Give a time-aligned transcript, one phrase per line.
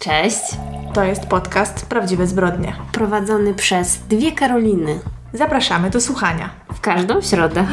[0.00, 0.40] Cześć.
[0.94, 2.76] To jest podcast Prawdziwe Zbrodnie.
[2.92, 5.00] Prowadzony przez dwie Karoliny.
[5.32, 6.50] Zapraszamy do słuchania.
[6.72, 7.66] W każdą środę.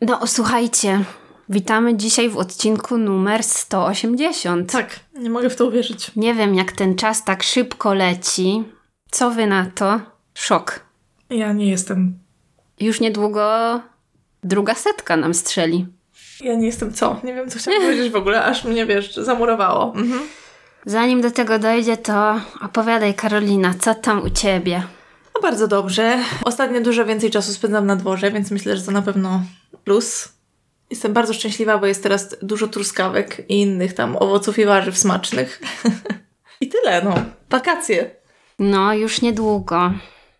[0.00, 1.04] No, słuchajcie.
[1.48, 4.72] Witamy dzisiaj w odcinku numer 180.
[4.72, 6.16] Tak, nie mogę w to uwierzyć.
[6.16, 8.64] Nie wiem, jak ten czas tak szybko leci.
[9.10, 10.00] Co wy na to?
[10.34, 10.80] Szok.
[11.30, 12.18] Ja nie jestem.
[12.80, 13.80] Już niedługo
[14.44, 15.97] druga setka nam strzeli.
[16.40, 17.20] Ja nie jestem co?
[17.24, 19.92] Nie wiem, co chciałam powiedzieć w ogóle, aż mnie, wiesz, zamurowało.
[19.96, 20.20] Mhm.
[20.86, 24.82] Zanim do tego dojdzie, to opowiadaj, Karolina, co tam u ciebie?
[25.34, 26.18] No bardzo dobrze.
[26.44, 29.42] Ostatnio dużo więcej czasu spędzam na dworze, więc myślę, że to na pewno
[29.84, 30.28] plus.
[30.90, 35.60] Jestem bardzo szczęśliwa, bo jest teraz dużo truskawek i innych tam owoców i warzyw smacznych.
[36.60, 37.14] I tyle, no.
[37.50, 38.10] Wakacje.
[38.58, 39.92] No, już niedługo.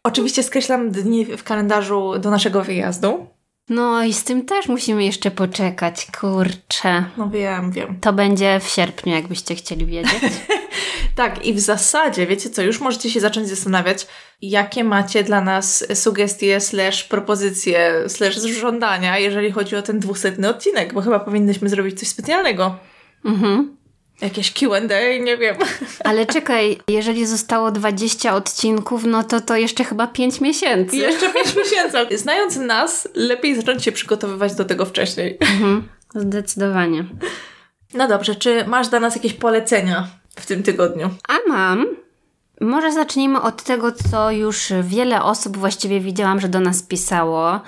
[0.02, 3.26] Oczywiście skreślam dni w kalendarzu do naszego wyjazdu.
[3.68, 7.04] No i z tym też musimy jeszcze poczekać, kurczę.
[7.16, 7.98] No wiem, wiem.
[8.00, 10.22] To będzie w sierpniu, jakbyście chcieli wiedzieć.
[11.16, 14.06] tak, i w zasadzie, wiecie co, już możecie się zacząć zastanawiać,
[14.42, 20.94] jakie macie dla nas sugestie, slash propozycje, slash żądania, jeżeli chodzi o ten dwusetny odcinek,
[20.94, 22.76] bo chyba powinnyśmy zrobić coś specjalnego.
[23.24, 23.76] Mhm.
[24.20, 24.78] Jakieś QA,
[25.20, 25.56] nie wiem.
[26.04, 30.96] Ale czekaj, jeżeli zostało 20 odcinków, no to to jeszcze chyba 5 miesięcy.
[30.96, 32.18] Jeszcze 5 miesięcy.
[32.18, 35.38] Znając nas, lepiej zacząć się przygotowywać do tego wcześniej.
[35.40, 37.04] Mhm, zdecydowanie.
[37.94, 41.10] No dobrze, czy masz dla nas jakieś polecenia w tym tygodniu?
[41.28, 41.86] A mam.
[42.60, 47.60] Może zacznijmy od tego, co już wiele osób właściwie widziałam, że do nas pisało.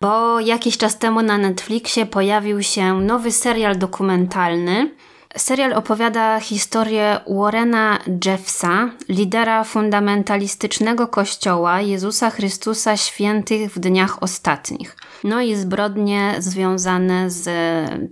[0.00, 4.90] Bo jakiś czas temu na Netflixie pojawił się nowy serial dokumentalny
[5.36, 14.96] Serial opowiada historię Warrena Jeffsa, lidera fundamentalistycznego kościoła Jezusa Chrystusa Świętych w dniach ostatnich.
[15.24, 17.48] No i zbrodnie związane z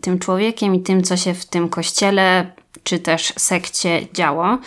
[0.00, 4.58] tym człowiekiem i tym, co się w tym kościele czy też sekcie działo.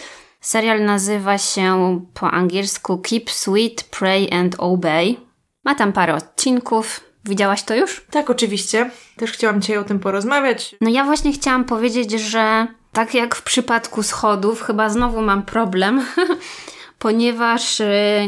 [0.42, 5.20] Serial nazywa się po angielsku Keep Sweet, Pray and Obey.
[5.64, 8.06] Ma tam parę odcinków, Widziałaś to już?
[8.12, 8.90] Tak, oczywiście.
[9.18, 10.76] Też chciałam dzisiaj o tym porozmawiać.
[10.82, 16.06] No ja właśnie chciałam powiedzieć, że tak jak w przypadku schodów, chyba znowu mam problem,
[17.00, 17.86] ponieważ y,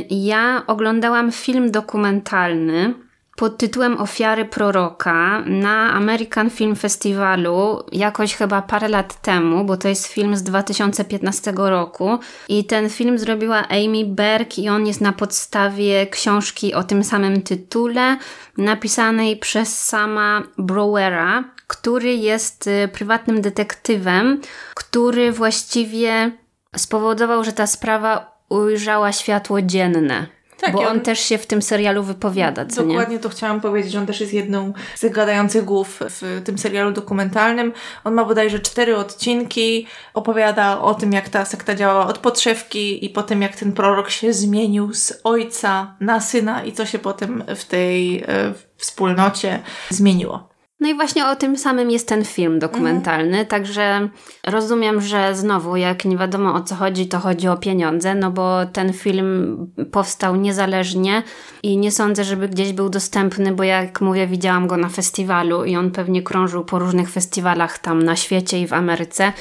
[0.09, 3.06] ja oglądałam film dokumentalny
[3.37, 9.87] pod tytułem Ofiary proroka na American Film Festivalu jakoś chyba parę lat temu, bo to
[9.87, 15.13] jest film z 2015 roku i ten film zrobiła Amy Berg i on jest na
[15.13, 18.17] podstawie książki o tym samym tytule
[18.57, 24.41] napisanej przez sama Browera, który jest y, prywatnym detektywem,
[24.75, 26.31] który właściwie
[26.75, 30.36] spowodował, że ta sprawa ujrzała światło dzienne.
[30.59, 33.21] Tak, bo on, on, też się w tym serialu wypowiada, co Dokładnie nie?
[33.21, 33.95] to chciałam powiedzieć.
[33.95, 37.73] On też jest jedną z gadających głów w tym serialu dokumentalnym.
[38.03, 39.87] On ma bodajże cztery odcinki.
[40.13, 44.09] Opowiada o tym, jak ta sekta działała od podszewki i po tym, jak ten prorok
[44.09, 49.59] się zmienił z ojca na syna i co się potem w tej e, wspólnocie
[49.89, 50.56] zmieniło.
[50.79, 53.45] No i właśnie o tym samym jest ten film dokumentalny, mhm.
[53.45, 54.09] także
[54.47, 58.65] rozumiem, że znowu, jak nie wiadomo o co chodzi, to chodzi o pieniądze, no bo
[58.65, 59.57] ten film
[59.91, 61.23] powstał niezależnie
[61.63, 65.75] i nie sądzę, żeby gdzieś był dostępny, bo jak mówię, widziałam go na festiwalu i
[65.75, 69.33] on pewnie krążył po różnych festiwalach tam na świecie i w Ameryce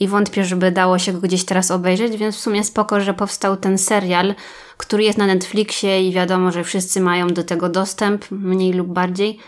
[0.00, 3.56] i wątpię, żeby dało się go gdzieś teraz obejrzeć, więc w sumie spoko, że powstał
[3.56, 4.34] ten serial,
[4.76, 9.38] który jest na Netflixie i wiadomo, że wszyscy mają do tego dostęp, mniej lub bardziej.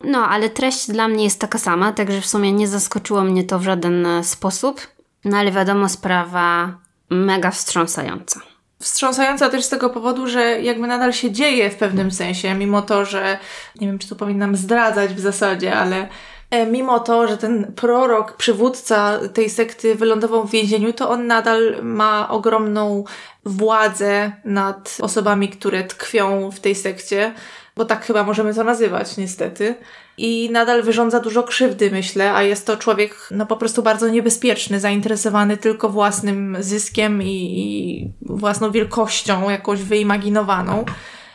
[0.00, 3.58] No, ale treść dla mnie jest taka sama, także w sumie nie zaskoczyło mnie to
[3.58, 4.80] w żaden e, sposób.
[5.24, 6.74] No ale wiadomo, sprawa
[7.10, 8.40] mega wstrząsająca.
[8.80, 13.04] Wstrząsająca też z tego powodu, że jakby nadal się dzieje w pewnym sensie, mimo to,
[13.04, 13.38] że
[13.80, 16.08] nie wiem, czy to powinnam zdradzać w zasadzie, ale
[16.50, 21.76] e, mimo to, że ten prorok, przywódca tej sekty wylądował w więzieniu, to on nadal
[21.82, 23.04] ma ogromną
[23.44, 27.34] władzę nad osobami, które tkwią w tej sekcie
[27.78, 29.74] bo tak chyba możemy to nazywać, niestety.
[30.16, 34.80] I nadal wyrządza dużo krzywdy, myślę, a jest to człowiek no po prostu bardzo niebezpieczny,
[34.80, 40.84] zainteresowany tylko własnym zyskiem i, i własną wielkością, jakąś wyimaginowaną.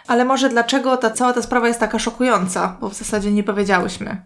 [0.07, 4.21] Ale może dlaczego ta cała ta sprawa jest taka szokująca, bo w zasadzie nie powiedziałyśmy.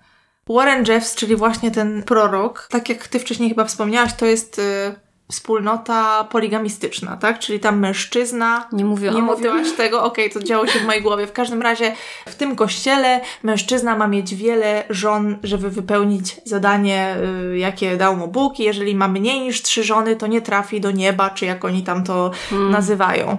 [0.50, 4.58] Warren Jeffs, czyli właśnie ten prorok, tak jak ty wcześniej chyba wspomniałaś, to jest.
[4.58, 7.40] Yy, wspólnota poligamistyczna, tak?
[7.40, 8.68] Czyli tam mężczyzna.
[8.72, 11.28] Nie mówiłam Nie mówiłaś tego, okej, okay, to działo się w mojej głowie.
[11.28, 11.96] W każdym razie
[12.26, 17.16] w tym kościele mężczyzna ma mieć wiele żon, żeby wypełnić zadanie,
[17.54, 18.60] y, jakie dał mu Bóg.
[18.60, 21.84] I jeżeli ma mniej niż trzy żony, to nie trafi do nieba, czy jak oni
[21.84, 22.72] tam to hmm.
[22.72, 23.38] nazywają.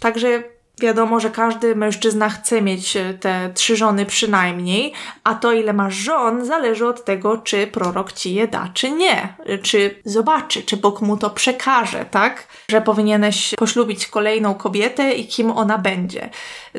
[0.00, 0.42] Także
[0.80, 4.92] Wiadomo, że każdy mężczyzna chce mieć e, te trzy żony przynajmniej,
[5.24, 9.34] a to ile masz żon zależy od tego, czy prorok ci je da, czy nie.
[9.62, 12.46] Czy zobaczy, czy Bóg mu to przekaże, tak?
[12.70, 16.30] Że powinieneś poślubić kolejną kobietę i kim ona będzie.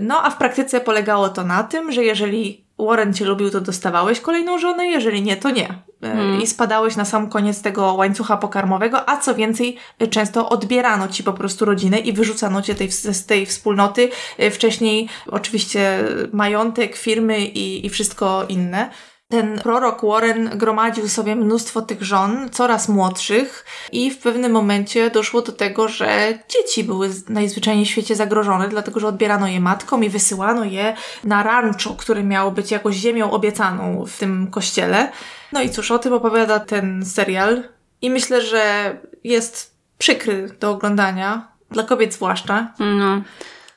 [0.02, 4.20] No a w praktyce polegało to na tym, że jeżeli Warren cię lubił, to dostawałeś
[4.20, 5.74] kolejną żonę, jeżeli nie, to nie.
[6.02, 6.42] Hmm.
[6.42, 9.78] I spadałeś na sam koniec tego łańcucha pokarmowego, a co więcej,
[10.10, 14.10] często odbierano ci po prostu rodzinę i wyrzucano cię tej, z tej wspólnoty.
[14.38, 18.90] E, wcześniej oczywiście majątek, firmy i, i wszystko inne
[19.32, 25.42] ten prorok Warren gromadził sobie mnóstwo tych żon, coraz młodszych, i w pewnym momencie doszło
[25.42, 30.10] do tego, że dzieci były najzwyczajniej w świecie zagrożone, dlatego że odbierano je matkom i
[30.10, 35.12] wysyłano je na rancho, które miało być jakąś ziemią obiecaną w tym kościele.
[35.52, 37.64] No i cóż, o tym opowiada ten serial,
[38.02, 42.74] i myślę, że jest przykry do oglądania, dla kobiet zwłaszcza.
[42.80, 43.22] No.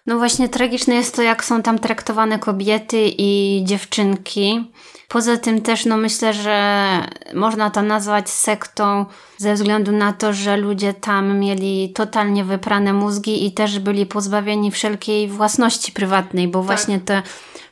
[0.07, 4.73] No właśnie tragiczne jest to, jak są tam traktowane kobiety i dziewczynki.
[5.09, 7.01] Poza tym też no myślę, że
[7.35, 9.07] można to nazwać sektą
[9.39, 14.71] ze względu na to, że ludzie tam mieli totalnie wyprane mózgi i też byli pozbawieni
[14.71, 16.67] wszelkiej własności prywatnej, bo tak.
[16.67, 17.23] właśnie te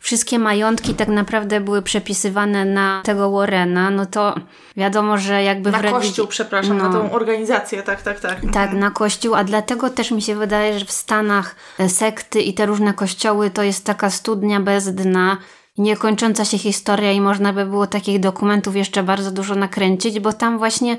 [0.02, 4.34] wszystkie majątki tak naprawdę były przepisywane na tego Warrena, no to
[4.76, 6.00] wiadomo, że jakby na w religii...
[6.00, 8.40] kościół, przepraszam, no, na tą organizację, tak, tak, tak.
[8.40, 8.78] Tak, mhm.
[8.78, 11.56] na kościół, a dlatego też mi się wydaje, że w Stanach
[11.88, 15.36] sekty i te różne kościoły to jest taka studnia bez dna,
[15.78, 20.58] niekończąca się historia i można by było takich dokumentów jeszcze bardzo dużo nakręcić, bo tam
[20.58, 20.96] właśnie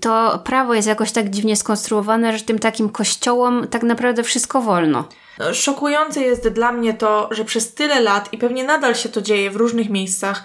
[0.00, 5.04] to prawo jest jakoś tak dziwnie skonstruowane, że tym takim kościołom tak naprawdę wszystko wolno.
[5.38, 9.22] No, szokujące jest dla mnie to, że przez tyle lat i pewnie nadal się to
[9.22, 10.44] dzieje w różnych miejscach,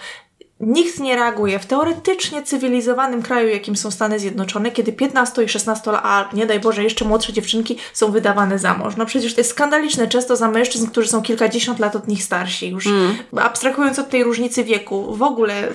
[0.60, 5.92] Nikt nie reaguje w teoretycznie cywilizowanym kraju, jakim są Stany Zjednoczone, kiedy 15 i 16
[5.92, 8.96] lat, a nie daj Boże, jeszcze młodsze dziewczynki są wydawane za mąż.
[8.96, 12.70] No przecież to jest skandaliczne często za mężczyzn, którzy są kilkadziesiąt lat od nich starsi
[12.70, 12.86] już.
[12.86, 13.16] Mm.
[13.36, 15.68] Abstrahując od tej różnicy wieku, w ogóle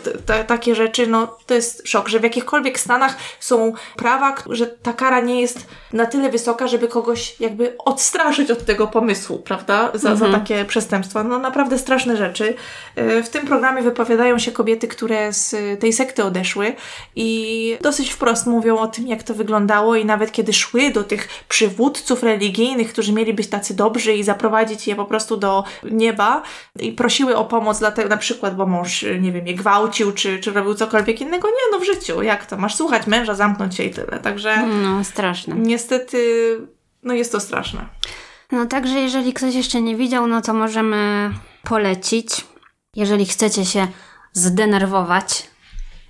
[0.47, 5.21] takie rzeczy, no to jest szok, że w jakichkolwiek Stanach są prawa, że ta kara
[5.21, 9.91] nie jest na tyle wysoka, żeby kogoś jakby odstraszyć od tego pomysłu, prawda?
[9.93, 10.17] Za, -hmm.
[10.17, 10.31] za mhm.
[10.33, 11.23] takie przestępstwa.
[11.23, 12.55] No naprawdę straszne rzeczy.
[12.95, 16.75] E, w tym programie wypowiadają się kobiety które z tej sekty odeszły
[17.15, 21.27] i dosyć wprost mówią o tym, jak to wyglądało i nawet kiedy szły do tych
[21.49, 26.41] przywódców religijnych, którzy mieli być tacy dobrzy i zaprowadzić je po prostu do nieba
[26.79, 30.51] i prosiły o pomoc dlatego na przykład, bo mąż, nie wiem, je gwałcił czy, czy
[30.51, 31.47] robił cokolwiek innego.
[31.47, 32.57] Nie, no w życiu, jak to?
[32.57, 34.19] Masz słuchać męża, zamknąć się i tyle.
[34.19, 34.67] Także...
[34.67, 35.55] No, straszne.
[35.83, 36.59] Niestety,
[37.03, 37.85] no jest to straszne.
[38.51, 41.31] No także jeżeli ktoś jeszcze nie widział, no to możemy
[41.63, 42.45] polecić.
[42.95, 43.87] Jeżeli chcecie się
[44.33, 45.49] zdenerwować.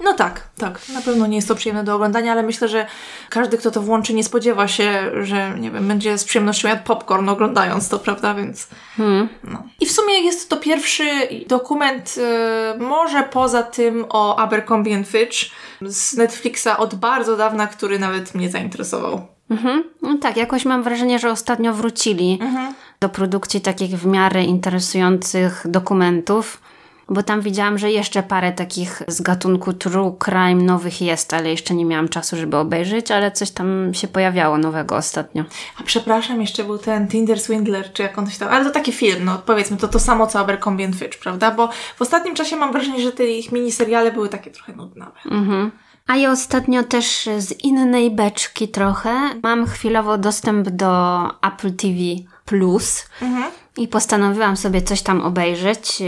[0.04, 0.90] No tak, tak.
[0.94, 2.86] Na pewno nie jest to przyjemne do oglądania, ale myślę, że
[3.30, 7.30] każdy, kto to włączy, nie spodziewa się, że nie wiem, będzie z przyjemnością jadł popcorn
[7.30, 8.34] oglądając to, prawda?
[8.34, 8.68] Więc.
[8.98, 9.30] Hmm.
[9.44, 9.64] No.
[9.80, 15.38] I w sumie jest to pierwszy dokument, yy, może poza tym o Abercrombie Fitch
[15.82, 19.33] z Netflixa od bardzo dawna, który nawet mnie zainteresował.
[19.54, 19.84] Mhm.
[20.02, 22.74] No tak, jakoś mam wrażenie, że ostatnio wrócili mhm.
[23.00, 26.62] do produkcji takich w miarę interesujących dokumentów.
[27.10, 31.76] Bo tam widziałam, że jeszcze parę takich z gatunku true crime nowych jest, ale jeszcze
[31.76, 35.44] nie miałam czasu, żeby obejrzeć, ale coś tam się pojawiało nowego ostatnio.
[35.80, 38.50] A przepraszam, jeszcze był ten Tinder Swindler, czy jak on się tam...
[38.50, 41.52] Ale to taki film, no powiedzmy, to to samo co Abercrombie Fitch, prawda?
[41.52, 45.06] Bo w ostatnim czasie mam wrażenie, że te ich miniseriale były takie trochę nudne.
[45.26, 45.72] Mhm.
[46.08, 51.98] A ja ostatnio też z innej beczki trochę mam chwilowo dostęp do Apple TV
[52.46, 53.52] Plus mhm.
[53.78, 56.04] i postanowiłam sobie coś tam obejrzeć.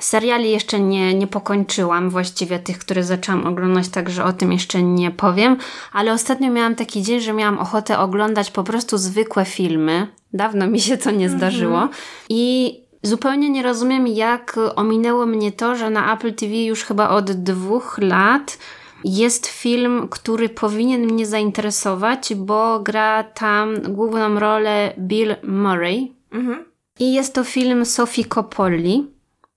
[0.00, 5.10] Seriali jeszcze nie, nie pokończyłam, właściwie tych, które zaczęłam oglądać, także o tym jeszcze nie
[5.10, 5.56] powiem,
[5.92, 10.06] ale ostatnio miałam taki dzień, że miałam ochotę oglądać po prostu zwykłe filmy.
[10.32, 11.38] Dawno mi się to nie mhm.
[11.38, 11.88] zdarzyło.
[12.28, 17.30] I zupełnie nie rozumiem, jak ominęło mnie to, że na Apple TV już chyba od
[17.30, 18.58] dwóch lat
[19.04, 26.14] jest film, który powinien mnie zainteresować, bo gra tam główną rolę Bill Murray.
[26.32, 26.64] Mhm.
[26.98, 29.10] I jest to film Sophie Coppoli.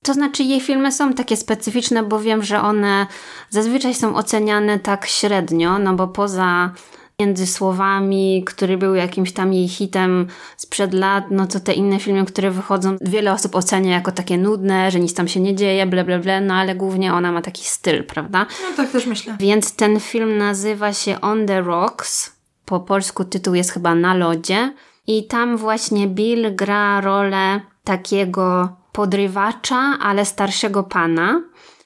[0.03, 3.07] To znaczy, jej filmy są takie specyficzne, bo wiem, że one
[3.49, 6.71] zazwyczaj są oceniane tak średnio, no bo poza
[7.19, 10.27] między słowami, który był jakimś tam jej hitem
[10.57, 14.91] sprzed lat, no to te inne filmy, które wychodzą, wiele osób ocenia jako takie nudne,
[14.91, 17.65] że nic tam się nie dzieje, ble, ble, ble, no ale głównie ona ma taki
[17.65, 18.45] styl, prawda?
[18.61, 19.35] No tak też myślę.
[19.39, 22.35] Więc ten film nazywa się On the Rocks.
[22.65, 24.73] Po polsku tytuł jest chyba Na lodzie.
[25.07, 31.41] I tam właśnie Bill gra rolę takiego podrywacza, ale starszego pana,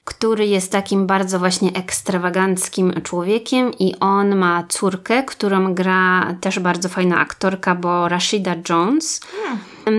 [0.08, 6.88] który jest takim bardzo właśnie ekstrawaganckim człowiekiem i on ma córkę, którą gra też bardzo
[6.88, 9.20] fajna aktorka, bo Rashida Jones.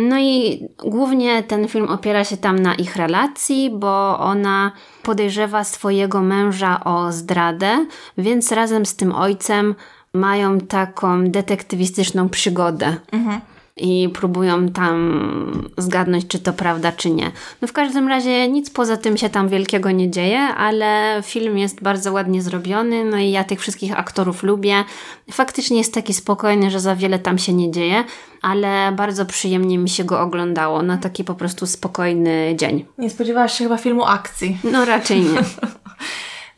[0.09, 4.71] No i głównie ten film opiera się tam na ich relacji, bo ona
[5.03, 7.85] podejrzewa swojego męża o zdradę,
[8.17, 9.75] więc razem z tym ojcem
[10.13, 12.95] mają taką detektywistyczną przygodę.
[13.11, 13.41] Mhm
[13.79, 17.31] i próbują tam zgadnąć, czy to prawda, czy nie.
[17.61, 21.81] No w każdym razie nic poza tym się tam wielkiego nie dzieje, ale film jest
[21.83, 24.83] bardzo ładnie zrobiony, no i ja tych wszystkich aktorów lubię.
[25.31, 28.03] Faktycznie jest taki spokojny, że za wiele tam się nie dzieje,
[28.41, 32.85] ale bardzo przyjemnie mi się go oglądało na taki po prostu spokojny dzień.
[32.97, 34.57] Nie spodziewałaś się chyba filmu akcji?
[34.63, 35.39] No raczej nie.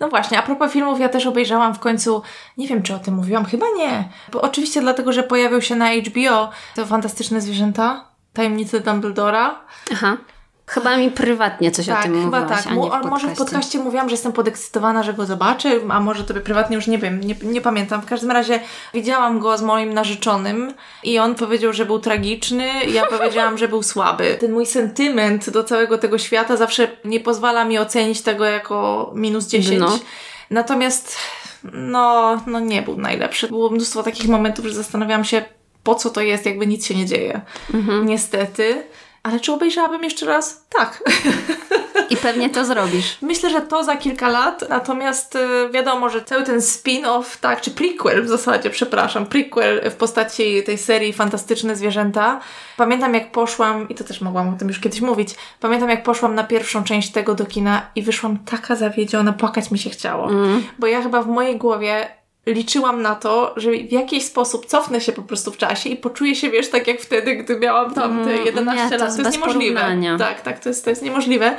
[0.02, 2.22] No właśnie, a propos filmów, ja też obejrzałam w końcu,
[2.58, 4.10] nie wiem czy o tym mówiłam, chyba nie.
[4.32, 9.62] Bo oczywiście dlatego, że pojawił się na HBO to fantastyczne zwierzęta, tajemnice Dumbledora.
[9.92, 10.18] Aha.
[10.72, 12.74] Chyba mi prywatnie coś tak, o tym chyba mówiłaś, tak.
[12.74, 16.24] a nie w może w podcaście mówiłam, że jestem podekscytowana, że go zobaczę, a może
[16.24, 18.02] tobie prywatnie już nie wiem, nie, nie pamiętam.
[18.02, 18.60] W każdym razie
[18.94, 20.74] widziałam go z moim narzeczonym
[21.04, 24.36] i on powiedział, że był tragiczny, ja powiedziałam, że był słaby.
[24.42, 29.48] Ten mój sentyment do całego tego świata zawsze nie pozwala mi ocenić tego jako minus
[29.48, 29.80] 10.
[29.80, 30.00] No.
[30.50, 31.18] Natomiast
[31.74, 33.48] no, no nie był najlepszy.
[33.48, 35.44] Było mnóstwo takich momentów, że zastanawiałam się,
[35.84, 37.42] po co to jest, jakby nic się nie dzieje.
[37.74, 38.06] Mhm.
[38.06, 38.84] Niestety.
[39.24, 40.66] Ale czy obejrzałabym jeszcze raz?
[40.70, 41.04] Tak.
[42.10, 43.18] I pewnie to zrobisz.
[43.22, 45.40] Myślę, że to za kilka lat, natomiast y,
[45.72, 50.78] wiadomo, że cały ten spin-off, tak, czy prequel w zasadzie, przepraszam, prequel w postaci tej
[50.78, 52.40] serii Fantastyczne Zwierzęta.
[52.78, 56.36] Pamiętam jak poszłam, i to też mogłam o tym już kiedyś mówić, pamiętam jak poszłam
[56.36, 60.30] na pierwszą część tego do kina i wyszłam taka zawiedziona, płakać mi się chciało.
[60.30, 60.64] Mm.
[60.80, 65.12] Bo ja chyba w mojej głowie liczyłam na to, że w jakiś sposób cofnę się
[65.12, 68.38] po prostu w czasie i poczuję się, wiesz, tak jak wtedy, gdy miałam tam te
[68.38, 69.16] 11 mm, lat.
[69.16, 69.98] To jest niemożliwe.
[70.18, 71.56] Tak, tak, to jest, to jest niemożliwe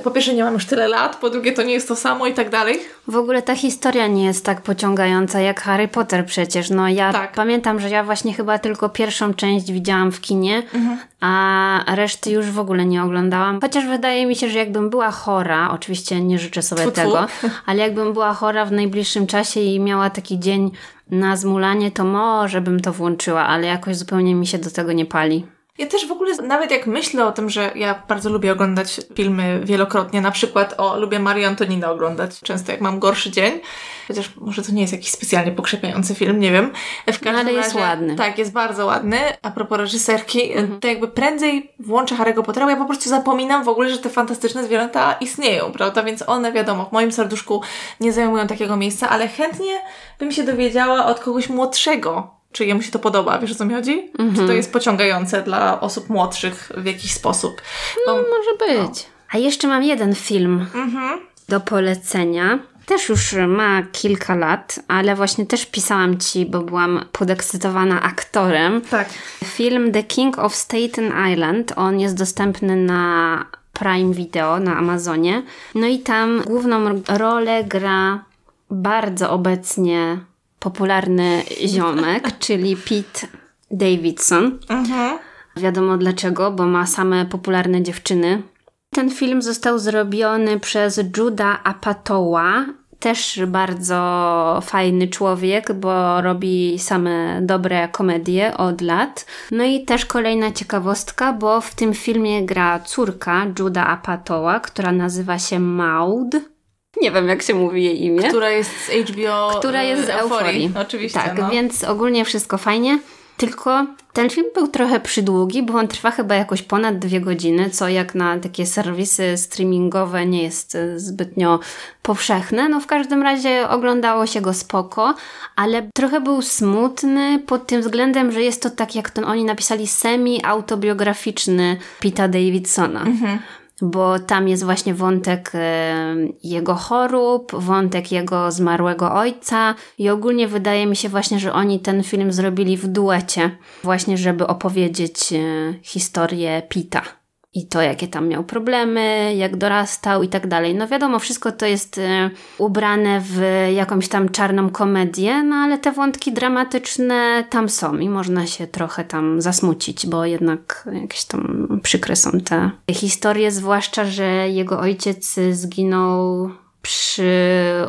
[0.00, 2.34] po pierwsze nie mam już tyle lat, po drugie to nie jest to samo i
[2.34, 2.80] tak dalej.
[3.08, 6.70] W ogóle ta historia nie jest tak pociągająca jak Harry Potter przecież.
[6.70, 7.32] No ja tak.
[7.32, 10.98] pamiętam, że ja właśnie chyba tylko pierwszą część widziałam w kinie, mhm.
[11.20, 13.60] a reszty już w ogóle nie oglądałam.
[13.60, 17.26] Chociaż wydaje mi się, że jakbym była chora, oczywiście nie życzę sobie tfu, tego,
[17.66, 20.70] ale jakbym była chora w najbliższym czasie i miała taki dzień
[21.10, 25.06] na zmulanie, to może bym to włączyła, ale jakoś zupełnie mi się do tego nie
[25.06, 25.46] pali.
[25.78, 29.60] Ja też w ogóle, nawet jak myślę o tym, że ja bardzo lubię oglądać filmy
[29.64, 33.60] wielokrotnie, na przykład o, lubię Marię Antoninę oglądać często jak mam gorszy dzień,
[34.08, 36.72] chociaż może to nie jest jakiś specjalnie pokrzepiający film, nie wiem.
[37.12, 38.16] W każdym ale jest razie, ładny.
[38.16, 39.18] Tak, jest bardzo ładny.
[39.42, 40.80] A propos reżyserki, mhm.
[40.80, 44.64] to jakby prędzej włączę Harry'ego Pottera, ja po prostu zapominam w ogóle, że te fantastyczne
[44.64, 46.02] zwierzęta istnieją, prawda?
[46.02, 47.62] Więc one, wiadomo, w moim serduszku
[48.00, 49.80] nie zajmują takiego miejsca, ale chętnie
[50.18, 53.74] bym się dowiedziała od kogoś młodszego, czy jemu się to podoba, wiesz o co mi
[53.74, 53.92] chodzi?
[54.18, 54.30] Mm -hmm.
[54.30, 54.56] Czy to mhm.
[54.56, 57.62] jest pociągające dla osób młodszych w jakiś sposób?
[58.06, 59.02] Bo, no, może być.
[59.04, 59.12] No.
[59.32, 61.18] A jeszcze mam jeden film mm -hmm.
[61.48, 62.58] do polecenia.
[62.86, 68.80] Też już ma kilka lat, ale właśnie też pisałam ci, bo byłam podekscytowana aktorem.
[68.80, 69.08] Tak.
[69.44, 71.72] Film The King of Staten Island.
[71.76, 75.42] On jest dostępny na Prime Video na Amazonie.
[75.74, 78.24] No i tam główną rolę gra
[78.70, 80.18] bardzo obecnie
[80.62, 83.26] popularny ziomek, czyli Pete
[83.70, 84.58] Davidson.
[84.68, 85.18] Mhm.
[85.56, 88.42] Wiadomo dlaczego, bo ma same popularne dziewczyny.
[88.90, 92.66] Ten film został zrobiony przez Juda Apatoła,
[93.02, 99.26] też bardzo fajny człowiek, bo robi same dobre komedie od lat.
[99.50, 105.38] No i też kolejna ciekawostka, bo w tym filmie gra córka Juda Apatoła, która nazywa
[105.38, 106.51] się Maud.
[107.00, 108.28] Nie wiem, jak się mówi jej imię.
[108.28, 109.50] Która jest z HBO.
[109.58, 110.72] Która jest z Euforii.
[110.80, 111.20] Oczywiście.
[111.20, 111.50] Tak, no.
[111.50, 112.98] więc ogólnie wszystko fajnie.
[113.36, 117.88] Tylko ten film był trochę przydługi, bo on trwa chyba jakoś ponad dwie godziny, co
[117.88, 121.60] jak na takie serwisy streamingowe nie jest e, zbytnio
[122.02, 122.68] powszechne.
[122.68, 125.14] No w każdym razie oglądało się go spoko,
[125.56, 129.86] ale trochę był smutny pod tym względem, że jest to tak jak ten oni napisali
[129.86, 133.00] semi-autobiograficzny Pita Davidsona.
[133.00, 133.38] Mhm
[133.80, 140.86] bo tam jest właśnie wątek e, jego chorób, wątek jego zmarłego ojca i ogólnie wydaje
[140.86, 143.50] mi się właśnie, że oni ten film zrobili w duecie,
[143.84, 145.38] właśnie żeby opowiedzieć e,
[145.82, 147.21] historię Pita
[147.54, 150.74] i to, jakie tam miał problemy, jak dorastał i tak dalej.
[150.74, 153.40] No wiadomo, wszystko to jest y, ubrane w
[153.74, 159.04] jakąś tam czarną komedię, no ale te wątki dramatyczne tam są i można się trochę
[159.04, 166.50] tam zasmucić, bo jednak jakieś tam przykre są te historie, zwłaszcza, że jego ojciec zginął
[166.82, 167.32] przy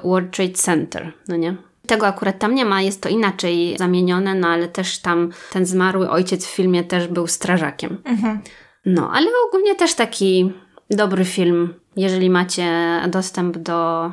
[0.03, 1.55] World Trade Center, no nie?
[1.87, 6.09] Tego akurat tam nie ma, jest to inaczej zamienione, no ale też tam ten zmarły
[6.09, 7.97] ojciec w filmie też był strażakiem.
[8.05, 8.39] Mhm.
[8.85, 10.51] No, ale ogólnie też taki
[10.89, 11.73] dobry film.
[11.95, 14.11] Jeżeli macie dostęp do,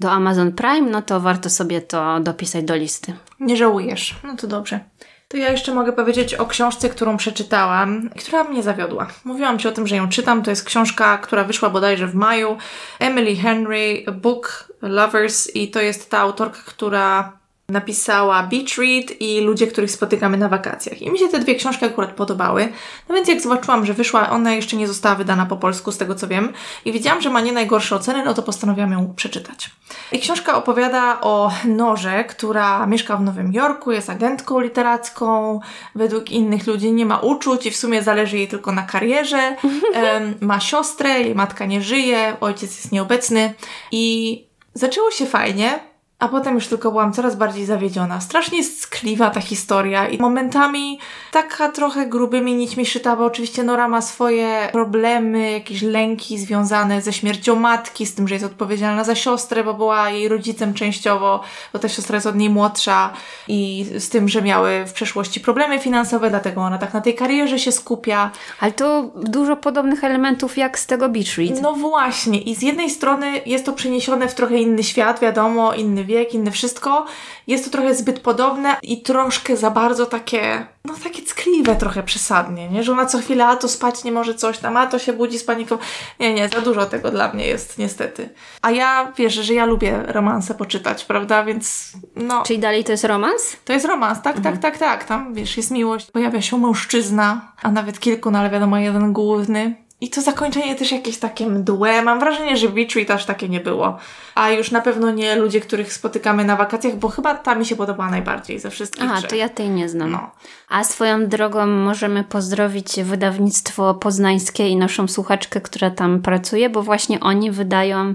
[0.00, 3.12] do Amazon Prime, no to warto sobie to dopisać do listy.
[3.40, 4.14] Nie żałujesz.
[4.24, 4.80] No to dobrze.
[5.28, 9.06] To ja jeszcze mogę powiedzieć o książce, którą przeczytałam, która mnie zawiodła.
[9.24, 10.42] Mówiłam Ci o tym, że ją czytam.
[10.42, 12.56] To jest książka, która wyszła bodajże w maju.
[12.98, 19.66] Emily Henry, Book Lovers i to jest ta autorka, która napisała Beach Read i Ludzie,
[19.66, 21.02] których spotykamy na wakacjach.
[21.02, 22.68] I mi się te dwie książki akurat podobały.
[23.08, 26.14] No więc jak zobaczyłam, że wyszła, ona jeszcze nie została wydana po polsku, z tego
[26.14, 26.52] co wiem,
[26.84, 29.70] i widziałam, że ma nie najgorsze oceny, no to postanowiłam ją przeczytać.
[30.12, 35.60] I książka opowiada o Norze, która mieszka w Nowym Jorku, jest agentką literacką,
[35.94, 39.56] według innych ludzi nie ma uczuć i w sumie zależy jej tylko na karierze.
[40.40, 43.54] Ma siostrę, jej matka nie żyje, ojciec jest nieobecny
[43.92, 44.44] i
[44.74, 48.20] zaczęło się fajnie, a potem już tylko byłam coraz bardziej zawiedziona.
[48.20, 50.98] Strasznie skliwa ta historia i momentami
[51.32, 57.12] taka trochę grubymi nićmi szyta, bo oczywiście Nora ma swoje problemy, jakieś lęki związane ze
[57.12, 61.40] śmiercią matki, z tym, że jest odpowiedzialna za siostrę, bo była jej rodzicem częściowo,
[61.72, 63.12] bo ta siostra jest od niej młodsza
[63.48, 67.58] i z tym, że miały w przeszłości problemy finansowe, dlatego ona tak na tej karierze
[67.58, 68.30] się skupia.
[68.60, 71.62] Ale to dużo podobnych elementów jak z tego Beach Read.
[71.62, 76.04] No właśnie i z jednej strony jest to przeniesione w trochę inny świat, wiadomo, inny
[76.04, 77.06] wiek, inne wszystko.
[77.46, 82.68] Jest to trochę zbyt podobne i troszkę za bardzo takie, no takie ckliwe trochę przesadnie,
[82.68, 82.82] nie?
[82.82, 85.38] Że ona co chwilę, a to spać nie może coś tam, a to się budzi
[85.38, 85.78] z paniką.
[86.20, 88.28] Nie, nie, za dużo tego dla mnie jest, niestety.
[88.62, 91.44] A ja, wiesz, że ja lubię romanse poczytać, prawda?
[91.44, 92.42] Więc no...
[92.42, 93.56] Czyli dalej to jest romans?
[93.64, 94.58] To jest romans, tak, mhm.
[94.58, 95.04] tak, tak, tak.
[95.04, 99.83] Tam, wiesz, jest miłość, pojawia się mężczyzna, a nawet kilku, no ale wiadomo, jeden główny.
[100.00, 102.02] I to zakończenie też jakieś takie mdłe.
[102.02, 103.98] Mam wrażenie, że Beach też takie nie było.
[104.34, 107.76] A już na pewno nie ludzie, których spotykamy na wakacjach, bo chyba ta mi się
[107.76, 109.30] podobała najbardziej ze wszystkich trzech.
[109.30, 110.10] to ja tej nie znam.
[110.10, 110.30] No.
[110.68, 117.20] A swoją drogą możemy pozdrowić wydawnictwo poznańskie i naszą słuchaczkę, która tam pracuje, bo właśnie
[117.20, 118.14] oni wydają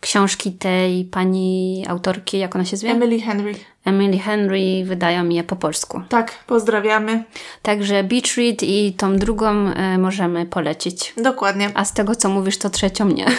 [0.00, 2.90] książki tej pani autorki, jak ona się zwie?
[2.90, 3.54] Emily Henry.
[3.84, 6.00] Emily Henry wydają je po polsku.
[6.08, 7.24] Tak, pozdrawiamy.
[7.62, 11.14] Także Beach Read i tą drugą y, możemy polecić.
[11.16, 11.70] Dokładnie.
[11.74, 13.26] A z tego, co mówisz, to trzecią nie.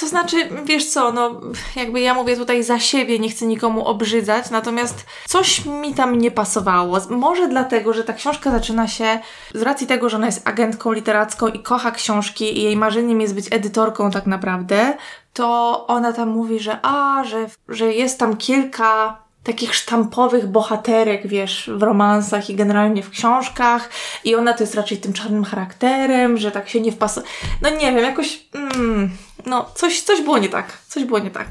[0.00, 1.40] To znaczy, wiesz co, no
[1.76, 6.30] jakby ja mówię tutaj za siebie, nie chcę nikomu obrzydzać, natomiast coś mi tam nie
[6.30, 6.98] pasowało.
[7.10, 9.18] Może dlatego, że ta książka zaczyna się
[9.54, 13.34] z racji tego, że ona jest agentką literacką i kocha książki i jej marzeniem jest
[13.34, 14.96] być edytorką tak naprawdę,
[15.36, 21.70] to ona tam mówi, że a, że, że jest tam kilka takich sztampowych bohaterek, wiesz,
[21.74, 23.90] w romansach i generalnie w książkach
[24.24, 27.26] i ona to jest raczej tym czarnym charakterem, że tak się nie wpasuje.
[27.62, 29.10] No nie wiem, jakoś, mm,
[29.46, 31.46] no coś, coś było nie tak, coś było nie tak.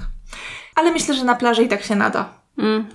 [0.75, 2.29] Ale myślę, że na plaży i tak się nada.
[2.57, 2.85] Mm.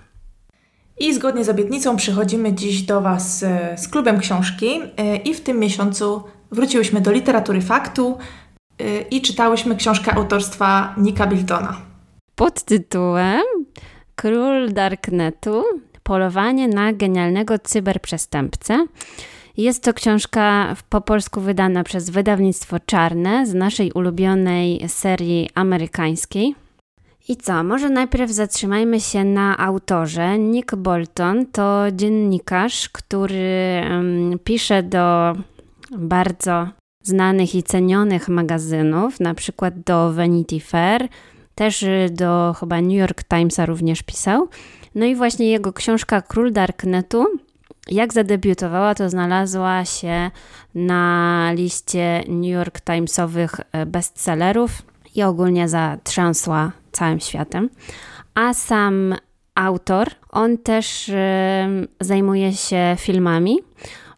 [0.99, 5.41] I zgodnie z obietnicą przychodzimy dziś do Was e, z klubem książki e, i w
[5.41, 8.19] tym miesiącu wróciłyśmy do literatury faktu
[9.11, 11.77] i czytałyśmy książkę autorstwa Nika Biltona.
[12.35, 13.43] Pod tytułem
[14.15, 15.65] Król Darknetu
[16.03, 18.87] Polowanie na genialnego cyberprzestępcę.
[19.57, 26.55] Jest to książka po polsku wydana przez wydawnictwo Czarne z naszej ulubionej serii amerykańskiej.
[27.29, 30.39] I co, może najpierw zatrzymajmy się na autorze.
[30.39, 35.35] Nick Bolton to dziennikarz, który um, pisze do
[35.91, 36.69] bardzo
[37.03, 41.09] znanych i cenionych magazynów, na przykład do Vanity Fair,
[41.55, 44.49] też y, do chyba New York Timesa również pisał.
[44.95, 47.27] No i właśnie jego książka Król Darknetu,
[47.91, 50.31] jak zadebiutowała, to znalazła się
[50.75, 54.83] na liście New York Timesowych e, bestsellerów
[55.15, 57.69] i ogólnie zatrzęsła całym światem.
[58.35, 59.15] A sam
[59.55, 61.15] autor, on też y,
[62.01, 63.59] zajmuje się filmami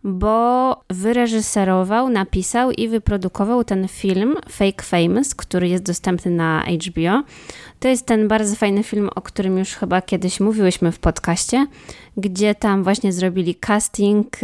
[0.04, 7.22] bo wyreżyserował, napisał i wyprodukował ten film Fake Famous, który jest dostępny na HBO.
[7.80, 11.66] To jest ten bardzo fajny film, o którym już chyba kiedyś mówiłyśmy w podcaście,
[12.16, 14.36] gdzie tam właśnie zrobili casting,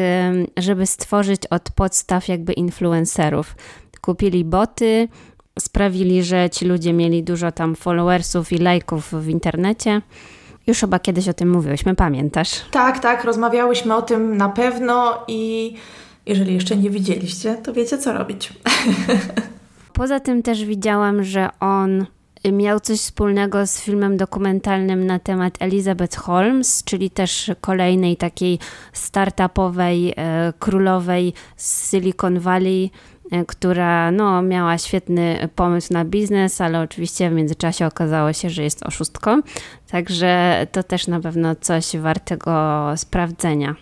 [0.57, 3.57] żeby stworzyć od podstaw jakby influencerów.
[4.01, 5.09] Kupili boty,
[5.59, 10.03] sprawili, że ci ludzie mieli dużo tam followersów i lajków w internecie.
[10.69, 12.61] Już chyba kiedyś o tym mówiłyśmy, pamiętasz?
[12.71, 15.75] Tak, tak, rozmawiałyśmy o tym na pewno i
[16.27, 18.53] jeżeli jeszcze nie widzieliście, to wiecie co robić.
[19.93, 22.07] Poza tym też widziałam, że on
[22.53, 28.59] miał coś wspólnego z filmem dokumentalnym na temat Elizabeth Holmes, czyli też kolejnej takiej
[28.93, 32.91] startupowej e, królowej z Silicon Valley,
[33.47, 38.87] która no, miała świetny pomysł na biznes, ale oczywiście w międzyczasie okazało się, że jest
[38.87, 39.41] oszustką.
[39.91, 43.75] Także to też na pewno coś wartego sprawdzenia.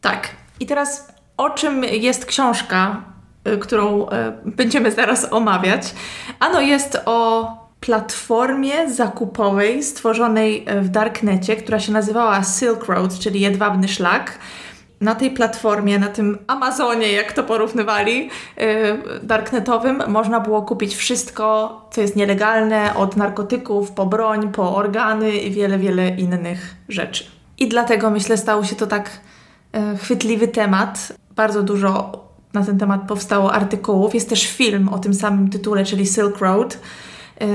[0.00, 0.28] Tak.
[0.60, 3.02] I teraz o czym jest książka,
[3.44, 5.94] e, którą e, będziemy zaraz omawiać?
[6.40, 7.48] Ano jest o
[7.80, 14.38] platformie zakupowej stworzonej w Darknecie, która się nazywała Silk Road, czyli Jedwabny Szlak.
[15.04, 18.66] Na tej platformie, na tym Amazonie, jak to porównywali, yy,
[19.22, 25.50] darknetowym, można było kupić wszystko, co jest nielegalne, od narkotyków po broń, po organy i
[25.50, 27.24] wiele, wiele innych rzeczy.
[27.58, 29.10] I dlatego myślę, stał się to tak
[29.72, 31.12] yy, chwytliwy temat.
[31.36, 32.12] Bardzo dużo
[32.52, 34.14] na ten temat powstało artykułów.
[34.14, 36.78] Jest też film o tym samym tytule, czyli Silk Road,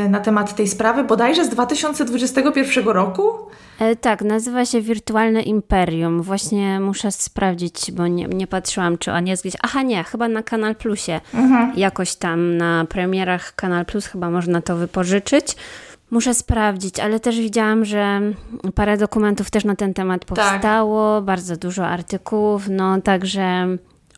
[0.10, 3.32] na temat tej sprawy, bodajże z 2021 roku.
[3.80, 6.22] E, tak, nazywa się Wirtualne Imperium.
[6.22, 9.54] Właśnie muszę sprawdzić, bo nie, nie patrzyłam, czy on jest gdzieś.
[9.62, 11.22] Aha, nie, chyba na Kanal Plusie.
[11.34, 11.74] Mhm.
[11.78, 15.56] Jakoś tam na premierach Kanal Plus chyba można to wypożyczyć.
[16.12, 18.22] Muszę sprawdzić, ale też widziałam, że
[18.76, 20.28] parę dokumentów też na ten temat tak.
[20.28, 21.26] powstało, tak.
[21.26, 23.68] bardzo dużo artykułów, no także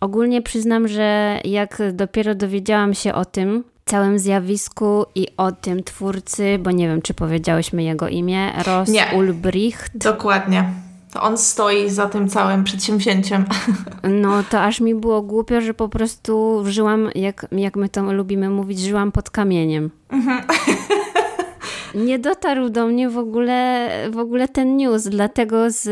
[0.01, 6.59] ogólnie przyznam, że jak dopiero dowiedziałam się o tym, całym zjawisku i o tym twórcy,
[6.59, 9.05] bo nie wiem, czy powiedziałyśmy jego imię, Ross nie.
[9.15, 9.97] Ulbricht.
[9.97, 10.73] Dokładnie.
[11.13, 13.45] To on stoi za tym całym przedsięwzięciem.
[14.03, 18.49] No to aż mi było głupio, że po prostu żyłam, jak, jak my to lubimy
[18.49, 19.89] mówić, żyłam pod kamieniem.
[20.09, 20.41] Mhm.
[21.95, 25.89] Nie dotarł do mnie w ogóle, w ogóle ten news, dlatego z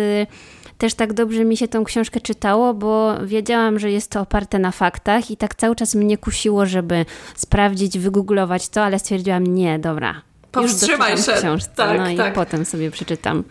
[0.80, 4.72] też tak dobrze mi się tą książkę czytało, bo wiedziałam, że jest to oparte na
[4.72, 10.22] faktach i tak cały czas mnie kusiło, żeby sprawdzić, wygooglować to, ale stwierdziłam, nie, dobra.
[10.52, 11.32] Powstrzymaj się.
[11.32, 12.34] Książce, tak, no tak.
[12.34, 13.44] i potem sobie przeczytam.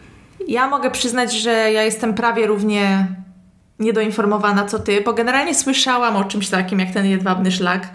[0.48, 3.06] Ja mogę przyznać, że ja jestem prawie równie
[3.78, 7.88] niedoinformowana co ty, bo generalnie słyszałam o czymś takim jak ten jedwabny szlak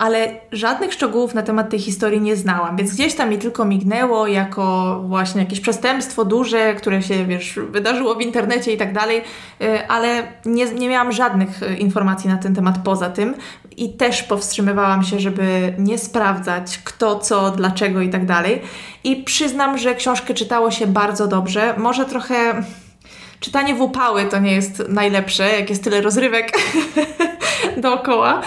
[0.00, 4.26] ale żadnych szczegółów na temat tej historii nie znałam, więc gdzieś tam mi tylko mignęło
[4.26, 9.22] jako właśnie jakieś przestępstwo duże, które się, wiesz, wydarzyło w internecie i tak dalej,
[9.62, 13.34] y, ale nie, nie miałam żadnych y, informacji na ten temat poza tym
[13.76, 18.62] i też powstrzymywałam się, żeby nie sprawdzać kto, co, dlaczego i tak dalej.
[19.04, 22.62] I przyznam, że książkę czytało się bardzo dobrze, może trochę
[23.40, 26.52] czytanie w upały to nie jest najlepsze, jak jest tyle rozrywek
[27.76, 28.40] dookoła,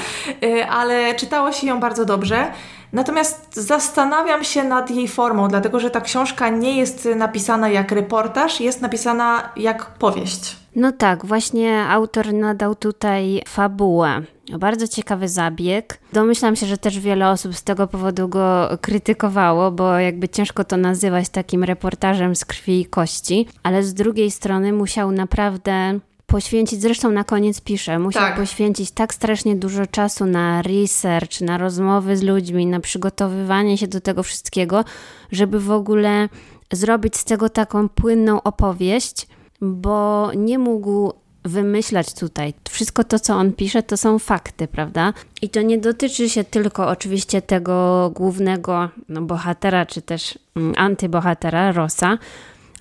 [0.44, 2.52] y, ale czytało się ją bardzo dobrze.
[2.94, 8.60] Natomiast zastanawiam się nad jej formą, dlatego że ta książka nie jest napisana jak reportaż,
[8.62, 10.56] jest napisana jak powieść.
[10.76, 14.22] No tak, właśnie autor nadał tutaj fabułę.
[14.60, 16.00] Bardzo ciekawy zabieg.
[16.14, 20.78] Domyślam się, że też wiele osób z tego powodu go krytykowało, bo jakby ciężko to
[20.78, 27.12] nazywać takim reportażem z krwi i kości, ale z drugiej strony musiał naprawdę poświęcić, zresztą
[27.12, 28.36] na koniec pisze, musiał tak.
[28.36, 34.02] poświęcić tak strasznie dużo czasu na research, na rozmowy z ludźmi, na przygotowywanie się do
[34.02, 34.86] tego wszystkiego,
[35.32, 36.30] żeby w ogóle
[36.72, 39.28] zrobić z tego taką płynną opowieść,
[39.62, 41.14] bo nie mógł
[41.46, 42.54] wymyślać tutaj.
[42.70, 45.14] Wszystko to, co on pisze, to są fakty, prawda?
[45.42, 51.72] I to nie dotyczy się tylko oczywiście tego głównego no, bohatera, czy też mm, antybohatera,
[51.72, 52.18] Rosa,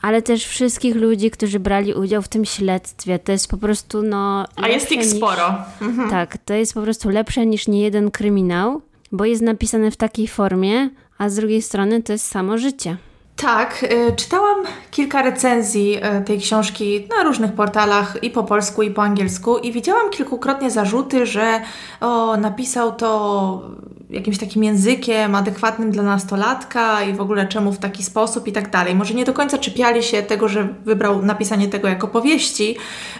[0.03, 3.19] ale też wszystkich ludzi, którzy brali udział w tym śledztwie.
[3.19, 4.47] To jest po prostu, no.
[4.57, 5.55] A jest ich niż, sporo.
[5.81, 6.11] Mhm.
[6.11, 10.91] Tak, to jest po prostu lepsze niż niejeden kryminał, bo jest napisane w takiej formie,
[11.19, 12.97] a z drugiej strony to jest samo życie.
[13.37, 14.57] Tak, y, czytałam
[14.91, 19.73] kilka recenzji y, tej książki na różnych portalach i po polsku, i po angielsku, i
[19.73, 21.61] widziałam kilkukrotnie zarzuty, że
[22.01, 23.63] o, napisał to
[24.11, 28.71] jakimś takim językiem adekwatnym dla nastolatka i w ogóle czemu w taki sposób i tak
[28.71, 28.95] dalej.
[28.95, 32.77] Może nie do końca czepiali się tego, że wybrał napisanie tego jako powieści,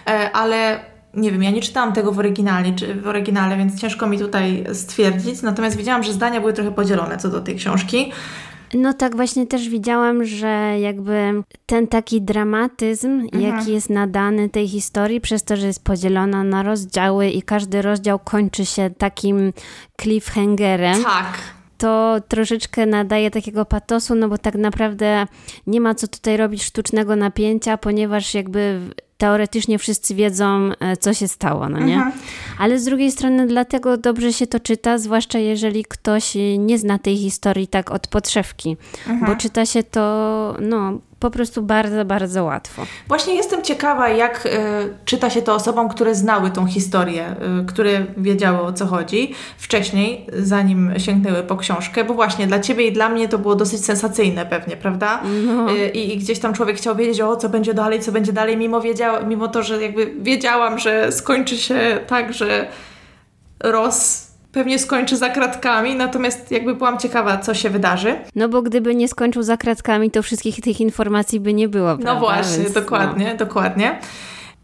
[0.07, 0.79] e, ale
[1.13, 5.41] nie wiem, ja nie czytałam tego w oryginale, w oryginale, więc ciężko mi tutaj stwierdzić.
[5.41, 8.11] Natomiast widziałam, że zdania były trochę podzielone co do tej książki.
[8.73, 13.43] No tak, właśnie też widziałam, że jakby ten taki dramatyzm, mhm.
[13.43, 18.19] jaki jest nadany tej historii, przez to, że jest podzielona na rozdziały i każdy rozdział
[18.19, 19.53] kończy się takim
[20.01, 21.03] cliffhangerem.
[21.03, 21.39] Tak
[21.77, 25.27] to troszeczkę nadaje takiego patosu, no bo tak naprawdę
[25.67, 28.79] nie ma co tutaj robić sztucznego napięcia, ponieważ jakby
[29.23, 31.95] teoretycznie wszyscy wiedzą, e, co się stało, no nie?
[31.95, 32.11] Mhm.
[32.59, 37.17] Ale z drugiej strony dlatego dobrze się to czyta, zwłaszcza jeżeli ktoś nie zna tej
[37.17, 39.31] historii tak od podszewki, mhm.
[39.31, 42.85] bo czyta się to, no, po prostu bardzo, bardzo łatwo.
[43.07, 44.49] Właśnie jestem ciekawa, jak y,
[45.05, 50.27] czyta się to osobom, które znały tą historię, y, które wiedziały o co chodzi wcześniej,
[50.33, 54.45] zanim sięgnęły po książkę, bo właśnie dla Ciebie i dla mnie to było dosyć sensacyjne
[54.45, 55.21] pewnie, prawda?
[55.47, 55.71] No.
[55.71, 58.81] Y, I, gdzieś tam człowiek chciał wiedzieć, o co będzie dalej, co będzie dalej, mimo,
[58.81, 62.67] wiedziała, mimo to, że jakby wiedziałam, że skończy się tak, że
[63.59, 68.15] Ross pewnie skończy za kratkami, natomiast jakby byłam ciekawa, co się wydarzy.
[68.35, 71.89] No bo gdyby nie skończył za kratkami, to wszystkich tych informacji by nie było.
[71.89, 72.13] No prawda?
[72.13, 73.37] No właśnie, Więc, dokładnie, no.
[73.37, 73.99] dokładnie.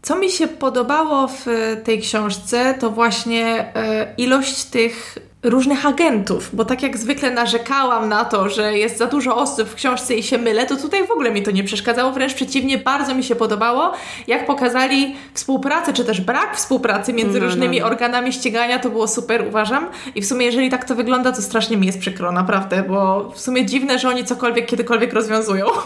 [0.02, 1.46] Co mi się podobało w
[1.84, 8.24] tej książce, to właśnie e, ilość tych różnych agentów, bo tak jak zwykle narzekałam na
[8.24, 11.30] to, że jest za dużo osób w książce i się mylę, to tutaj w ogóle
[11.30, 13.92] mi to nie przeszkadzało, wręcz przeciwnie, bardzo mi się podobało,
[14.26, 17.92] jak pokazali współpracę, czy też brak współpracy między no, różnymi no, no.
[17.92, 19.86] organami ścigania, to było super, uważam.
[20.14, 23.40] I w sumie, jeżeli tak to wygląda, to strasznie mi jest przykro, naprawdę, bo w
[23.40, 25.66] sumie dziwne, że oni cokolwiek, kiedykolwiek rozwiązują.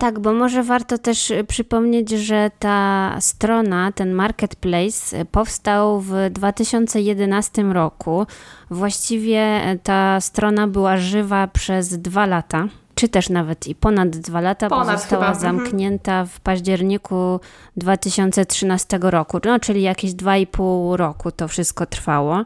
[0.00, 6.14] Tak, bo może warto też y, przypomnieć, że ta strona, ten marketplace y, powstał w
[6.30, 8.26] 2011 roku.
[8.70, 14.40] Właściwie y, ta strona była żywa przez dwa lata czy też nawet i ponad dwa
[14.40, 15.36] lata, ponad bo została chyba.
[15.36, 15.56] Mhm.
[15.58, 17.40] zamknięta w październiku
[17.76, 22.44] 2013 roku, no czyli jakieś dwa i pół roku to wszystko trwało.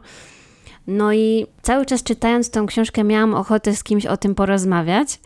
[0.87, 5.19] No i cały czas czytając tą książkę miałam ochotę z kimś o tym porozmawiać.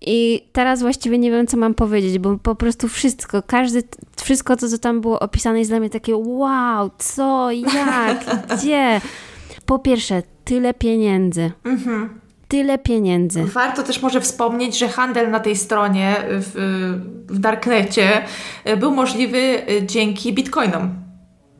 [0.00, 3.82] I teraz właściwie nie wiem, co mam powiedzieć, bo po prostu wszystko, każdy,
[4.22, 9.00] wszystko to, co tam było opisane jest dla mnie takie wow, co, jak, gdzie.
[9.66, 11.52] Po pierwsze, tyle pieniędzy.
[11.64, 12.20] Mhm.
[12.48, 13.44] Tyle pieniędzy.
[13.44, 16.52] Warto też może wspomnieć, że handel na tej stronie w,
[17.28, 18.22] w Darknecie
[18.76, 21.02] był możliwy dzięki bitcoinom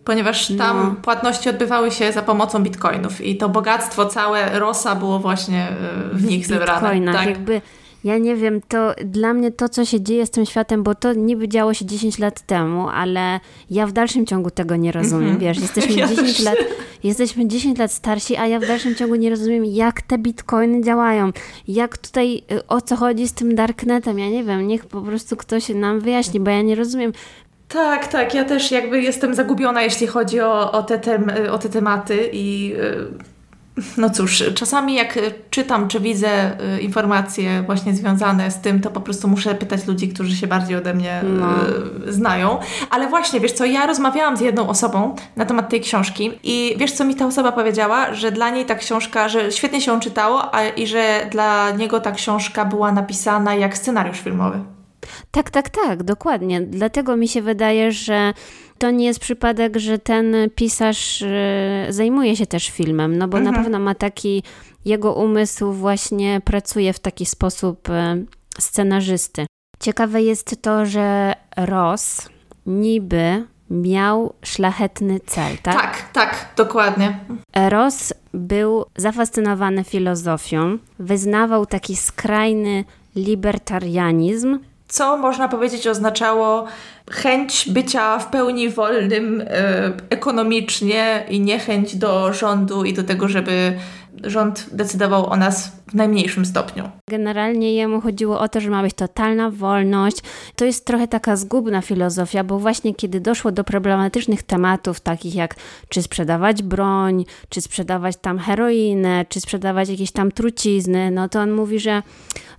[0.04, 1.02] ponieważ tam no.
[1.02, 5.68] płatności odbywały się za pomocą bitcoinów i to bogactwo całe Rosa było właśnie
[6.12, 7.12] w nich zebrane.
[7.12, 7.26] Tak?
[7.26, 7.62] jakby
[8.04, 11.12] ja nie wiem, to dla mnie to, co się dzieje z tym światem, bo to
[11.12, 15.28] niby działo się 10 lat temu, ale ja w dalszym ciągu tego nie rozumiem.
[15.28, 15.40] Mm -hmm.
[15.40, 16.56] Wiesz, jesteśmy ja 10 lat,
[17.04, 21.30] jesteśmy 10 lat starsi, a ja w dalszym ciągu nie rozumiem, jak te bitcoiny działają.
[21.68, 24.18] Jak tutaj, y, o co chodzi z tym darknetem.
[24.18, 27.12] Ja nie wiem, niech po prostu ktoś nam wyjaśni, bo ja nie rozumiem.
[27.68, 31.68] Tak, tak, ja też jakby jestem zagubiona, jeśli chodzi o, o, te, tem, o te
[31.68, 33.31] tematy i y,
[33.96, 35.18] no cóż, czasami jak
[35.50, 40.08] czytam czy widzę y, informacje właśnie związane z tym, to po prostu muszę pytać ludzi,
[40.08, 41.46] którzy się bardziej ode mnie no.
[42.08, 42.58] y, znają.
[42.90, 46.92] Ale właśnie, wiesz co, ja rozmawiałam z jedną osobą na temat tej książki i wiesz
[46.92, 50.54] co mi ta osoba powiedziała, że dla niej ta książka, że świetnie się ją czytało
[50.54, 54.60] a, i że dla niego ta książka była napisana jak scenariusz filmowy.
[55.30, 56.60] Tak, tak, tak, dokładnie.
[56.60, 58.32] Dlatego mi się wydaje, że
[58.82, 63.54] to nie jest przypadek, że ten pisarz e, zajmuje się też filmem, no bo mhm.
[63.54, 64.42] na pewno ma taki,
[64.84, 68.24] jego umysł właśnie pracuje w taki sposób e,
[68.58, 69.46] scenarzysty.
[69.80, 72.28] Ciekawe jest to, że Ross
[72.66, 75.74] niby miał szlachetny cel, tak?
[75.74, 77.18] Tak, tak, dokładnie.
[77.68, 82.84] Ross był zafascynowany filozofią, wyznawał taki skrajny
[83.16, 84.58] libertarianizm,
[84.92, 86.66] co można powiedzieć oznaczało
[87.10, 93.76] chęć bycia w pełni wolnym e, ekonomicznie i niechęć do rządu i do tego, żeby
[94.24, 96.90] rząd decydował o nas w najmniejszym stopniu.
[97.10, 100.16] Generalnie jemu chodziło o to, że ma być totalna wolność.
[100.56, 105.54] To jest trochę taka zgubna filozofia, bo właśnie kiedy doszło do problematycznych tematów, takich jak
[105.88, 111.52] czy sprzedawać broń, czy sprzedawać tam heroinę, czy sprzedawać jakieś tam trucizny, no to on
[111.52, 112.02] mówi, że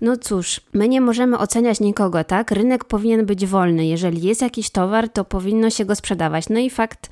[0.02, 2.52] no cóż, my nie możemy oceniać nikogo, tak?
[2.52, 3.86] Rynek powinien być wolny.
[3.86, 6.50] Jeżeli jest jakiś towar, to powinno się go sprzedawać.
[6.50, 7.10] No i fakt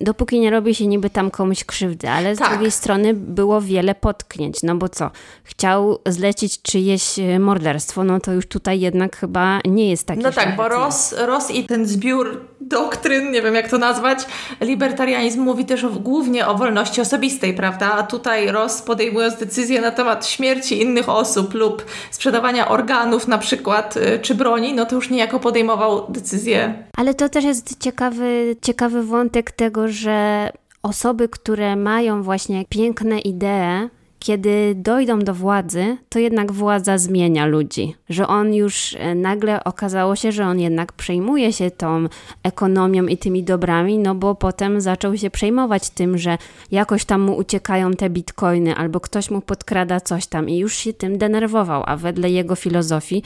[0.00, 2.50] dopóki nie robi się niby tam komuś krzywdy, ale z tak.
[2.50, 5.10] drugiej strony było wiele potknięć, no bo co,
[5.44, 10.32] chciał zlecić czyjeś e, morderstwo, no to już tutaj jednak chyba nie jest taki No
[10.32, 14.18] tak, bo Ross, Ross i ten zbiór doktryn, nie wiem jak to nazwać,
[14.60, 17.92] libertarianizm mówi też o, głównie o wolności osobistej, prawda?
[17.92, 23.96] A tutaj Ross podejmując decyzję na temat śmierci innych osób lub sprzedawania organów na przykład,
[23.96, 26.84] e, czy broni, no to już niejako podejmował decyzję.
[26.96, 30.50] Ale to też jest ciekawy, ciekawy wątek tego, że
[30.82, 33.88] osoby, które mają właśnie piękne idee,
[34.20, 37.94] kiedy dojdą do władzy, to jednak władza zmienia ludzi.
[38.08, 42.06] Że on już e, nagle okazało się, że on jednak przejmuje się tą
[42.42, 46.38] ekonomią i tymi dobrami, no bo potem zaczął się przejmować tym, że
[46.70, 50.92] jakoś tam mu uciekają te bitcoiny albo ktoś mu podkrada coś tam i już się
[50.92, 53.22] tym denerwował, a wedle jego filozofii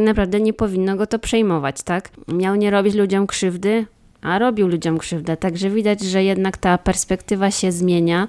[0.00, 2.10] naprawdę nie powinno go to przejmować, tak?
[2.28, 3.86] Miał nie robić ludziom krzywdy,
[4.24, 5.36] a robił ludziom krzywdę.
[5.36, 8.28] Także widać, że jednak ta perspektywa się zmienia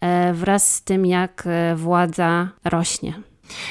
[0.00, 3.12] e, wraz z tym, jak e, władza rośnie.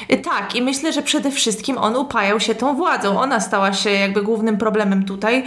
[0.08, 3.20] E, tak, i myślę, że przede wszystkim on upajał się tą władzą.
[3.20, 5.44] Ona stała się jakby głównym problemem tutaj,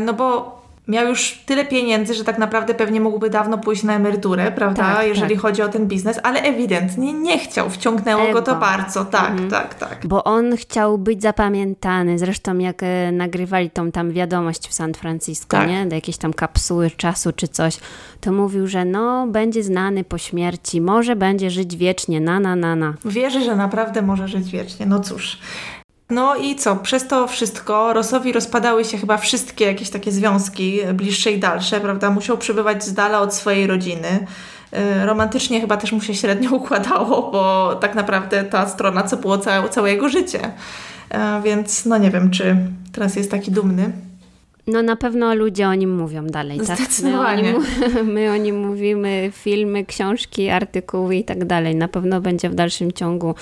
[0.00, 4.52] no bo miał już tyle pieniędzy, że tak naprawdę pewnie mógłby dawno pójść na emeryturę,
[4.52, 5.42] prawda, tak, jeżeli tak.
[5.42, 8.32] chodzi o ten biznes, ale ewidentnie nie chciał, wciągnęło Ego.
[8.32, 9.50] go to bardzo, tak, mhm.
[9.50, 10.06] tak, tak.
[10.06, 15.56] Bo on chciał być zapamiętany, zresztą jak e, nagrywali tą tam wiadomość w San Francisco,
[15.56, 15.68] tak.
[15.68, 17.78] nie, do jakiejś tam kapsuły czasu czy coś,
[18.20, 22.76] to mówił, że no, będzie znany po śmierci, może będzie żyć wiecznie, na, na, na,
[22.76, 22.94] na.
[23.04, 25.38] Wierzy, że naprawdę może żyć wiecznie, no cóż.
[26.10, 26.76] No i co?
[26.76, 32.10] Przez to wszystko Rosowi rozpadały się chyba wszystkie jakieś takie związki, bliższe i dalsze, prawda?
[32.10, 34.26] Musiał przebywać z dala od swojej rodziny.
[35.02, 39.38] Y, romantycznie chyba też mu się średnio układało, bo tak naprawdę ta strona co było
[39.38, 40.40] całe, całe jego życie.
[40.44, 42.56] Y, więc no nie wiem, czy
[42.92, 43.92] teraz jest taki dumny.
[44.66, 46.78] No na pewno ludzie o nim mówią dalej, tak?
[46.78, 47.42] Zdecydowanie.
[47.52, 47.60] My o,
[48.02, 51.76] nim, my o nim mówimy, filmy, książki, artykuły i tak dalej.
[51.76, 53.34] Na pewno będzie w dalszym ciągu e,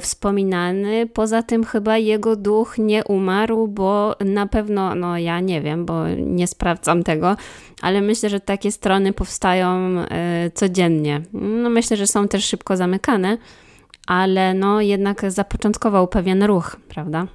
[0.00, 1.06] wspominany.
[1.06, 6.08] Poza tym chyba jego duch nie umarł, bo na pewno, no ja nie wiem, bo
[6.08, 7.36] nie sprawdzam tego,
[7.82, 11.20] ale myślę, że takie strony powstają e, codziennie.
[11.32, 13.38] No myślę, że są też szybko zamykane,
[14.06, 17.26] ale no jednak zapoczątkował pewien ruch, prawda?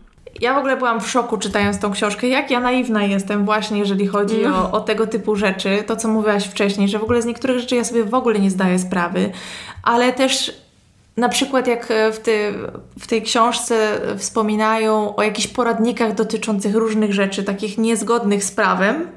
[0.42, 4.08] Ja w ogóle byłam w szoku czytając tą książkę, jak ja naiwna jestem właśnie, jeżeli
[4.08, 4.56] chodzi no.
[4.58, 7.76] o, o tego typu rzeczy, to co mówiłaś wcześniej, że w ogóle z niektórych rzeczy
[7.76, 9.32] ja sobie w ogóle nie zdaję sprawy,
[9.84, 10.62] ale też
[11.18, 12.54] na przykład jak e, w, ty,
[13.00, 19.08] w tej książce wspominają o jakichś poradnikach dotyczących różnych rzeczy, takich niezgodnych z prawem,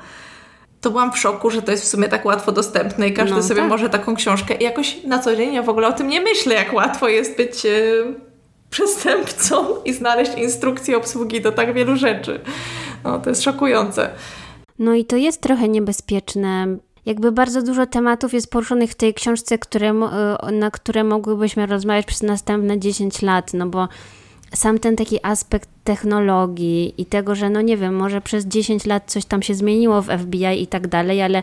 [0.81, 3.43] to byłam w szoku, że to jest w sumie tak łatwo dostępne i każdy no,
[3.43, 3.71] sobie tak.
[3.71, 4.55] może taką książkę.
[4.55, 7.37] I jakoś na co dzień ja w ogóle o tym nie myślę, jak łatwo jest
[7.37, 7.71] być e,
[8.71, 12.41] przestępcą i znaleźć instrukcję obsługi do tak wielu rzeczy.
[13.05, 14.11] No, to jest szokujące.
[14.79, 16.77] No i to jest trochę niebezpieczne.
[17.07, 22.07] Jakby bardzo dużo tematów jest poruszonych w tej książce, które, e, na które mogłybyśmy rozmawiać
[22.07, 23.89] przez następne 10 lat, no bo
[24.55, 29.11] sam ten taki aspekt technologii i tego, że no nie wiem, może przez 10 lat
[29.11, 31.43] coś tam się zmieniło w FBI i tak dalej, ale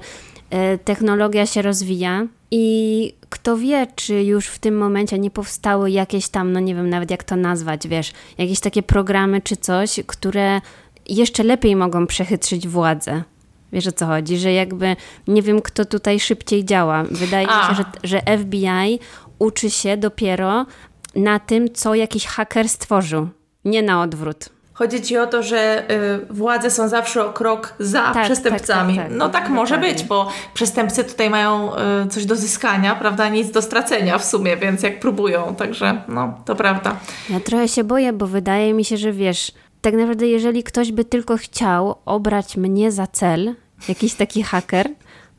[0.50, 6.30] e, technologia się rozwija i kto wie, czy już w tym momencie nie powstały jakieś
[6.30, 10.62] tam, no nie wiem nawet jak to nazwać, wiesz, jakieś takie programy czy coś, które
[11.10, 13.24] jeszcze lepiej mogą przechytrzyć władzę.
[13.74, 14.96] Wiesz o co chodzi, że jakby
[15.28, 17.04] nie wiem, kto tutaj szybciej działa.
[17.12, 19.00] Wydaje mi się, że, że FBI
[19.40, 20.66] uczy się dopiero
[21.16, 23.28] na tym, co jakiś haker stworzył,
[23.66, 24.50] nie na odwrót.
[24.80, 28.96] Chodzi ci o to, że y, władze są zawsze o krok za tak, przestępcami.
[28.96, 29.20] Tak, tak, tak.
[29.20, 33.30] no tak może być, bo przestępcy tutaj mają y, coś do zyskania, prawda?
[33.30, 36.96] Nic do stracenia w sumie, więc jak próbują, także no, to prawda.
[37.30, 39.52] Ja trochę się boję, bo wydaje mi się, że wiesz,
[39.82, 43.56] tak naprawdę jeżeli ktoś by tylko chciał obrać mnie za cel,
[43.90, 44.90] jakiś taki haker,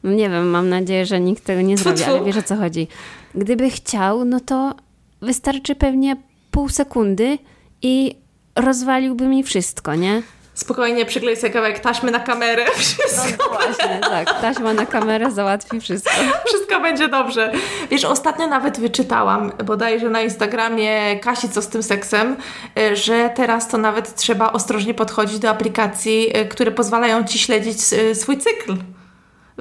[0.03, 2.89] no nie wiem, mam nadzieję, że nikt tego nie zrobi, ale wiesz o co chodzi.
[3.35, 4.75] Gdyby chciał, no to
[5.23, 6.17] wystarczy pewnie
[6.51, 7.39] pół sekundy
[7.83, 8.15] i
[8.57, 10.23] rozwaliłby mi wszystko, nie?
[10.61, 12.65] Spokojnie przyklej sobie kawałek taśmy na kamerę.
[12.77, 13.45] Wszystko.
[13.51, 14.41] No właśnie, tak.
[14.41, 16.11] Taśma na kamerę załatwi wszystko.
[16.47, 17.53] Wszystko będzie dobrze.
[17.91, 22.37] Wiesz, ostatnio nawet wyczytałam, bodajże na Instagramie Kasi, co z tym seksem,
[22.79, 27.79] y, że teraz to nawet trzeba ostrożnie podchodzić do aplikacji, y, które pozwalają Ci śledzić
[27.93, 28.77] y, swój cykl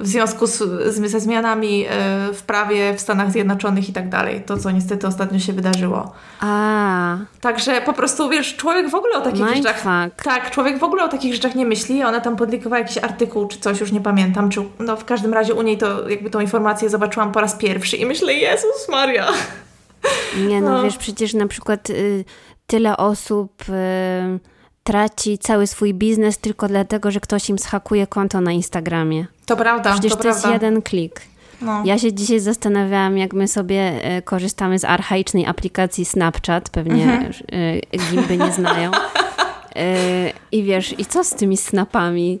[0.00, 0.58] w związku z,
[0.94, 4.42] z, ze zmianami e, w prawie w Stanach Zjednoczonych i tak dalej.
[4.46, 6.12] To, co niestety ostatnio się wydarzyło.
[6.40, 7.18] A.
[7.40, 9.68] Także po prostu, wiesz, człowiek w ogóle o takich Mindfuck.
[9.68, 10.10] rzeczach...
[10.22, 12.02] Tak, człowiek w ogóle o takich rzeczach nie myśli.
[12.02, 14.50] Ona tam podlikowała jakiś artykuł czy coś, już nie pamiętam.
[14.50, 17.96] Czy, no w każdym razie u niej to jakby tą informację zobaczyłam po raz pierwszy
[17.96, 19.28] i myślę, Jezus Maria.
[20.48, 20.82] Nie no, no.
[20.82, 22.24] wiesz, przecież na przykład y,
[22.66, 23.62] tyle osób...
[23.68, 29.26] Y, traci cały swój biznes tylko dlatego, że ktoś im schakuje konto na Instagramie.
[29.46, 29.92] To prawda.
[29.92, 30.40] Przecież to, to prawda.
[30.40, 31.20] jest jeden klik.
[31.62, 31.82] No.
[31.84, 37.32] Ja się dzisiaj zastanawiałam, jak my sobie e, korzystamy z archaicznej aplikacji Snapchat, pewnie mhm.
[37.92, 38.90] e, gimby nie znają.
[39.76, 42.40] E, I wiesz, i co z tymi snapami?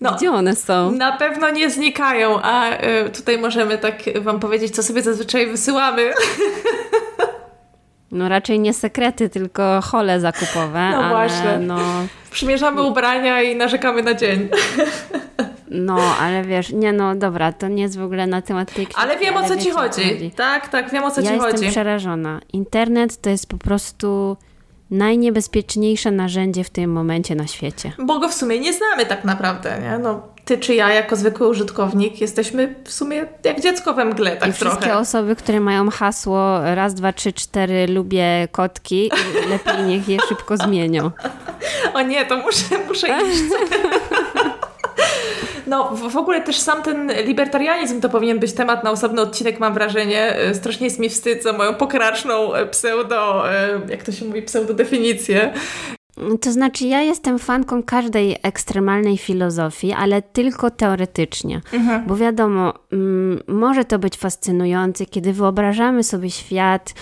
[0.00, 0.92] No, Gdzie one są?
[0.92, 2.70] Na pewno nie znikają, a
[3.14, 6.12] tutaj możemy tak Wam powiedzieć, co sobie zazwyczaj wysyłamy.
[8.12, 10.90] No raczej nie sekrety, tylko hole zakupowe.
[10.90, 11.58] No ale właśnie.
[11.60, 11.78] No...
[12.30, 14.48] Przymierzamy ubrania i narzekamy na dzień.
[15.70, 19.02] No, ale wiesz, nie no, dobra, to nie jest w ogóle na temat tej książki.
[19.02, 20.02] Ale wiem o co ci chodzi.
[20.02, 20.30] chodzi.
[20.30, 21.44] Tak, tak, wiem o co ja ci chodzi.
[21.44, 22.40] Ja jestem przerażona.
[22.52, 24.36] Internet to jest po prostu
[24.90, 27.92] najniebezpieczniejsze narzędzie w tym momencie na świecie.
[27.98, 29.98] Bo go w sumie nie znamy tak naprawdę, nie?
[29.98, 34.48] No, ty czy ja jako zwykły użytkownik jesteśmy w sumie jak dziecko we mgle, tak
[34.48, 34.76] I trochę.
[34.76, 39.10] wszystkie osoby, które mają hasło raz, dwa, trzy, cztery, lubię kotki,
[39.50, 41.10] lepiej niech je szybko zmienią.
[41.94, 43.42] O nie, to muszę, muszę iść.
[45.66, 49.74] No, w, ogóle też sam ten libertarianizm to powinien być temat na osobny odcinek, mam
[49.74, 50.36] wrażenie.
[50.36, 54.42] E, strasznie jest mi wstyd za moją pokraczną e, pseudo, e, jak to się mówi,
[54.42, 55.52] pseudodefinicję.
[56.40, 61.60] To znaczy, ja jestem fanką każdej ekstremalnej filozofii, ale tylko teoretycznie.
[61.72, 62.06] Mhm.
[62.06, 66.94] Bo wiadomo, mm, może to być fascynujące, kiedy wyobrażamy sobie świat,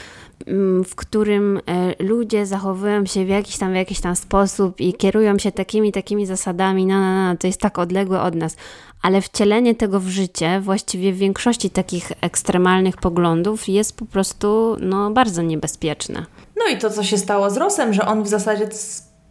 [0.46, 4.92] mm, w którym e, ludzie zachowują się w jakiś tam, w jakiś tam sposób i
[4.92, 8.56] kierują się takimi, takimi zasadami, no, no, no, to jest tak odległe od nas.
[9.02, 15.10] Ale wcielenie tego w życie, właściwie w większości takich ekstremalnych poglądów, jest po prostu no,
[15.10, 16.26] bardzo niebezpieczne.
[16.60, 18.68] No i to, co się stało z Rosem, że on w zasadzie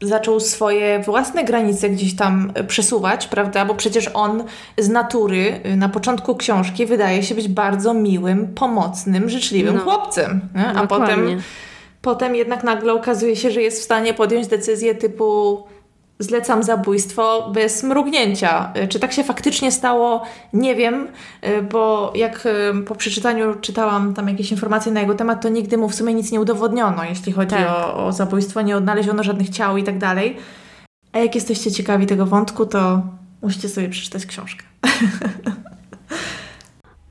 [0.01, 3.65] zaczął swoje własne granice gdzieś tam przesuwać, prawda?
[3.65, 4.43] Bo przecież on
[4.77, 10.41] z natury y, na początku książki wydaje się być bardzo miłym, pomocnym, życzliwym no, chłopcem.
[10.55, 10.67] Nie?
[10.67, 11.41] A potem,
[12.01, 15.63] potem jednak nagle okazuje się, że jest w stanie podjąć decyzję typu
[16.19, 18.73] zlecam zabójstwo bez mrugnięcia.
[18.83, 20.23] Y, czy tak się faktycznie stało?
[20.53, 21.07] Nie wiem,
[21.47, 25.77] y, bo jak y, po przeczytaniu czytałam tam jakieś informacje na jego temat, to nigdy
[25.77, 27.69] mu w sumie nic nie udowodniono, jeśli chodzi tak.
[27.69, 30.37] o, o zabójstwo, nie odnaleziono żadnych ciał i tak dalej.
[31.13, 33.01] A jak jesteście ciekawi tego wątku, to
[33.41, 34.65] musicie sobie przeczytać książkę.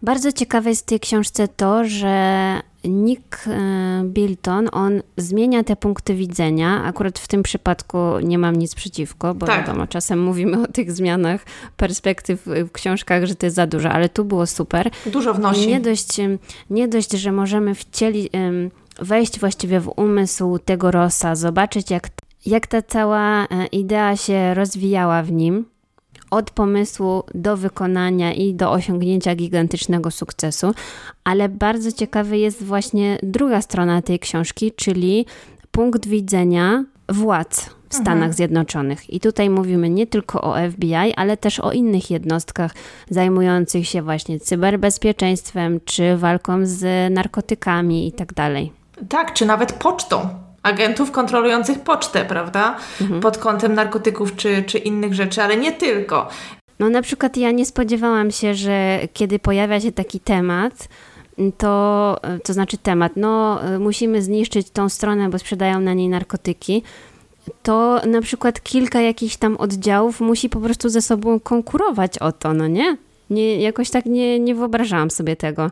[0.02, 6.14] Bardzo ciekawe jest w tej książce to, że Nick e, Bilton, on zmienia te punkty
[6.14, 6.84] widzenia.
[6.84, 9.66] Akurat w tym przypadku nie mam nic przeciwko, bo tak.
[9.66, 11.44] wiadomo, czasem mówimy o tych zmianach
[11.76, 14.90] perspektyw w książkach, że to jest za dużo, ale tu było super.
[15.06, 15.68] Dużo wnosi.
[15.68, 16.16] Nie dość,
[16.70, 18.30] nie dość że możemy wcieli,
[18.98, 22.08] wejść właściwie w umysł tego Rosa, zobaczyć jak,
[22.46, 25.64] jak ta cała e, idea się rozwijała w nim
[26.30, 30.74] od pomysłu do wykonania i do osiągnięcia gigantycznego sukcesu,
[31.24, 35.26] ale bardzo ciekawy jest właśnie druga strona tej książki, czyli
[35.70, 38.32] punkt widzenia władz w Stanach mhm.
[38.32, 39.10] Zjednoczonych.
[39.10, 42.74] I tutaj mówimy nie tylko o FBI, ale też o innych jednostkach
[43.10, 48.72] zajmujących się właśnie cyberbezpieczeństwem, czy walką z narkotykami i tak dalej.
[49.08, 50.28] Tak, czy nawet pocztą
[50.68, 52.76] agentów kontrolujących pocztę, prawda?
[53.00, 53.20] Mhm.
[53.20, 56.28] Pod kątem narkotyków czy, czy innych rzeczy, ale nie tylko.
[56.78, 60.88] No na przykład ja nie spodziewałam się, że kiedy pojawia się taki temat,
[61.58, 66.82] to, to znaczy temat, no musimy zniszczyć tą stronę, bo sprzedają na niej narkotyki,
[67.62, 72.54] to na przykład kilka jakichś tam oddziałów musi po prostu ze sobą konkurować o to,
[72.54, 72.96] no nie?
[73.30, 75.70] nie jakoś tak nie, nie wyobrażałam sobie tego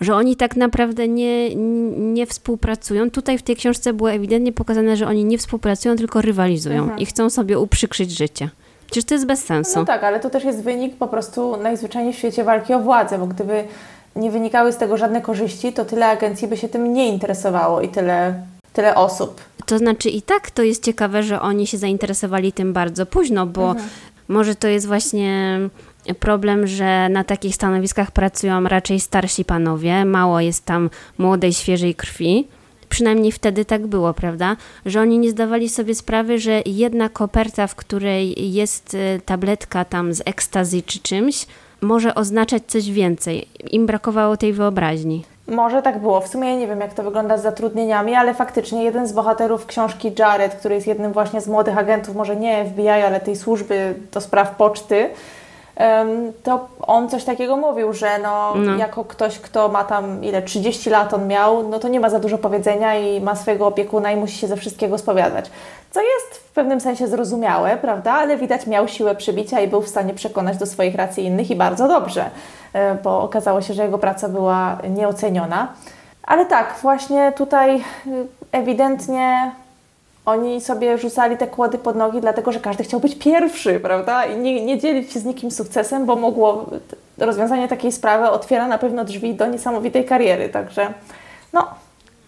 [0.00, 1.54] że oni tak naprawdę nie,
[1.96, 3.10] nie współpracują.
[3.10, 6.98] Tutaj w tej książce było ewidentnie pokazane, że oni nie współpracują, tylko rywalizują mhm.
[6.98, 8.50] i chcą sobie uprzykrzyć życie.
[8.86, 9.78] Przecież to jest bez sensu.
[9.78, 13.18] No tak, ale to też jest wynik po prostu najzwyczajniej w świecie walki o władzę,
[13.18, 13.64] bo gdyby
[14.16, 17.88] nie wynikały z tego żadne korzyści, to tyle agencji by się tym nie interesowało i
[17.88, 18.34] tyle,
[18.72, 19.40] tyle osób.
[19.66, 23.70] To znaczy i tak to jest ciekawe, że oni się zainteresowali tym bardzo późno, bo
[23.70, 23.88] mhm.
[24.28, 25.58] może to jest właśnie
[26.18, 32.48] problem, że na takich stanowiskach pracują raczej starsi panowie, mało jest tam młodej, świeżej krwi.
[32.88, 34.56] Przynajmniej wtedy tak było, prawda?
[34.86, 40.14] Że oni nie zdawali sobie sprawy, że jedna koperta, w której jest y, tabletka tam
[40.14, 41.46] z ekstazy czy czymś,
[41.80, 43.48] może oznaczać coś więcej.
[43.70, 45.24] Im brakowało tej wyobraźni.
[45.46, 46.20] Może tak było.
[46.20, 50.12] W sumie nie wiem, jak to wygląda z zatrudnieniami, ale faktycznie jeden z bohaterów książki
[50.18, 54.20] Jared, który jest jednym właśnie z młodych agentów, może nie FBI, ale tej służby do
[54.20, 55.10] spraw poczty,
[56.42, 60.90] to on coś takiego mówił, że no, no, jako ktoś, kto ma tam ile 30
[60.90, 64.16] lat on miał, no to nie ma za dużo powiedzenia i ma swojego opiekuna i
[64.16, 65.50] musi się ze wszystkiego spowiadać.
[65.90, 68.12] Co jest w pewnym sensie zrozumiałe, prawda?
[68.12, 71.56] Ale widać miał siłę przybicia i był w stanie przekonać do swoich racji innych i
[71.56, 72.30] bardzo dobrze,
[72.72, 75.68] e, bo okazało się, że jego praca była nieoceniona.
[76.22, 77.82] Ale tak, właśnie tutaj y,
[78.52, 79.52] ewidentnie
[80.26, 84.24] oni sobie rzucali te kłody pod nogi, dlatego że każdy chciał być pierwszy, prawda?
[84.24, 86.66] I nie, nie dzielić się z nikim sukcesem, bo mogło
[87.18, 90.48] rozwiązanie takiej sprawy otwiera na pewno drzwi do niesamowitej kariery.
[90.48, 90.92] Także
[91.52, 91.68] no,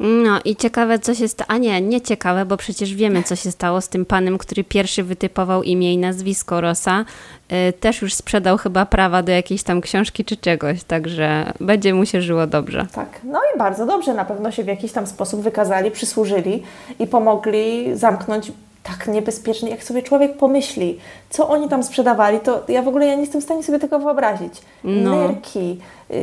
[0.02, 1.50] no i ciekawe, co się stało.
[1.50, 5.02] A nie, nie ciekawe, bo przecież wiemy, co się stało z tym panem, który pierwszy
[5.02, 7.04] wytypował imię i nazwisko Rosa.
[7.50, 12.06] Yy, też już sprzedał chyba prawa do jakiejś tam książki czy czegoś, także będzie mu
[12.06, 12.86] się żyło dobrze.
[12.94, 14.14] Tak, no i bardzo dobrze.
[14.14, 16.62] Na pewno się w jakiś tam sposób wykazali, przysłużyli
[16.98, 20.98] i pomogli zamknąć tak niebezpiecznie, jak sobie człowiek pomyśli,
[21.30, 23.98] co oni tam sprzedawali, to ja w ogóle ja nie jestem w stanie sobie tego
[23.98, 24.54] wyobrazić.
[24.84, 25.16] No.
[25.16, 25.78] Nerki,
[26.10, 26.18] yy,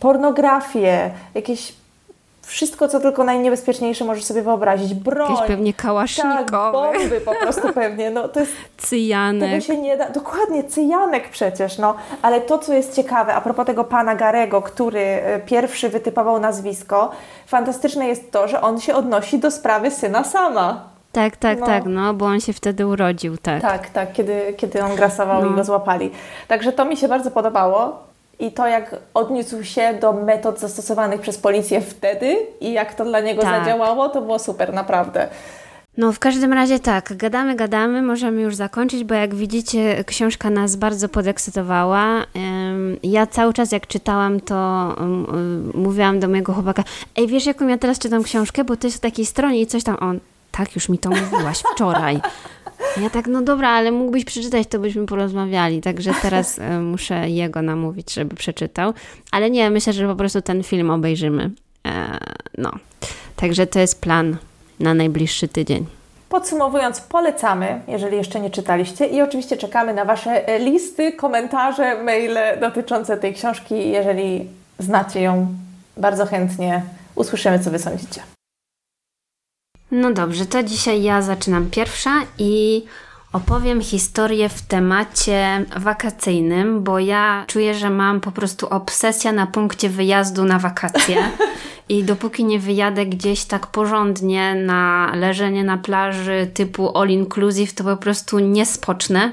[0.00, 1.72] pornografię, jakieś
[2.48, 4.94] wszystko, co tylko najniebezpieczniejsze możesz sobie wyobrazić.
[4.94, 5.30] Broń.
[5.30, 6.92] Jakieś pewnie kałasznikowe.
[6.92, 8.10] Tak, bomby po prostu pewnie.
[8.10, 9.50] No, to jest, cyjanek.
[9.50, 10.10] Tego się nie da.
[10.10, 11.78] Dokładnie, cyjanek przecież.
[11.78, 11.94] No.
[12.22, 17.10] Ale to, co jest ciekawe, a propos tego pana Garego, który e, pierwszy wytypował nazwisko,
[17.46, 20.88] fantastyczne jest to, że on się odnosi do sprawy syna sama.
[21.12, 21.66] Tak, tak, no.
[21.66, 23.62] tak, no, bo on się wtedy urodził, tak.
[23.62, 25.50] Tak, tak, kiedy, kiedy on grasował no.
[25.50, 26.10] i go złapali.
[26.48, 28.07] Także to mi się bardzo podobało
[28.38, 33.20] i to, jak odniósł się do metod zastosowanych przez policję wtedy i jak to dla
[33.20, 33.60] niego tak.
[33.60, 35.28] zadziałało, to było super, naprawdę.
[35.96, 40.76] No, w każdym razie tak, gadamy, gadamy, możemy już zakończyć, bo jak widzicie, książka nas
[40.76, 42.24] bardzo podekscytowała.
[43.02, 44.94] Ja cały czas, jak czytałam, to
[45.74, 46.84] mówiłam do mojego chłopaka:
[47.16, 49.84] Ej, wiesz, jaką ja teraz czytam książkę, bo to jest w takiej stronie i coś
[49.84, 49.96] tam.
[50.00, 50.20] On,
[50.52, 52.20] tak, już mi to mówiłaś wczoraj.
[52.96, 55.80] Ja tak, no dobra, ale mógłbyś przeczytać, to byśmy porozmawiali.
[55.80, 58.94] Także teraz e, muszę jego namówić, żeby przeczytał.
[59.30, 61.50] Ale nie, myślę, że po prostu ten film obejrzymy.
[61.86, 62.18] E,
[62.58, 62.70] no.
[63.36, 64.36] Także to jest plan
[64.80, 65.86] na najbliższy tydzień.
[66.28, 72.38] Podsumowując, polecamy, jeżeli jeszcze nie czytaliście, i oczywiście czekamy na Wasze e, listy, komentarze, maile
[72.60, 73.90] dotyczące tej książki.
[73.90, 75.46] Jeżeli znacie ją,
[75.96, 76.82] bardzo chętnie
[77.14, 78.37] usłyszymy, co Wy sądzicie.
[79.90, 82.84] No dobrze, to dzisiaj ja zaczynam pierwsza i
[83.32, 89.88] opowiem historię w temacie wakacyjnym, bo ja czuję, że mam po prostu obsesję na punkcie
[89.88, 91.16] wyjazdu na wakacje.
[91.88, 97.84] I dopóki nie wyjadę gdzieś tak porządnie na leżenie na plaży typu all inclusive, to
[97.84, 99.32] po prostu nie spocznę.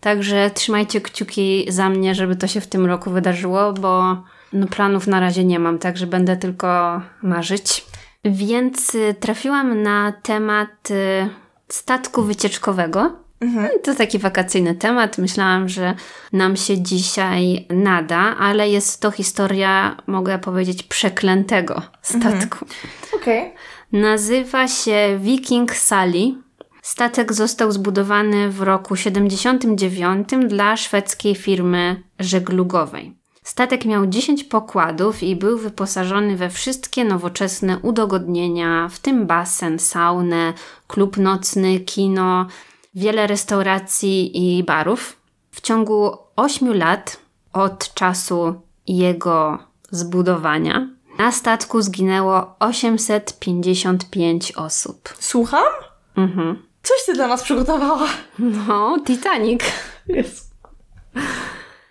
[0.00, 5.06] Także trzymajcie kciuki za mnie, żeby to się w tym roku wydarzyło, bo no planów
[5.06, 7.84] na razie nie mam, także będę tylko marzyć.
[8.24, 11.28] Więc y, trafiłam na temat y,
[11.68, 13.16] statku wycieczkowego.
[13.40, 13.68] Mhm.
[13.82, 15.18] To taki wakacyjny temat.
[15.18, 15.94] Myślałam, że
[16.32, 22.64] nam się dzisiaj nada, ale jest to historia, mogę powiedzieć, przeklętego statku.
[22.64, 22.70] Mhm.
[23.14, 23.52] Okay.
[23.92, 26.34] Nazywa się Viking Sally.
[26.82, 33.23] Statek został zbudowany w roku 79 dla szwedzkiej firmy żeglugowej.
[33.44, 40.52] Statek miał 10 pokładów i był wyposażony we wszystkie nowoczesne udogodnienia, w tym basen, saunę,
[40.86, 42.46] klub nocny, kino,
[42.94, 45.16] wiele restauracji i barów.
[45.50, 47.16] W ciągu 8 lat
[47.52, 48.54] od czasu
[48.86, 49.58] jego
[49.90, 50.88] zbudowania
[51.18, 55.14] na statku zginęło 855 osób.
[55.18, 55.72] Słucham?
[56.16, 56.62] Mhm.
[56.82, 58.08] Coś ty dla nas przygotowała.
[58.38, 59.60] No, Titanic.
[60.08, 60.54] Jest.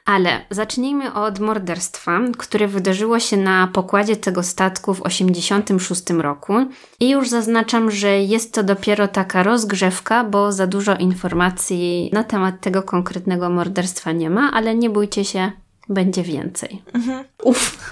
[0.06, 6.54] Ale zacznijmy od morderstwa, które wydarzyło się na pokładzie tego statku w 1986 roku.
[7.00, 12.62] I już zaznaczam, że jest to dopiero taka rozgrzewka, bo za dużo informacji na temat
[12.62, 15.52] tego konkretnego morderstwa nie ma, ale nie bójcie się,
[15.90, 16.82] będzie więcej.
[16.94, 17.26] Mhm.
[17.44, 17.92] Uf.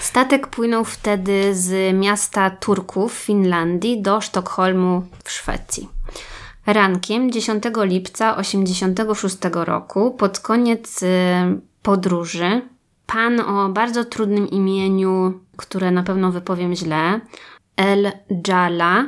[0.00, 5.93] Statek płynął wtedy z miasta Turku w Finlandii do Sztokholmu w Szwecji.
[6.66, 11.06] Rankiem 10 lipca 1986 roku, pod koniec y,
[11.82, 12.62] podróży,
[13.06, 17.20] pan o bardzo trudnym imieniu, które na pewno wypowiem źle,
[17.76, 18.12] El
[18.48, 19.04] Jala,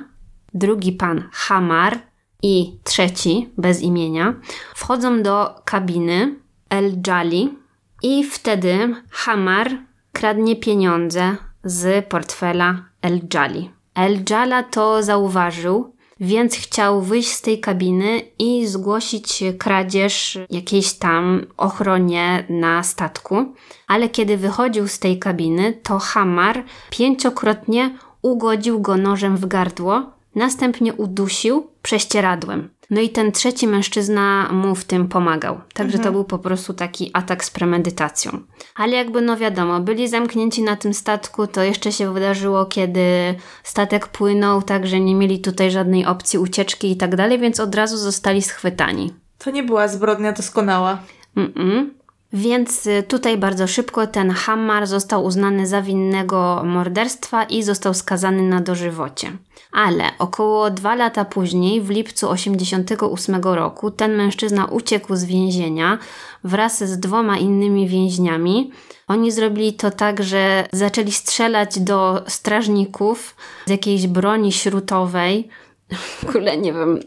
[0.54, 1.98] drugi pan Hamar
[2.42, 4.34] i trzeci bez imienia,
[4.74, 6.34] wchodzą do kabiny
[6.70, 7.54] El Jali
[8.02, 9.70] i wtedy Hamar
[10.12, 13.70] kradnie pieniądze z portfela El Jali.
[13.94, 21.46] El Jala to zauważył więc chciał wyjść z tej kabiny i zgłosić kradzież jakiejś tam
[21.56, 23.54] ochronie na statku.
[23.86, 30.94] Ale kiedy wychodził z tej kabiny, to Hamar pięciokrotnie ugodził go nożem w gardło, następnie
[30.94, 32.68] udusił prześcieradłem.
[32.90, 35.60] No i ten trzeci mężczyzna mu w tym pomagał.
[35.74, 36.04] Także mhm.
[36.04, 38.40] to był po prostu taki atak z premedytacją.
[38.74, 44.08] Ale jakby no wiadomo, byli zamknięci na tym statku, to jeszcze się wydarzyło, kiedy statek
[44.08, 48.42] płynął, także nie mieli tutaj żadnej opcji ucieczki i tak dalej, więc od razu zostali
[48.42, 49.12] schwytani.
[49.38, 50.98] To nie była zbrodnia doskonała.
[51.36, 51.95] Mm-mm.
[52.36, 58.42] Więc y, tutaj bardzo szybko ten Hammar został uznany za winnego morderstwa i został skazany
[58.42, 59.32] na dożywocie.
[59.72, 65.98] Ale około dwa lata później, w lipcu 1988 roku, ten mężczyzna uciekł z więzienia
[66.44, 68.70] wraz z dwoma innymi więźniami.
[69.08, 75.48] Oni zrobili to tak, że zaczęli strzelać do strażników z jakiejś broni śrutowej.
[76.22, 77.00] W ogóle nie wiem,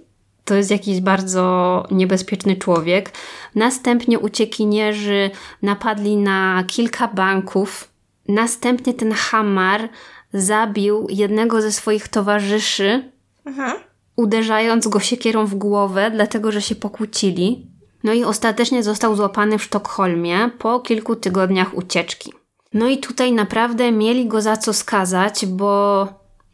[0.49, 3.11] to jest jakiś bardzo niebezpieczny człowiek.
[3.55, 5.31] Następnie uciekinierzy
[5.61, 7.91] napadli na kilka banków.
[8.27, 9.89] Następnie ten Hamar
[10.33, 13.11] zabił jednego ze swoich towarzyszy,
[13.45, 13.75] Aha.
[14.15, 17.67] uderzając go siekierą w głowę, dlatego że się pokłócili.
[18.03, 22.33] No i ostatecznie został złapany w Sztokholmie po kilku tygodniach ucieczki.
[22.73, 26.07] No i tutaj naprawdę mieli go za co skazać, bo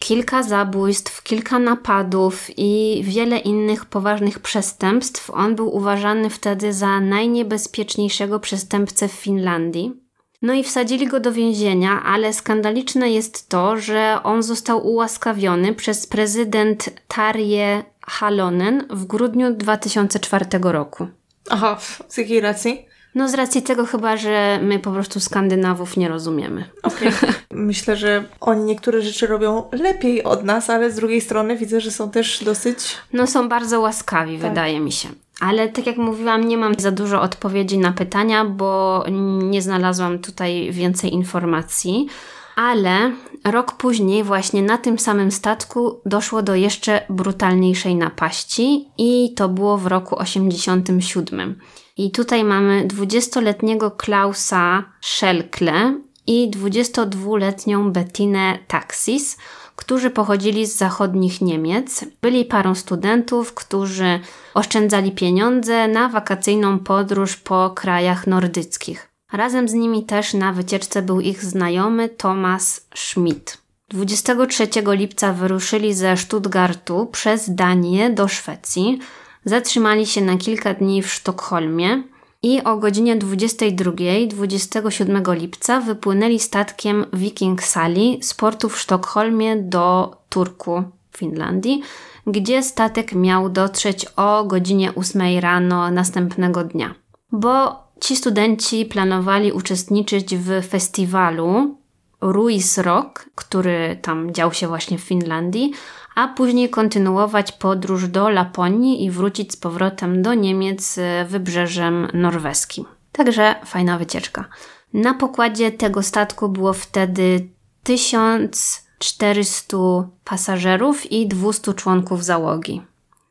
[0.05, 5.29] kilka zabójstw, kilka napadów i wiele innych poważnych przestępstw.
[5.29, 9.93] On był uważany wtedy za najniebezpieczniejszego przestępcę w Finlandii.
[10.41, 16.07] No i wsadzili go do więzienia, ale skandaliczne jest to, że on został ułaskawiony przez
[16.07, 21.07] prezydent Tarje Halonen w grudniu 2004 roku.
[21.49, 21.77] Aha,
[22.07, 22.85] z jakiej racji?
[23.15, 26.69] No z racji tego chyba, że my po prostu Skandynawów nie rozumiemy.
[26.83, 27.11] Okay.
[27.51, 31.91] Myślę, że oni niektóre rzeczy robią lepiej od nas, ale z drugiej strony widzę, że
[31.91, 32.97] są też dosyć...
[33.13, 34.49] No są bardzo łaskawi, tak.
[34.49, 35.09] wydaje mi się.
[35.39, 39.03] Ale tak jak mówiłam, nie mam za dużo odpowiedzi na pytania, bo
[39.41, 42.07] nie znalazłam tutaj więcej informacji.
[42.55, 43.11] Ale
[43.43, 49.77] rok później, właśnie na tym samym statku, doszło do jeszcze brutalniejszej napaści, i to było
[49.77, 51.59] w roku 87.
[51.97, 59.37] I tutaj mamy 20-letniego Klausa Szelkle i 22-letnią Bettinę Taxis,
[59.75, 62.05] którzy pochodzili z zachodnich Niemiec.
[62.21, 64.19] Byli parą studentów, którzy
[64.53, 69.09] oszczędzali pieniądze na wakacyjną podróż po krajach nordyckich.
[69.31, 73.57] Razem z nimi też na wycieczce był ich znajomy Thomas Schmidt.
[73.89, 78.99] 23 lipca wyruszyli ze Stuttgartu przez Danię do Szwecji.
[79.45, 82.03] Zatrzymali się na kilka dni w Sztokholmie
[82.43, 83.91] i o godzinie 22
[84.27, 90.83] 27 lipca wypłynęli statkiem Viking Sali z portu w Sztokholmie do Turku
[91.17, 91.81] Finlandii,
[92.27, 96.95] gdzie statek miał dotrzeć o godzinie 8 rano następnego dnia.
[97.31, 101.77] Bo ci studenci planowali uczestniczyć w festiwalu
[102.21, 105.71] Ruiz Rock, który tam dział się właśnie w Finlandii,
[106.15, 112.85] a później kontynuować podróż do Laponii i wrócić z powrotem do Niemiec e, wybrzeżem norweskim.
[113.11, 114.45] Także fajna wycieczka.
[114.93, 117.49] Na pokładzie tego statku było wtedy
[117.83, 119.77] 1400
[120.23, 122.81] pasażerów i 200 członków załogi.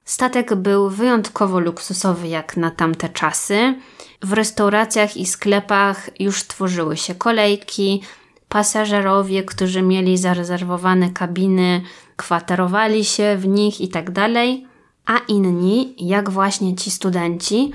[0.05, 3.74] Statek był wyjątkowo luksusowy jak na tamte czasy.
[4.22, 8.03] W restauracjach i sklepach już tworzyły się kolejki,
[8.49, 11.82] pasażerowie, którzy mieli zarezerwowane kabiny,
[12.17, 14.67] kwaterowali się w nich i tak dalej,
[15.07, 17.73] a inni, jak właśnie ci studenci,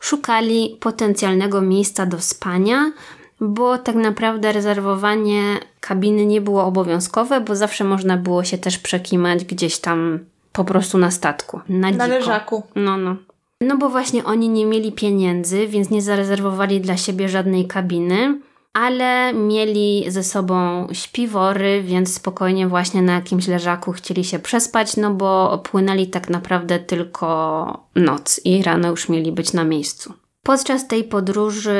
[0.00, 2.92] szukali potencjalnego miejsca do spania,
[3.40, 5.42] bo tak naprawdę rezerwowanie
[5.80, 10.18] kabiny nie było obowiązkowe, bo zawsze można było się też przekimać gdzieś tam
[10.52, 11.60] po prostu na statku.
[11.68, 12.62] Na, na leżaku.
[12.74, 13.16] No, no.
[13.60, 18.40] No bo właśnie oni nie mieli pieniędzy, więc nie zarezerwowali dla siebie żadnej kabiny
[18.72, 25.14] ale mieli ze sobą śpiwory, więc spokojnie właśnie na jakimś leżaku chcieli się przespać, no
[25.14, 30.12] bo płynęli tak naprawdę tylko noc i rano już mieli być na miejscu.
[30.44, 31.78] Podczas tej podróży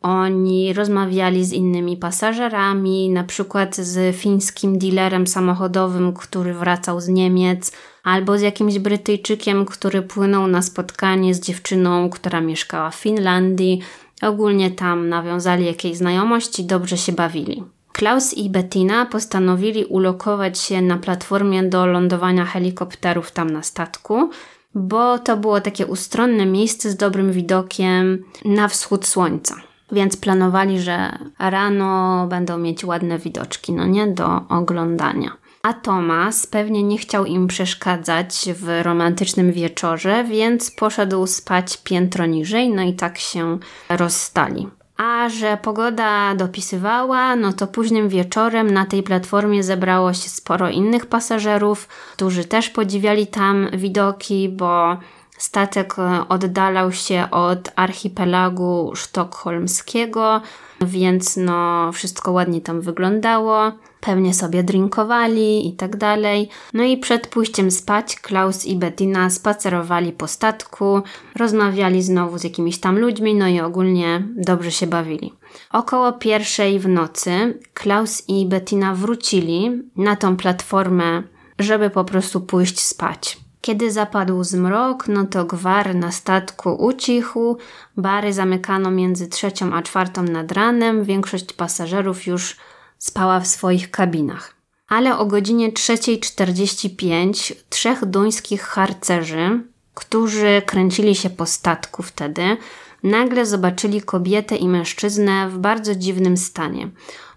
[0.00, 7.72] oni rozmawiali z innymi pasażerami, na przykład z fińskim dealerem samochodowym, który wracał z Niemiec,
[8.04, 13.80] albo z jakimś Brytyjczykiem, który płynął na spotkanie z dziewczyną, która mieszkała w Finlandii,
[14.22, 17.64] Ogólnie tam nawiązali jakieś znajomości, dobrze się bawili.
[17.92, 24.30] Klaus i Bettina postanowili ulokować się na platformie do lądowania helikopterów tam na statku,
[24.74, 29.56] bo to było takie ustronne miejsce z dobrym widokiem na wschód słońca.
[29.92, 35.39] Więc planowali, że rano będą mieć ładne widoczki, no nie, do oglądania.
[35.62, 42.70] A Tomas pewnie nie chciał im przeszkadzać w romantycznym wieczorze, więc poszedł spać piętro niżej,
[42.70, 43.58] no i tak się
[43.88, 44.68] rozstali.
[44.96, 51.06] A że pogoda dopisywała, no to późnym wieczorem na tej platformie zebrało się sporo innych
[51.06, 54.96] pasażerów, którzy też podziwiali tam widoki, bo
[55.38, 55.96] statek
[56.28, 60.40] oddalał się od archipelagu sztokholmskiego,
[60.80, 66.48] więc no wszystko ładnie tam wyglądało pewnie sobie drinkowali i tak dalej.
[66.74, 71.02] No i przed pójściem spać Klaus i Bettina spacerowali po statku,
[71.36, 75.32] rozmawiali znowu z jakimiś tam ludźmi, no i ogólnie dobrze się bawili.
[75.72, 81.22] Około pierwszej w nocy Klaus i Bettina wrócili na tą platformę,
[81.58, 83.38] żeby po prostu pójść spać.
[83.60, 87.56] Kiedy zapadł zmrok, no to gwar na statku ucichł,
[87.96, 92.56] bary zamykano między trzecią a czwartą nad ranem, większość pasażerów już
[93.00, 94.54] spała w swoich kabinach.
[94.88, 99.62] Ale o godzinie 3.45 trzech duńskich harcerzy,
[99.94, 102.56] którzy kręcili się po statku wtedy,
[103.02, 106.88] nagle zobaczyli kobietę i mężczyznę w bardzo dziwnym stanie.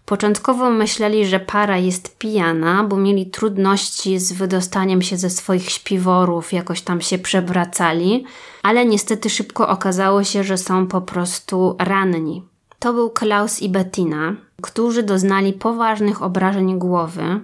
[0.05, 6.53] Początkowo myśleli, że para jest pijana, bo mieli trudności z wydostaniem się ze swoich śpiworów,
[6.53, 8.25] jakoś tam się przewracali,
[8.63, 12.52] ale niestety szybko okazało się, że są po prostu ranni.
[12.83, 17.39] To był Klaus i Bettina, którzy doznali poważnych obrażeń głowy.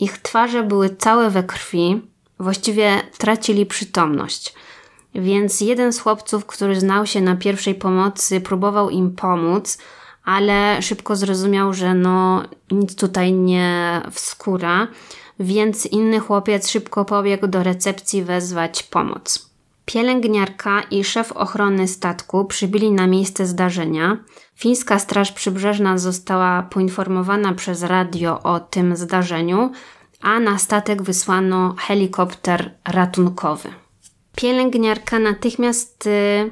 [0.00, 2.02] Ich twarze były całe we krwi,
[2.38, 4.54] właściwie tracili przytomność.
[5.14, 9.78] Więc jeden z chłopców, który znał się na pierwszej pomocy, próbował im pomóc,
[10.24, 14.88] ale szybko zrozumiał, że no nic tutaj nie wskóra,
[15.40, 19.51] więc inny chłopiec szybko pobiegł do recepcji wezwać pomoc.
[19.84, 24.16] Pielęgniarka i szef ochrony statku przybyli na miejsce zdarzenia.
[24.54, 29.72] Fińska Straż Przybrzeżna została poinformowana przez radio o tym zdarzeniu,
[30.20, 33.68] a na statek wysłano helikopter ratunkowy.
[34.36, 36.50] Pielęgniarka natychmiast y,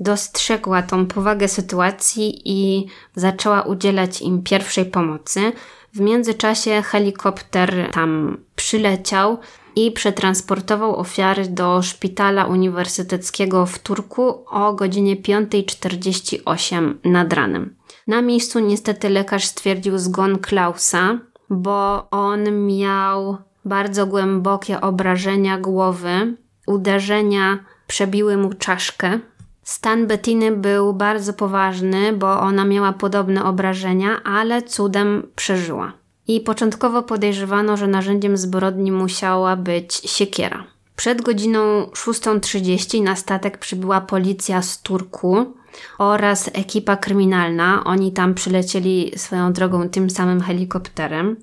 [0.00, 5.52] dostrzegła tą powagę sytuacji i zaczęła udzielać im pierwszej pomocy.
[5.94, 9.38] W międzyczasie helikopter tam przyleciał
[9.78, 17.76] i przetransportował ofiary do szpitala uniwersyteckiego w Turku o godzinie 5.48 nad ranem.
[18.06, 21.18] Na miejscu niestety lekarz stwierdził zgon Klausa,
[21.50, 29.18] bo on miał bardzo głębokie obrażenia głowy, uderzenia przebiły mu czaszkę.
[29.62, 35.92] Stan Bettiny był bardzo poważny, bo ona miała podobne obrażenia, ale cudem przeżyła.
[36.28, 40.64] I początkowo podejrzewano, że narzędziem zbrodni musiała być siekiera.
[40.96, 45.54] Przed godziną 6.30 na statek przybyła policja z Turku
[45.98, 47.84] oraz ekipa kryminalna.
[47.84, 51.36] Oni tam przylecieli swoją drogą tym samym helikopterem.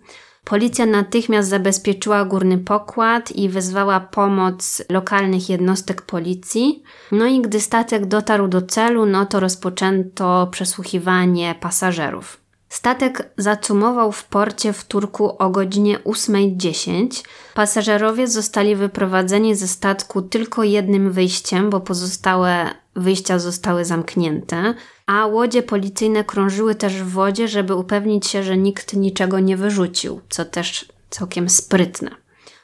[0.44, 6.84] Policja natychmiast zabezpieczyła górny pokład i wezwała pomoc lokalnych jednostek policji.
[7.12, 12.45] No i gdy statek dotarł do celu, no to rozpoczęto przesłuchiwanie pasażerów.
[12.76, 17.24] Statek zacumował w porcie w Turku o godzinie 8.10.
[17.54, 24.74] Pasażerowie zostali wyprowadzeni ze statku tylko jednym wyjściem, bo pozostałe wyjścia zostały zamknięte,
[25.06, 30.22] a łodzie policyjne krążyły też w wodzie, żeby upewnić się, że nikt niczego nie wyrzucił,
[30.30, 32.12] co też całkiem sprytne.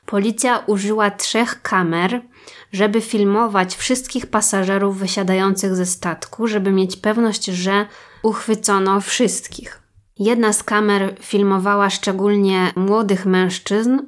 [0.05, 2.21] Policja użyła trzech kamer,
[2.71, 7.85] żeby filmować wszystkich pasażerów wysiadających ze statku, żeby mieć pewność, że
[8.23, 9.80] uchwycono wszystkich.
[10.19, 13.99] Jedna z kamer filmowała szczególnie młodych mężczyzn,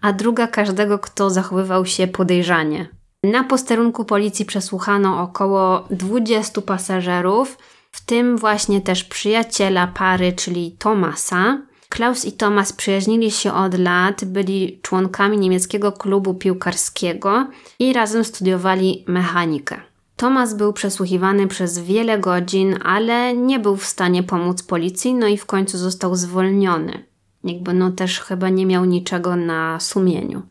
[0.00, 2.88] a druga każdego, kto zachowywał się podejrzanie.
[3.22, 7.58] Na posterunku policji przesłuchano około 20 pasażerów,
[7.92, 11.58] w tym właśnie też przyjaciela pary, czyli Tomasa.
[11.88, 17.46] Klaus i Tomas przyjaźnili się od lat, byli członkami niemieckiego klubu piłkarskiego
[17.78, 19.80] i razem studiowali mechanikę.
[20.16, 25.36] Tomas był przesłuchiwany przez wiele godzin, ale nie był w stanie pomóc policji, no i
[25.36, 27.04] w końcu został zwolniony.
[27.44, 30.42] Jakby no też chyba nie miał niczego na sumieniu.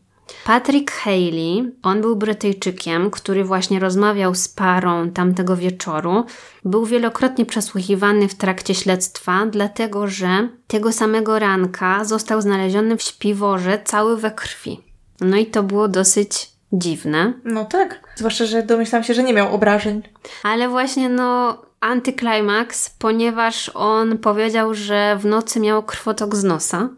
[0.44, 6.24] Patrick Haley, on był Brytyjczykiem, który właśnie rozmawiał z parą tamtego wieczoru.
[6.64, 13.82] Był wielokrotnie przesłuchiwany w trakcie śledztwa, dlatego że tego samego ranka został znaleziony w śpiworze
[13.84, 14.80] cały we krwi.
[15.20, 17.32] No i to było dosyć dziwne.
[17.44, 18.00] No tak.
[18.16, 20.02] Zwłaszcza, że domyślam się, że nie miał obrażeń.
[20.42, 26.88] Ale właśnie no antyklimaks, ponieważ on powiedział, że w nocy miał krwotok z nosa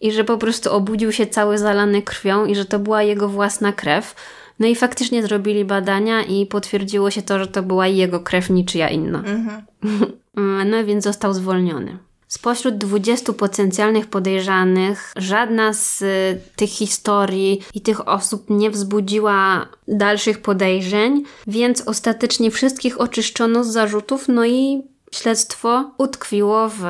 [0.00, 3.72] i że po prostu obudził się cały zalany krwią i że to była jego własna
[3.72, 4.14] krew.
[4.58, 8.88] No i faktycznie zrobili badania i potwierdziło się to, że to była jego krew, niczyja
[8.88, 9.18] inna.
[9.18, 9.62] Mhm.
[10.70, 11.98] no więc został zwolniony.
[12.28, 20.42] Spośród 20 potencjalnych podejrzanych, żadna z y, tych historii i tych osób nie wzbudziła dalszych
[20.42, 26.82] podejrzeń, więc ostatecznie wszystkich oczyszczono z zarzutów, no i śledztwo utkwiło w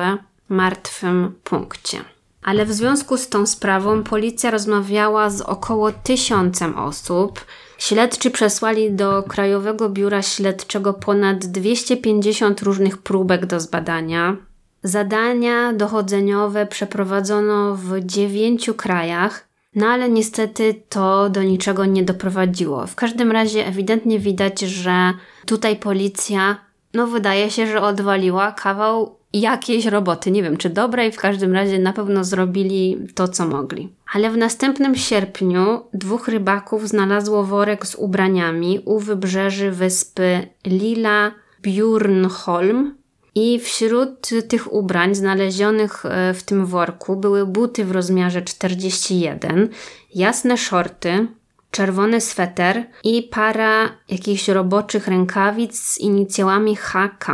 [0.49, 1.97] martwym punkcie.
[2.43, 7.45] Ale w związku z tą sprawą policja rozmawiała z około tysiącem osób.
[7.77, 14.48] Śledczy przesłali do Krajowego Biura Śledczego ponad 250 różnych próbek do zbadania.
[14.83, 22.87] Zadania dochodzeniowe przeprowadzono w dziewięciu krajach, no ale niestety to do niczego nie doprowadziło.
[22.87, 25.13] W każdym razie ewidentnie widać, że
[25.45, 26.57] tutaj policja,
[26.93, 30.31] no wydaje się, że odwaliła kawał jakiejś roboty.
[30.31, 33.89] Nie wiem, czy dobrej, w każdym razie na pewno zrobili to, co mogli.
[34.13, 42.98] Ale w następnym sierpniu dwóch rybaków znalazło worek z ubraniami u wybrzeży wyspy Lila Bjurnholm
[43.35, 49.69] i wśród tych ubrań znalezionych e, w tym worku były buty w rozmiarze 41,
[50.15, 51.27] jasne shorty,
[51.71, 57.25] czerwony sweter i para jakichś roboczych rękawic z inicjałami HK.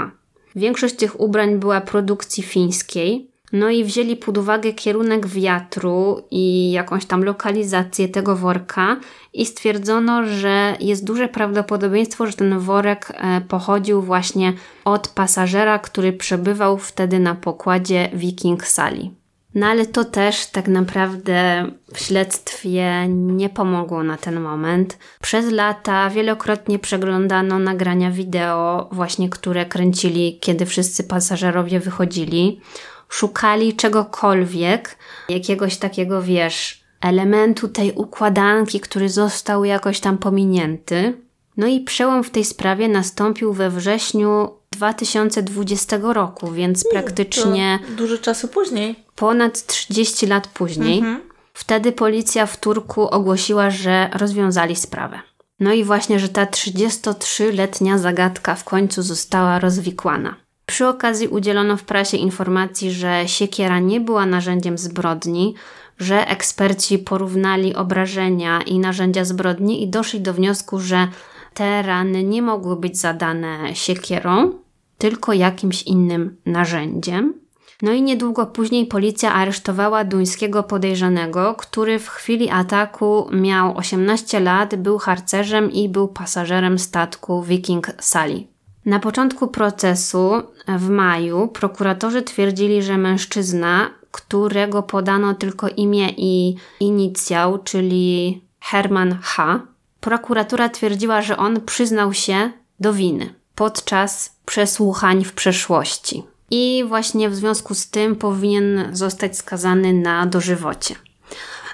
[0.56, 7.06] Większość tych ubrań była produkcji fińskiej, no i wzięli pod uwagę kierunek wiatru i jakąś
[7.06, 8.98] tam lokalizację tego worka
[9.34, 14.54] i stwierdzono, że jest duże prawdopodobieństwo, że ten worek e, pochodził właśnie
[14.86, 19.12] od pasażera, który przebywał wtedy na pokładzie Viking Sali.
[19.56, 24.98] No ale to też tak naprawdę w śledztwie nie pomogło na ten moment.
[25.22, 32.62] Przez lata wielokrotnie przeglądano nagrania wideo, właśnie które kręcili, kiedy wszyscy pasażerowie wychodzili
[33.10, 34.97] szukali czegokolwiek,
[35.30, 41.18] jakiegoś takiego, wiesz, elementu tej układanki, który został jakoś tam pominięty.
[41.58, 47.80] No i przełom w tej sprawie nastąpił we wrześniu 2020 roku, więc hmm, praktycznie.
[47.97, 48.95] dużo czasu później.
[49.16, 50.97] Ponad 30 lat później.
[50.97, 51.22] Mhm.
[51.53, 55.20] Wtedy policja w Turku ogłosiła, że rozwiązali sprawę.
[55.60, 60.36] No i właśnie, że ta 33-letnia zagadka w końcu została rozwikłana.
[60.66, 65.55] Przy okazji udzielono w prasie informacji, że siekiera nie była narzędziem zbrodni,
[65.99, 71.07] że eksperci porównali obrażenia i narzędzia zbrodni i doszli do wniosku, że
[71.53, 74.51] te rany nie mogły być zadane siekierą,
[74.97, 77.34] tylko jakimś innym narzędziem.
[77.82, 84.76] No i niedługo później policja aresztowała duńskiego podejrzanego, który w chwili ataku miał 18 lat,
[84.76, 88.55] był harcerzem i był pasażerem statku Viking Sally.
[88.86, 90.32] Na początku procesu
[90.68, 99.62] w maju prokuratorzy twierdzili, że mężczyzna, którego podano tylko imię i inicjał, czyli Herman H.,
[100.00, 106.24] prokuratura twierdziła, że on przyznał się do winy podczas przesłuchań w przeszłości.
[106.52, 110.96] I właśnie w związku z tym powinien zostać skazany na dożywocie.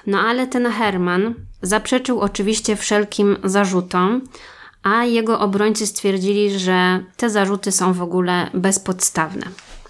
[0.06, 4.20] No ale ten Herman zaprzeczył oczywiście wszelkim zarzutom,
[4.82, 9.46] a jego obrońcy stwierdzili, że te zarzuty są w ogóle bezpodstawne.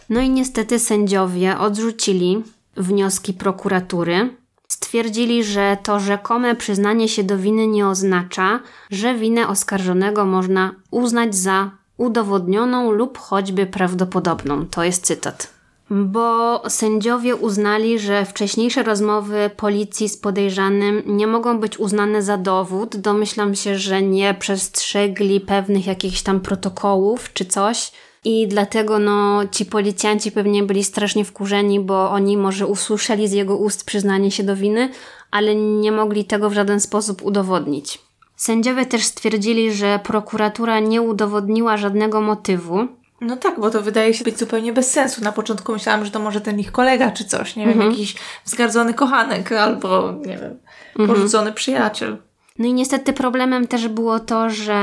[0.09, 2.43] No i niestety sędziowie odrzucili
[2.77, 4.37] wnioski prokuratury.
[4.69, 11.35] Stwierdzili, że to rzekome przyznanie się do winy nie oznacza, że winę oskarżonego można uznać
[11.35, 14.67] za udowodnioną lub choćby prawdopodobną.
[14.67, 15.62] To jest cytat.
[15.95, 22.97] Bo sędziowie uznali, że wcześniejsze rozmowy policji z podejrzanym nie mogą być uznane za dowód.
[22.97, 27.93] Domyślam się, że nie przestrzegli pewnych jakichś tam protokołów czy coś.
[28.25, 33.57] I dlatego no, ci policjanci pewnie byli strasznie wkurzeni, bo oni może usłyszeli z jego
[33.57, 34.91] ust przyznanie się do winy,
[35.31, 37.99] ale nie mogli tego w żaden sposób udowodnić.
[38.37, 42.89] Sędziowie też stwierdzili, że prokuratura nie udowodniła żadnego motywu.
[43.23, 45.25] No tak, bo to wydaje się być zupełnie bez sensu.
[45.25, 47.91] Na początku myślałam, że to może ten ich kolega czy coś, nie wiem, Mhm.
[47.91, 48.15] jakiś
[48.45, 50.59] wzgardzony kochanek albo, nie wiem,
[50.99, 51.09] Mhm.
[51.09, 52.17] porzucony przyjaciel.
[52.59, 54.79] No i niestety problemem też było to, że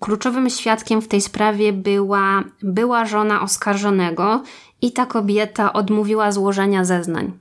[0.00, 4.42] kluczowym świadkiem w tej sprawie była była żona oskarżonego
[4.82, 7.32] i ta kobieta odmówiła złożenia zeznań.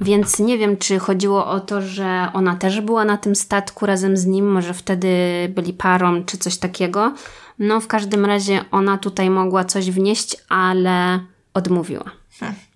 [0.00, 4.16] Więc nie wiem, czy chodziło o to, że ona też była na tym statku razem
[4.16, 5.08] z nim, może wtedy
[5.48, 7.14] byli parą czy coś takiego.
[7.58, 11.20] No w każdym razie ona tutaj mogła coś wnieść, ale
[11.54, 12.10] odmówiła.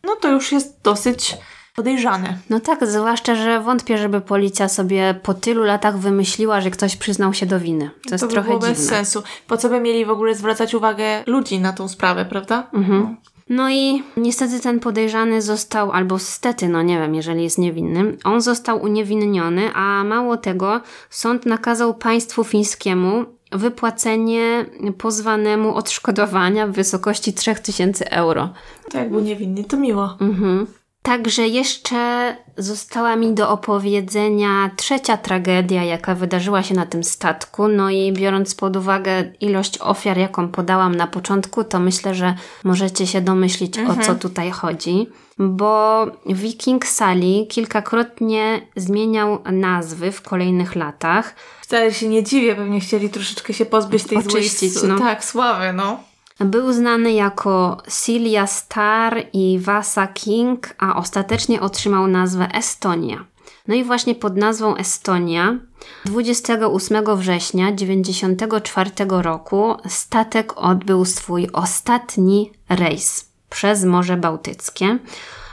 [0.05, 1.37] No to już jest dosyć
[1.77, 2.39] podejrzane.
[2.51, 7.35] No tak, zwłaszcza, że wątpię, żeby policja sobie po tylu latach wymyśliła, że ktoś przyznał
[7.35, 7.91] się do winy.
[8.09, 8.75] To jest to by trochę było dziwne.
[8.75, 9.23] bez sensu.
[9.47, 12.67] Po co by mieli w ogóle zwracać uwagę ludzi na tą sprawę, prawda?
[12.73, 13.01] Mhm.
[13.03, 13.34] No
[13.71, 18.83] i niestety ten podejrzany został, albo stety, no nie wiem, jeżeli jest niewinny, on został
[18.83, 20.81] uniewinniony, a mało tego,
[21.11, 24.67] sąd nakazał państwu fińskiemu wypłacenie
[24.99, 28.49] pozwanemu odszkodowania w wysokości 3000 euro.
[28.91, 30.17] To jak był niewinny, to miło.
[30.21, 30.67] Mhm.
[31.05, 37.69] Także jeszcze została mi do opowiedzenia trzecia tragedia, jaka wydarzyła się na tym statku.
[37.69, 42.35] No i biorąc pod uwagę ilość ofiar, jaką podałam na początku, to myślę, że
[42.65, 45.07] możecie się domyślić, o co tutaj chodzi.
[45.39, 51.35] Bo Viking Sally kilkakrotnie zmieniał nazwy w kolejnych latach.
[51.61, 54.93] Wcale się nie dziwię, pewnie chcieli troszeczkę się pozbyć tej Oczyścić, złej...
[54.93, 54.99] no.
[54.99, 56.14] Tak, sławy, no.
[56.41, 63.25] Był znany jako Silja Star i Vasa King, a ostatecznie otrzymał nazwę Estonia.
[63.69, 65.59] No i właśnie pod nazwą Estonia
[66.05, 74.99] 28 września 1994 roku statek odbył swój ostatni rejs przez Morze Bałtyckie,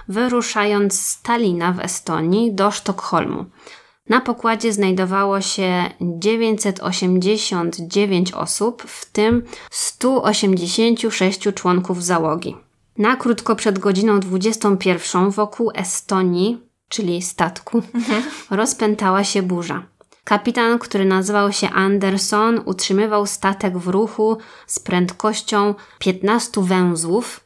[0.07, 3.45] wyruszając z Talina w Estonii do Sztokholmu.
[4.11, 12.55] Na pokładzie znajdowało się 989 osób, w tym 186 członków załogi.
[12.97, 16.57] Na krótko przed godziną 21 wokół Estonii,
[16.89, 17.83] czyli statku,
[18.49, 19.83] rozpętała się burza.
[20.23, 24.37] Kapitan, który nazywał się Anderson, utrzymywał statek w ruchu
[24.67, 27.39] z prędkością 15 węzłów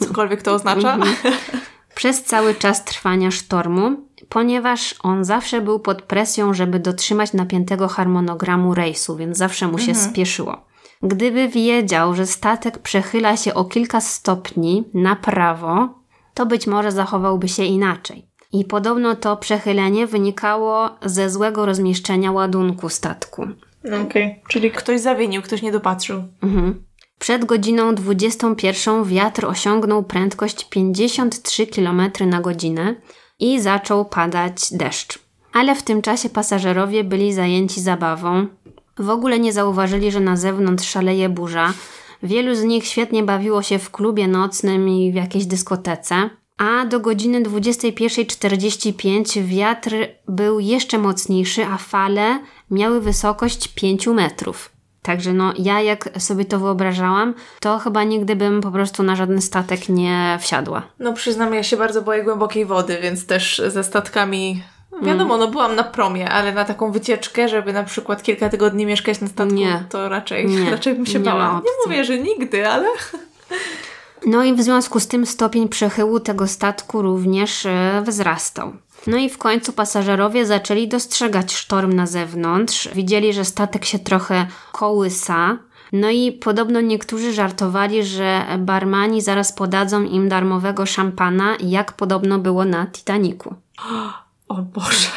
[0.00, 0.94] Cokolwiek to oznacza.
[0.94, 1.34] Mhm.
[1.96, 8.74] przez cały czas trwania sztormu, ponieważ on zawsze był pod presją, żeby dotrzymać napiętego harmonogramu
[8.74, 10.66] rejsu, więc zawsze mu się spieszyło.
[11.02, 15.88] Gdyby wiedział, że statek przechyla się o kilka stopni na prawo,
[16.34, 18.28] to być może zachowałby się inaczej.
[18.52, 23.46] I podobno to przechylenie wynikało ze złego rozmieszczenia ładunku statku.
[24.06, 24.42] Okej.
[24.48, 26.22] Czyli ktoś zawinił, ktoś nie dopatrzył.
[26.42, 26.84] Mhm.
[27.18, 32.94] Przed godziną 21 wiatr osiągnął prędkość 53 km na godzinę
[33.38, 35.18] i zaczął padać deszcz.
[35.52, 38.46] Ale w tym czasie pasażerowie byli zajęci zabawą.
[38.98, 41.72] W ogóle nie zauważyli, że na zewnątrz szaleje burza.
[42.22, 46.30] Wielu z nich świetnie bawiło się w klubie nocnym i w jakiejś dyskotece.
[46.58, 49.94] A do godziny 21.45 wiatr
[50.28, 54.75] był jeszcze mocniejszy, a fale miały wysokość 5 metrów.
[55.06, 59.42] Także no, ja jak sobie to wyobrażałam, to chyba nigdy bym po prostu na żaden
[59.42, 60.82] statek nie wsiadła.
[60.98, 64.62] No przyznam, ja się bardzo boję głębokiej wody, więc też ze statkami...
[65.02, 69.20] Wiadomo, no byłam na promie, ale na taką wycieczkę, żeby na przykład kilka tygodni mieszkać
[69.20, 69.84] na statku, Nie.
[69.90, 70.70] to raczej, Nie.
[70.76, 71.62] raczej bym się Nie bała.
[71.64, 72.86] Nie mówię, że nigdy, ale...
[74.26, 78.72] No i w związku z tym stopień przechyłu tego statku również e, wzrastał.
[79.06, 82.88] No i w końcu pasażerowie zaczęli dostrzegać sztorm na zewnątrz.
[82.94, 85.58] Widzieli, że statek się trochę kołysa.
[85.92, 92.64] No i podobno niektórzy żartowali, że barmani zaraz podadzą im darmowego szampana, jak podobno było
[92.64, 93.54] na Titaniku.
[94.48, 95.08] O Boże.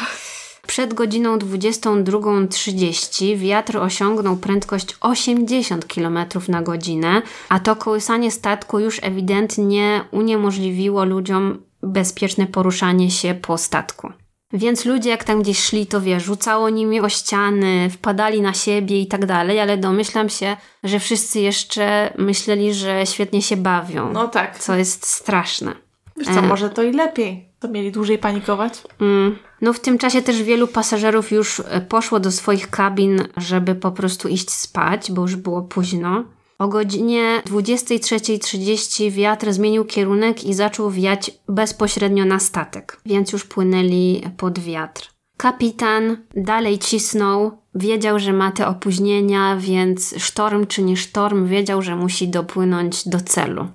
[0.66, 6.18] Przed godziną 22.30 wiatr osiągnął prędkość 80 km
[6.48, 14.12] na godzinę, a to kołysanie statku już ewidentnie uniemożliwiło ludziom bezpieczne poruszanie się po statku.
[14.52, 19.00] Więc ludzie jak tam gdzieś szli, to wie, rzucało nimi o ściany, wpadali na siebie
[19.00, 24.12] i tak dalej, ale domyślam się, że wszyscy jeszcze myśleli, że świetnie się bawią.
[24.12, 24.58] No tak.
[24.58, 25.72] Co jest straszne.
[26.16, 27.48] Wiesz co, może to i lepiej.
[27.60, 28.82] To mieli dłużej panikować?
[29.00, 29.38] Mm.
[29.60, 33.90] No w tym czasie też wielu pasażerów już e, poszło do swoich kabin, żeby po
[33.90, 36.24] prostu iść spać, bo już było późno.
[36.60, 44.22] O godzinie 23.30 wiatr zmienił kierunek i zaczął wiać bezpośrednio na statek, więc już płynęli
[44.36, 45.10] pod wiatr.
[45.36, 51.96] Kapitan dalej cisnął, wiedział, że ma te opóźnienia, więc sztorm czy nie sztorm, wiedział, że
[51.96, 53.68] musi dopłynąć do celu.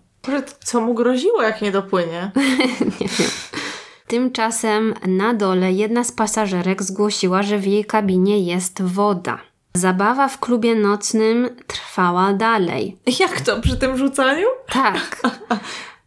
[0.63, 2.31] Co mu groziło, jak nie dopłynie?
[3.01, 3.29] nie wiem.
[4.07, 9.39] Tymczasem na dole jedna z pasażerek zgłosiła, że w jej kabinie jest woda.
[9.75, 12.97] Zabawa w klubie nocnym trwała dalej.
[13.19, 13.61] Jak to?
[13.61, 14.47] Przy tym rzucaniu?
[14.71, 15.21] Tak.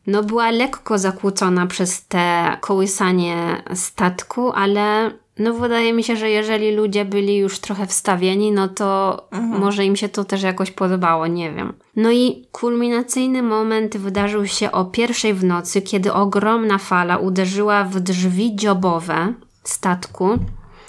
[0.07, 6.77] No była lekko zakłócona przez te kołysanie statku, ale no wydaje mi się, że jeżeli
[6.77, 9.61] ludzie byli już trochę wstawieni, no to mhm.
[9.61, 11.73] może im się to też jakoś podobało, nie wiem.
[11.97, 18.01] No i kulminacyjny moment wydarzył się o pierwszej w nocy, kiedy ogromna fala uderzyła w
[18.01, 20.39] drzwi dziobowe statku.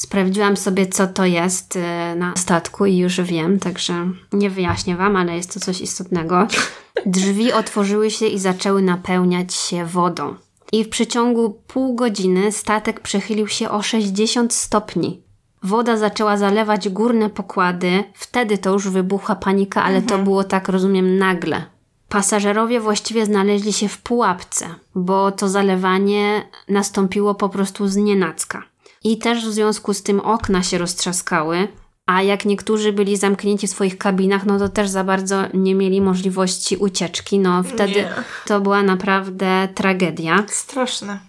[0.10, 1.80] Sprawdziłam sobie, co to jest y,
[2.16, 6.48] na statku i już wiem, także nie wyjaśnię Wam, ale jest to coś istotnego.
[7.06, 10.36] Drzwi otworzyły się i zaczęły napełniać się wodą
[10.72, 15.22] i w przeciągu pół godziny statek przechylił się o 60 stopni.
[15.64, 20.08] Woda zaczęła zalewać górne pokłady, wtedy to już wybuchła panika, ale mhm.
[20.08, 21.66] to było tak, rozumiem, nagle.
[22.08, 28.64] Pasażerowie właściwie znaleźli się w pułapce, bo to zalewanie nastąpiło po prostu z nienacka.
[29.04, 31.68] I też w związku z tym okna się roztrzaskały,
[32.06, 36.02] a jak niektórzy byli zamknięci w swoich kabinach, no to też za bardzo nie mieli
[36.02, 37.40] możliwości ucieczki.
[37.40, 38.14] No wtedy nie.
[38.46, 40.44] to była naprawdę tragedia.
[40.48, 41.20] Straszne.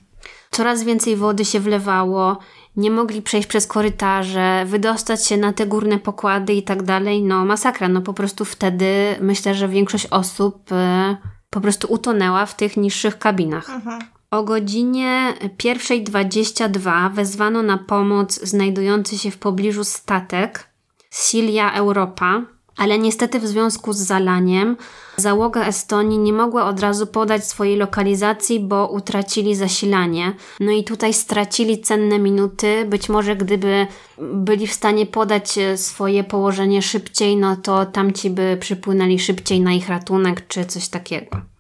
[0.51, 2.39] Coraz więcej wody się wlewało,
[2.77, 7.23] nie mogli przejść przez korytarze, wydostać się na te górne pokłady i tak dalej.
[7.23, 11.17] No masakra, no po prostu wtedy myślę, że większość osób y,
[11.51, 13.71] po prostu utonęła w tych niższych kabinach.
[13.71, 14.01] Mhm.
[14.31, 20.69] O godzinie 1.22 wezwano na pomoc znajdujący się w pobliżu statek,
[21.11, 22.43] Silja Europa,
[22.77, 24.77] ale niestety w związku z zalaniem
[25.17, 30.35] załoga Estonii nie mogła od razu podać swojej lokalizacji, bo utracili zasilanie.
[30.61, 32.85] No i tutaj stracili cenne minuty.
[32.85, 33.87] Być może gdyby
[34.19, 39.73] byli w stanie podać e, swoje położenie szybciej, no to tamci by przypłynęli szybciej na
[39.73, 41.51] ich ratunek czy coś takiego.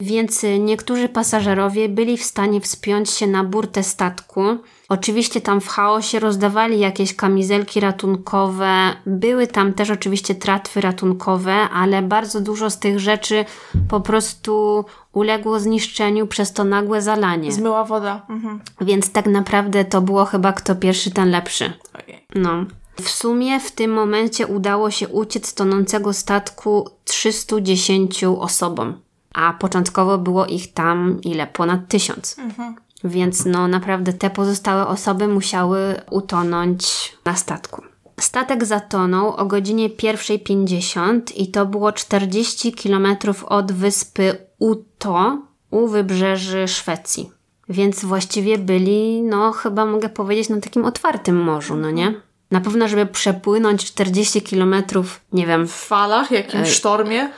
[0.00, 6.18] Więc niektórzy pasażerowie byli w stanie wspiąć się na burtę statku, Oczywiście tam w chaosie
[6.18, 13.00] rozdawali jakieś kamizelki ratunkowe, były tam też oczywiście tratwy ratunkowe, ale bardzo dużo z tych
[13.00, 13.44] rzeczy
[13.88, 17.52] po prostu uległo zniszczeniu przez to nagłe zalanie.
[17.52, 18.26] Zmyła woda.
[18.28, 18.60] Mhm.
[18.80, 21.72] Więc tak naprawdę to było chyba kto pierwszy, ten lepszy.
[21.94, 22.20] Okay.
[22.34, 22.64] No.
[23.00, 29.00] W sumie w tym momencie udało się uciec z tonącego statku 310 osobom,
[29.38, 31.46] a początkowo było ich tam ile?
[31.46, 32.38] Ponad tysiąc.
[32.38, 32.74] Mhm.
[33.04, 37.82] Więc no naprawdę te pozostałe osoby musiały utonąć na statku.
[38.20, 43.06] Statek zatonął o godzinie 1.50 i to było 40 km
[43.46, 47.30] od wyspy Uto u wybrzeży Szwecji.
[47.68, 52.14] Więc właściwie byli, no chyba mogę powiedzieć, na takim otwartym morzu, no nie?
[52.50, 55.68] Na pewno, żeby przepłynąć 40 kilometrów, nie wiem.
[55.68, 57.30] W falach, jakimś e, sztormie?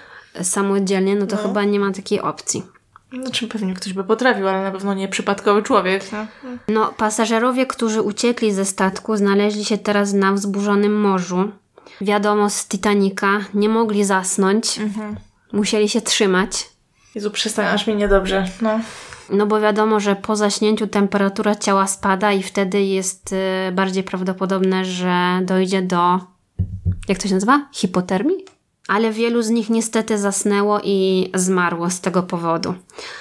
[0.43, 1.43] Samodzielnie, no to no.
[1.43, 2.63] chyba nie ma takiej opcji.
[3.13, 6.05] Znaczy pewnie ktoś by potrafił, ale na pewno nie przypadkowy człowiek.
[6.13, 6.27] No.
[6.69, 11.51] no, pasażerowie, którzy uciekli ze statku, znaleźli się teraz na wzburzonym morzu.
[12.01, 14.79] Wiadomo, z Titanica nie mogli zasnąć.
[14.79, 15.17] Mhm.
[15.53, 16.69] Musieli się trzymać.
[17.15, 18.47] Jezu, przestań, aż mi niedobrze.
[18.63, 18.81] No.
[19.31, 24.85] No bo wiadomo, że po zaśnięciu temperatura ciała spada i wtedy jest y, bardziej prawdopodobne,
[24.85, 26.21] że dojdzie do,
[27.09, 27.69] jak to się nazywa?
[27.73, 28.45] Hipotermii?
[28.91, 32.75] Ale wielu z nich niestety zasnęło i zmarło z tego powodu.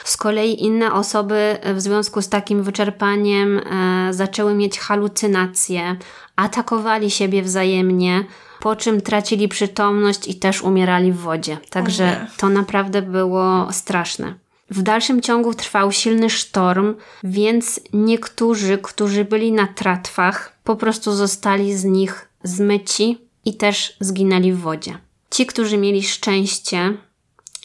[0.04, 5.96] Z kolei inne osoby w związku z takim wyczerpaniem e, zaczęły mieć halucynacje,
[6.36, 8.26] atakowali siebie wzajemnie,
[8.60, 11.58] po czym tracili przytomność i też umierali w wodzie.
[11.70, 14.34] Także to naprawdę było straszne.
[14.70, 21.78] W dalszym ciągu trwał silny sztorm, więc niektórzy, którzy byli na tratwach, po prostu zostali
[21.78, 25.09] z nich zmyci i też zginęli w wodzie.
[25.30, 26.98] Ci, którzy mieli szczęście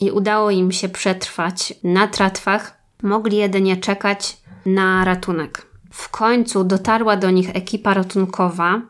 [0.01, 4.37] i udało im się przetrwać na tratwach, mogli jedynie czekać
[4.67, 5.67] na ratunek.
[5.91, 8.81] W końcu dotarła do nich ekipa ratunkowa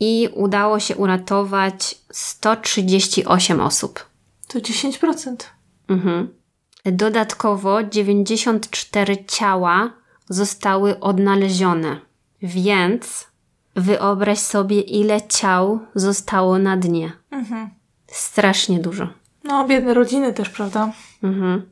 [0.00, 4.04] i udało się uratować 138 osób.
[4.48, 5.36] To 10%.
[5.88, 6.28] Mhm.
[6.84, 9.90] Dodatkowo 94 ciała
[10.28, 12.00] zostały odnalezione,
[12.42, 13.26] więc
[13.76, 17.12] wyobraź sobie, ile ciał zostało na dnie.
[17.30, 17.70] Mhm.
[18.14, 19.08] Strasznie dużo.
[19.44, 20.92] No, biedne rodziny też, prawda?
[21.22, 21.62] Mhm.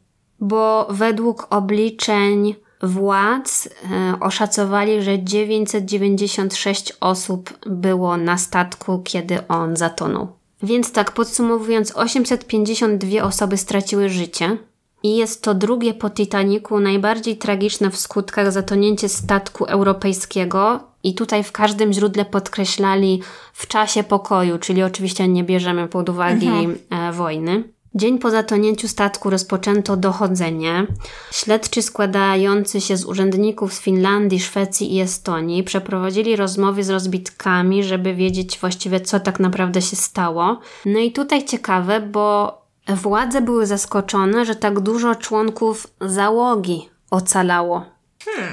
[0.40, 10.28] Bo według obliczeń władz e, oszacowali, że 996 osób było na statku, kiedy on zatonął.
[10.62, 14.56] Więc tak podsumowując, 852 osoby straciły życie.
[15.02, 20.80] I jest to drugie po Titanicu najbardziej tragiczne w skutkach zatonięcie statku europejskiego.
[21.04, 23.22] I tutaj w każdym źródle podkreślali
[23.52, 26.50] w czasie pokoju, czyli oczywiście nie bierzemy pod uwagę
[26.90, 27.64] e, wojny.
[27.94, 30.86] Dzień po zatonięciu statku rozpoczęto dochodzenie.
[31.32, 38.14] Śledczy składający się z urzędników z Finlandii, Szwecji i Estonii przeprowadzili rozmowy z rozbitkami, żeby
[38.14, 40.60] wiedzieć właściwie, co tak naprawdę się stało.
[40.86, 47.84] No i tutaj ciekawe, bo władze były zaskoczone, że tak dużo członków załogi ocalało.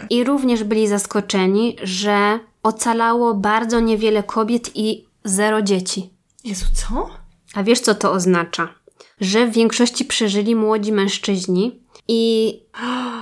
[0.10, 6.10] I również byli zaskoczeni, że ocalało bardzo niewiele kobiet i zero dzieci.
[6.44, 7.10] Jezu, co?
[7.56, 8.70] A wiesz, co to oznacza?
[9.22, 11.79] Że w większości przeżyli młodzi mężczyźni
[12.12, 12.54] i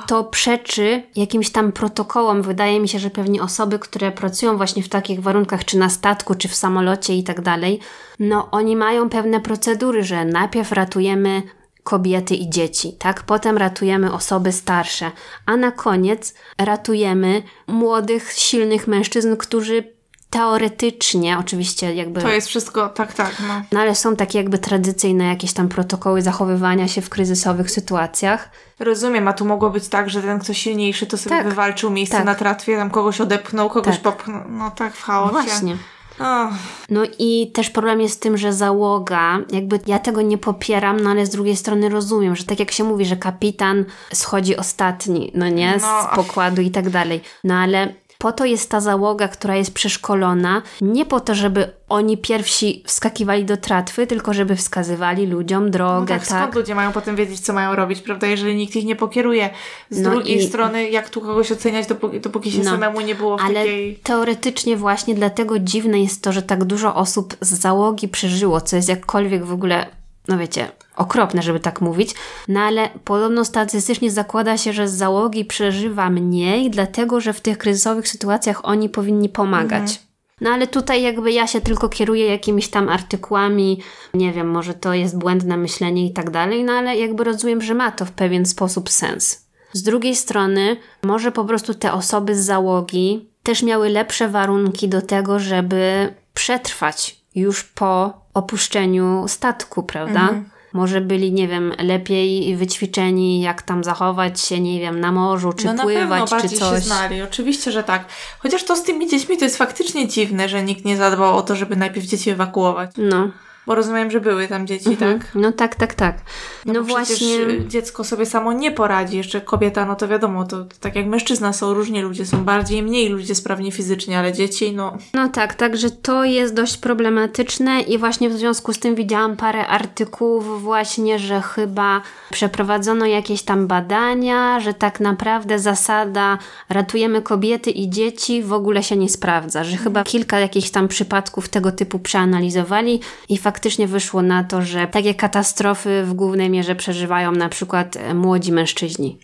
[0.08, 2.42] to przeczy jakimś tam protokołom.
[2.42, 6.36] Wydaje mi się, że pewnie osoby, które pracują właśnie w takich warunkach, czy na statku,
[6.36, 7.80] czy w samolocie i tak dalej,
[8.20, 11.44] no oni mają pewne procedury, że najpierw ratujemy
[11.84, 13.24] kobiety i dzieci, tak?
[13.24, 15.12] Potem ratujemy osoby starsze,
[15.46, 19.97] a na koniec ratujemy młodych, silnych mężczyzn, którzy
[20.30, 22.22] teoretycznie, oczywiście jakby...
[22.22, 23.62] To jest wszystko, tak, tak, no.
[23.72, 28.50] No ale są takie jakby tradycyjne jakieś tam protokoły zachowywania się w kryzysowych sytuacjach.
[28.80, 31.48] Rozumiem, a tu mogło być tak, że ten, kto silniejszy, to sobie Tak.
[31.50, 32.26] wywalczył miejsce Tak.
[32.26, 34.04] na tratwie, tam kogoś odepchnął, kogoś Tak.
[34.04, 34.42] popchnął.
[34.50, 35.32] No tak, w chaosie.
[35.34, 35.78] Właśnie.
[36.20, 36.48] O,
[36.90, 41.10] No i też problem jest z tym, że załoga, jakby ja tego nie popieram, no
[41.10, 45.50] ale z drugiej strony rozumiem, że tak jak się mówi, że kapitan schodzi ostatni, no
[45.50, 46.10] nie, z No.
[46.16, 47.22] pokładu i tak dalej.
[47.44, 52.18] No ale po to jest ta załoga, która jest przeszkolona, nie po to, żeby oni
[52.18, 56.56] pierwsi wskakiwali do tratwy, tylko żeby wskazywali ludziom no drogę, tak, skąd tak?
[56.56, 58.28] ludzie mają potem wiedzieć, co mają robić, prawda?
[58.28, 59.50] Jeżeli nikt ich nie pokieruje.
[59.90, 63.16] Z No drugiej i- strony, jak tu kogoś oceniać, dopóki, dopóki się No, samemu nie
[63.16, 63.96] było w Ale takiej...
[64.04, 68.90] teoretycznie właśnie dlatego dziwne jest to, że tak dużo osób z załogi przeżyło, co jest
[68.90, 69.86] jakkolwiek w ogóle,
[70.28, 72.16] no wiecie, okropne, żeby tak mówić.
[72.48, 77.58] No ale podobno statystycznie zakłada się, że z załogi przeżywa mniej, dlatego że w tych
[77.58, 80.02] kryzysowych sytuacjach oni powinni pomagać.
[80.42, 83.82] No ale tutaj jakby ja się tylko kieruję jakimiś tam artykułami,
[84.14, 87.74] nie wiem, może to jest błędne myślenie i tak dalej, no ale jakby rozumiem, że
[87.74, 89.48] ma to w pewien sposób sens.
[89.74, 95.02] Z drugiej strony, może po prostu te osoby z załogi też miały lepsze warunki do
[95.02, 100.30] tego, żeby przetrwać już po opuszczeniu statku, prawda?
[100.74, 105.66] Może byli, nie wiem, lepiej wyćwiczeni, jak tam zachować się, nie wiem, na morzu, czy
[105.66, 106.80] no na pewno pływać, czy bardziej coś.
[106.80, 108.06] się znali, oczywiście, że tak.
[108.40, 111.56] Chociaż to z tymi dziećmi to jest faktycznie dziwne, że nikt nie zadbał o to,
[111.56, 112.92] żeby najpierw dzieci ewakuować.
[112.98, 113.30] No,
[113.68, 115.36] Bo rozumiem, że były tam dzieci, tak?
[115.36, 116.18] no tak, tak, tak.
[116.66, 117.38] No, bo właśnie.
[117.68, 119.18] Dziecko sobie samo nie poradzi.
[119.18, 123.10] Jeszcze kobieta, no to wiadomo, to tak jak mężczyzna są różni ludzie, są bardziej, mniej
[123.10, 124.98] ludzie sprawni fizycznie, ale dzieci, no...
[125.14, 129.68] No tak, także to jest dość problematyczne i właśnie w związku z tym widziałam parę
[129.68, 136.38] artykułów właśnie, że chyba przeprowadzono jakieś tam badania, że tak naprawdę zasada
[136.70, 141.50] ratujemy kobiety i dzieci w ogóle się nie sprawdza, że chyba kilka jakichś tam przypadków
[141.50, 143.00] tego typu przeanalizowali
[143.30, 143.57] i faktycznie
[143.88, 149.18] wyszło na to, że takie katastrofy w głównej mierze przeżywają na przykład e, młodzi mężczyźni.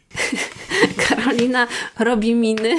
[1.08, 1.68] Karolina
[2.00, 2.76] robi miny.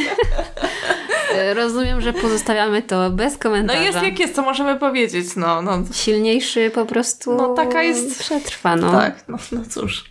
[1.35, 3.81] E, Rozumiem, że pozostawiamy to bez No komentarza.
[3.83, 5.79] jest jak jest, co możemy powiedzieć, no, no.
[5.93, 8.93] Silniejszy po prostu No, taka jest- przetrwa, no.
[8.93, 10.05] Tak, no, no cóż.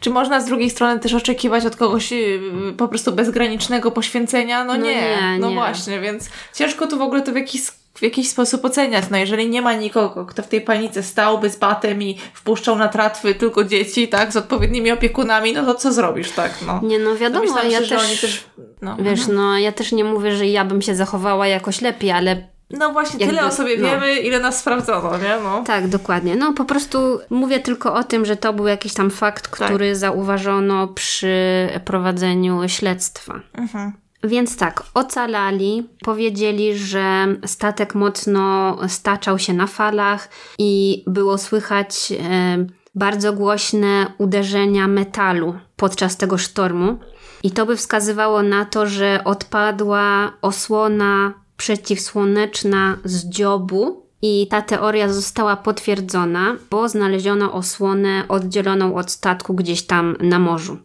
[0.00, 2.40] Czy można z drugiej strony też oczekiwać od kogoś y,
[2.76, 4.64] po prostu bezgranicznego poświęcenia?
[4.64, 5.54] No, No nie, nie, no nie.
[5.54, 7.62] właśnie, więc ciężko tu w ogóle to w jakiś
[7.94, 9.04] w jakiś sposób oceniać.
[9.10, 12.88] No jeżeli nie ma nikogo, kto w tej panice stałby z batem i wpuszczał na
[12.88, 16.80] tratwy tylko dzieci, tak, z odpowiednimi opiekunami, no to co zrobisz, tak, no.
[16.82, 18.44] Nie, no wiadomo, Myślałam ja się, też, też,
[18.82, 18.96] no.
[19.00, 19.36] wiesz, mhm.
[19.36, 23.20] no ja też nie mówię, że ja bym się zachowała jakoś lepiej, ale No właśnie,
[23.20, 23.88] jakby- tyle o sobie no.
[23.90, 25.64] wiemy, ile nas sprawdzono, nie, no.
[25.66, 26.36] Tak, dokładnie.
[26.36, 29.68] No po prostu mówię tylko o tym, że to był jakiś tam fakt, Tak.
[29.68, 33.40] który zauważono przy prowadzeniu śledztwa.
[33.54, 33.92] Mhm.
[34.24, 40.28] Więc tak, ocalali, powiedzieli, że statek mocno staczał się na falach
[40.58, 46.98] i było słychać e, bardzo głośne uderzenia metalu podczas tego sztormu.
[47.42, 54.02] I to by wskazywało na to, że odpadła osłona przeciwsłoneczna z dziobu.
[54.24, 60.78] I ta teoria została potwierdzona, bo znaleziono osłonę oddzieloną od statku gdzieś tam na morzu.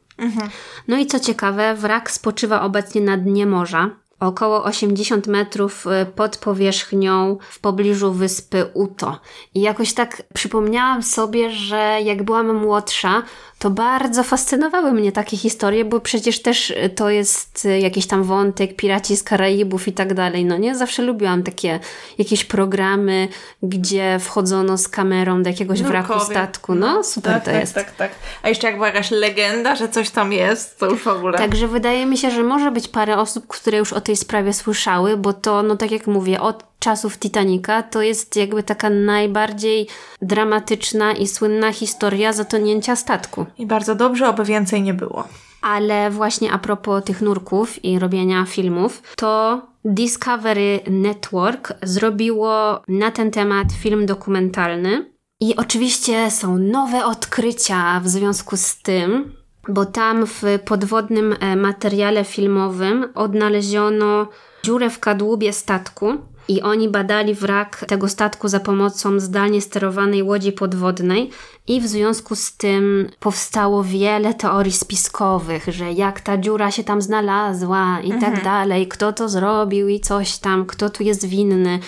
[0.88, 3.90] No i co ciekawe, wrak spoczywa obecnie na dnie morza,
[4.20, 9.20] około 80 metrów y, pod powierzchnią w pobliżu wyspy Uto.
[9.54, 13.24] I jakoś tak przypomniałam sobie, że jak byłam młodsza,
[13.60, 18.24] to bardzo fascynowały mnie takie historie, bo przecież też y, to jest y, jakiś tam
[18.24, 20.46] wątek piraci z Karaibów i tak dalej.
[20.46, 21.80] No nie, zawsze lubiłam takie
[22.18, 23.28] jakieś programy,
[23.64, 26.36] gdzie wchodzono z kamerą do jakiegoś wraku Nurkowie.
[26.36, 26.76] statku.
[26.76, 27.76] No super tak, to tak, jest.
[27.76, 28.12] Tak, tak,
[28.44, 31.38] A jeszcze jak była jakaś legenda, że coś tam jest, to już w ogóle.
[31.38, 35.18] Także wydaje mi się, że może być parę osób, które już o tej sprawie słyszały,
[35.18, 39.88] bo to, no tak jak mówię, od czasów Titanica to jest jakby taka najbardziej
[40.22, 43.46] dramatyczna i słynna historia zatonięcia statku.
[43.58, 45.28] I bardzo dobrze, oby więcej nie było.
[45.62, 53.32] Ale właśnie a propos tych nurków i robienia filmów, to Discovery Network zrobiło na ten
[53.32, 55.12] temat film dokumentalny.
[55.40, 59.34] I oczywiście są nowe odkrycia w związku z tym,
[59.68, 64.28] bo tam w podwodnym e, materiale filmowym odnaleziono
[64.64, 66.18] dziurę w kadłubie statku
[66.48, 71.30] i oni badali wrak tego statku za pomocą zdalnie sterowanej łodzi podwodnej
[71.68, 77.02] i w związku z tym powstało wiele teorii spiskowych, że jak ta dziura się tam
[77.02, 81.80] znalazła i tak dalej, kto to zrobił i coś tam, kto tu jest winny.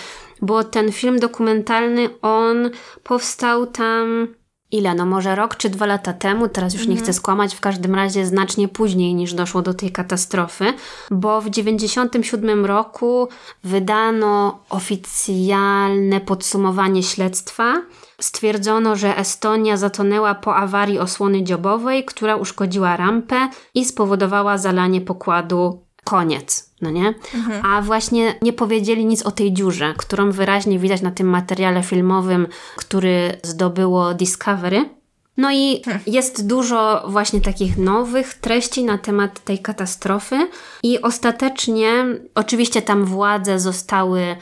[0.42, 2.70] Bo ten film dokumentalny, on
[3.02, 4.28] powstał tam
[4.72, 4.94] ile?
[4.94, 8.26] No może rok czy dwa lata temu, teraz już nie chcę skłamać, w każdym razie
[8.26, 10.64] znacznie później niż doszło do tej katastrofy,
[11.10, 13.28] bo w 97 roku
[13.64, 17.82] wydano oficjalne podsumowanie śledztwa.
[18.20, 25.89] Stwierdzono, że Estonia zatonęła po awarii osłony dziobowej, która uszkodziła rampę i spowodowała zalanie pokładu.
[26.04, 27.14] Koniec, no nie?
[27.62, 32.46] A właśnie nie powiedzieli nic o tej dziurze, którą wyraźnie widać na tym materiale filmowym,
[32.76, 34.88] który zdobyło Discovery.
[35.36, 40.48] No i jest dużo właśnie takich nowych treści na temat tej katastrofy
[40.82, 42.04] i ostatecznie
[42.34, 44.36] oczywiście tam władze zostały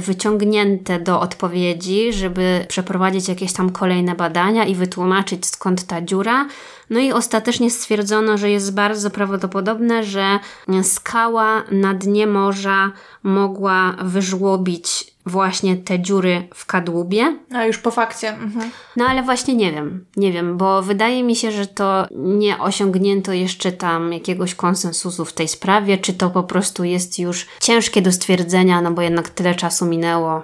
[0.00, 6.46] wyciągnięte do odpowiedzi, żeby przeprowadzić jakieś tam kolejne badania i wytłumaczyć skąd ta dziura.
[6.90, 10.38] No i ostatecznie stwierdzono, że jest bardzo prawdopodobne, że
[10.82, 12.92] skała na dnie morza
[13.22, 17.36] mogła wyżłobić właśnie te dziury w kadłubie.
[17.54, 18.28] A już po fakcie.
[18.28, 18.70] Mhm.
[18.96, 23.32] No ale właśnie nie wiem, nie wiem, bo wydaje mi się, że to nie osiągnięto
[23.32, 28.12] jeszcze tam jakiegoś konsensusu w tej sprawie, czy to po prostu jest już ciężkie do
[28.12, 30.42] stwierdzenia, no bo jednak tyle czasu minęło.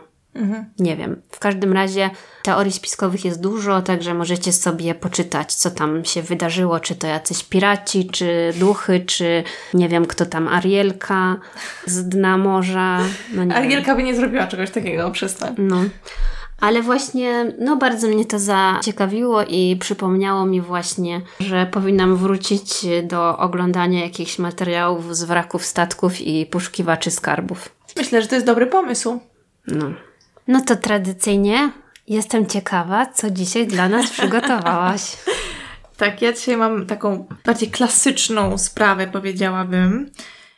[0.78, 1.22] Nie wiem.
[1.30, 2.10] W każdym razie
[2.48, 7.44] teorii spiskowych jest dużo, także możecie sobie poczytać, co tam się wydarzyło, czy to jacyś
[7.44, 9.44] piraci, czy duchy, czy
[9.74, 11.36] nie wiem, kto tam, Arielka
[11.86, 12.98] z dna morza.
[13.34, 13.54] No.
[13.54, 15.54] Arielka by nie zrobiła czegoś takiego, przestań.
[15.58, 15.76] No.
[16.60, 22.70] Ale właśnie, no bardzo mnie to zaciekawiło i przypomniało mi właśnie, że powinnam wrócić
[23.02, 27.68] do oglądania jakichś materiałów z wraków statków i poszukiwaczy skarbów.
[27.96, 29.20] Myślę, że to jest dobry pomysł.
[29.66, 29.90] No.
[30.48, 31.70] No to tradycyjnie
[32.08, 35.16] jestem ciekawa, co dzisiaj dla nas przygotowałaś.
[35.96, 40.10] Tak, ja dzisiaj mam taką bardziej klasyczną sprawę, powiedziałabym.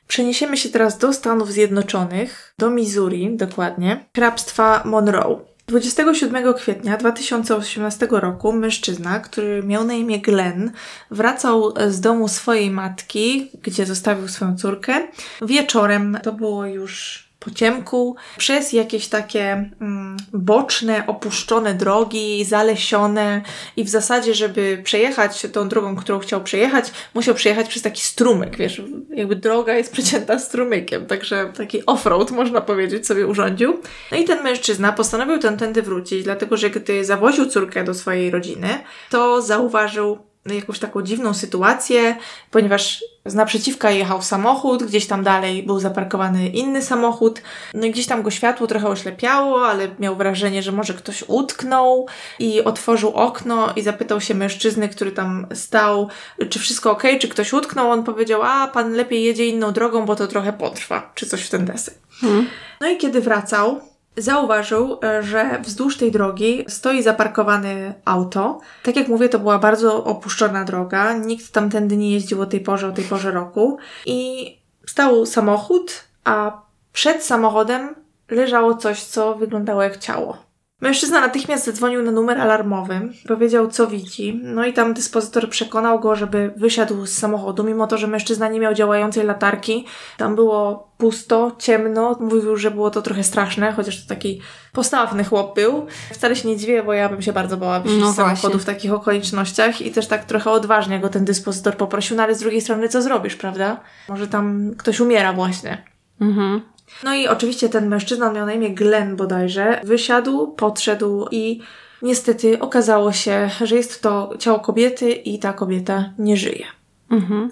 [0.07, 5.41] Przeniesiemy się teraz do Stanów Zjednoczonych, do Missouri dokładnie, hrabstwa Monroe.
[5.67, 10.71] 27 kwietnia 2018 roku mężczyzna, który miał na imię Glenn,
[11.11, 15.09] wracał z domu swojej matki, gdzie zostawił swoją córkę.
[15.43, 23.43] Wieczorem, to było już po ciemku, przez jakieś takie mm, boczne, opuszczone drogi, zalesione
[23.77, 28.57] i w zasadzie, żeby przejechać tą drogą, którą chciał przejechać, musiał przejechać przez taki strumyk,
[28.57, 33.81] wiesz, jakby droga jest przecięta strumykiem, także taki off-road, można powiedzieć, sobie urządził.
[34.13, 38.69] No i ten mężczyzna postanowił tędy wrócić, dlatego że gdy zawoził córkę do swojej rodziny,
[39.11, 42.17] to zauważył jakąś taką dziwną sytuację,
[42.51, 47.43] ponieważ z naprzeciwka jechał samochód, gdzieś tam dalej był zaparkowany inny samochód,
[47.75, 52.07] no i gdzieś tam go światło trochę oślepiało, ale miał wrażenie, że może ktoś utknął
[52.39, 56.09] i otworzył okno i zapytał się mężczyzny, który tam stał,
[56.51, 57.91] czy wszystko ok, czy ktoś utknął.
[57.91, 61.51] On powiedział, a pan lepiej jedzie inną drogą, bo to trochę potrwa, czy coś w
[61.51, 61.95] ten deseń.
[62.21, 62.47] Hmm.
[62.81, 63.81] No i kiedy wracał,
[64.17, 68.61] zauważył, e, że wzdłuż tej drogi stoi zaparkowane auto.
[68.83, 71.13] Tak jak mówię, to była bardzo opuszczona droga.
[71.13, 73.79] Nikt tamtędy nie jeździł o tej porze, o tej porze roku.
[74.07, 74.47] I
[74.87, 76.63] stał samochód, a
[76.93, 77.95] przed samochodem
[78.31, 80.50] leżało coś, co wyglądało jak ciało.
[80.81, 86.17] Mężczyzna natychmiast zadzwonił na numer alarmowy, powiedział co widzi, no i tam dyspozytor przekonał go,
[86.17, 89.87] żeby wysiadł z samochodu, mimo to, że mężczyzna nie miał działającej latarki.
[90.17, 94.41] Tam było pusto, ciemno, mówił, że było to trochę straszne, chociaż to taki
[94.73, 95.87] postawny chłop był.
[96.13, 98.65] Wcale się nie dziwię, bo ja bym się bardzo bała wyjść no z samochodu w
[98.65, 102.61] takich okolicznościach i też tak trochę odważnie go ten dyspozytor poprosił, no ale z drugiej
[102.61, 103.81] strony co zrobisz, prawda?
[104.09, 105.85] Może tam ktoś umiera właśnie.
[106.21, 106.61] Mhm.
[107.05, 109.81] No i oczywiście ten mężczyzna miał na imię Glenn bodajże.
[109.85, 111.61] Wysiadł, podszedł i
[112.03, 116.65] niestety okazało się, że jest to ciało kobiety i ta kobieta nie żyje.
[117.11, 117.51] Mhm.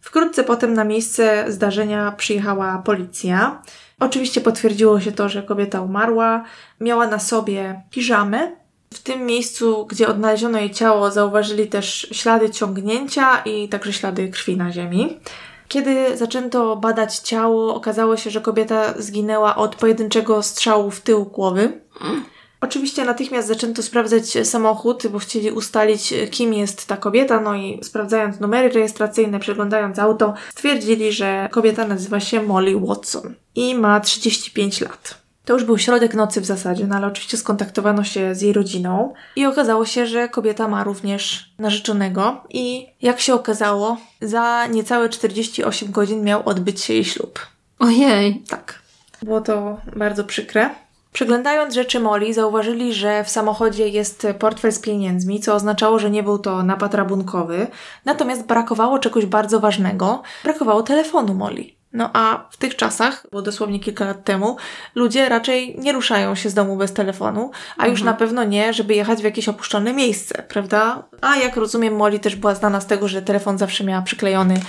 [0.00, 3.62] Wkrótce potem na miejsce zdarzenia przyjechała policja.
[4.00, 6.44] Oczywiście potwierdziło się to, że kobieta umarła.
[6.80, 8.52] Miała na sobie piżamę.
[8.94, 14.56] W tym miejscu, gdzie odnaleziono jej ciało, zauważyli też ślady ciągnięcia i także ślady krwi
[14.56, 15.18] na ziemi.
[15.68, 21.80] Kiedy zaczęto badać ciało, okazało się, że kobieta zginęła od pojedynczego strzału w tył głowy.
[22.60, 28.40] Oczywiście natychmiast zaczęto sprawdzać samochód, bo chcieli ustalić, kim jest ta kobieta, no i sprawdzając
[28.40, 35.27] numery rejestracyjne, przeglądając auto, stwierdzili, że kobieta nazywa się Molly Watson i ma 35 lat.
[35.48, 39.14] To już był środek nocy w zasadzie, no ale oczywiście skontaktowano się z jej rodziną
[39.36, 45.90] i okazało się, że kobieta ma również narzeczonego i jak się okazało, za niecałe 48
[45.90, 47.38] godzin miał odbyć się jej ślub.
[47.78, 48.42] Ojej.
[48.48, 48.78] Tak.
[49.22, 50.70] Było to bardzo przykre.
[51.12, 56.22] Przeglądając rzeczy Molly, zauważyli, że w samochodzie jest portfel z pieniędzmi, co oznaczało, że nie
[56.22, 57.66] był to napad rabunkowy.
[58.04, 60.22] Natomiast brakowało czegoś bardzo ważnego.
[60.44, 61.77] Brakowało telefonu Molly.
[61.92, 64.56] No a w tych czasach, bo dosłownie kilka lat temu,
[64.94, 68.14] ludzie raczej nie ruszają się z domu bez telefonu, a już mhm.
[68.14, 71.02] na pewno nie, żeby jechać w jakieś opuszczone miejsce, prawda?
[71.20, 74.60] A jak rozumiem, Molly też była znana z tego, że telefon zawsze miała przyklejony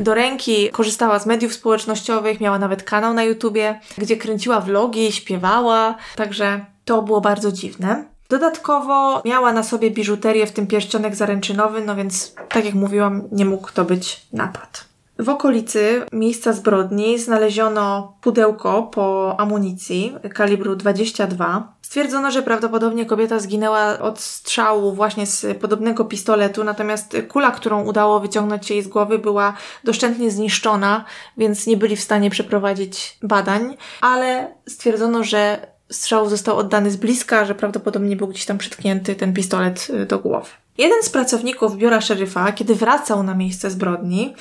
[0.00, 5.94] do ręki, korzystała z mediów społecznościowych, miała nawet kanał na YouTubie, gdzie kręciła vlogi, śpiewała,
[6.16, 8.04] także to było bardzo dziwne.
[8.28, 13.44] Dodatkowo miała na sobie biżuterię, w tym pierścionek zaręczynowy, no więc, tak jak mówiłam, nie
[13.44, 14.93] mógł to być napad.
[15.18, 21.74] W okolicy miejsca zbrodni znaleziono pudełko po amunicji kalibru 22.
[21.82, 28.20] Stwierdzono, że prawdopodobnie kobieta zginęła od strzału właśnie z podobnego pistoletu, natomiast kula, którą udało
[28.20, 31.04] wyciągnąć jej z głowy, była doszczętnie zniszczona,
[31.36, 37.44] więc nie byli w stanie przeprowadzić badań, ale stwierdzono, że strzał został oddany z bliska,
[37.44, 40.50] że prawdopodobnie był gdzieś tam przytknięty ten pistolet do głowy.
[40.78, 44.34] Jeden z pracowników biura szeryfa, kiedy wracał na miejsce zbrodni,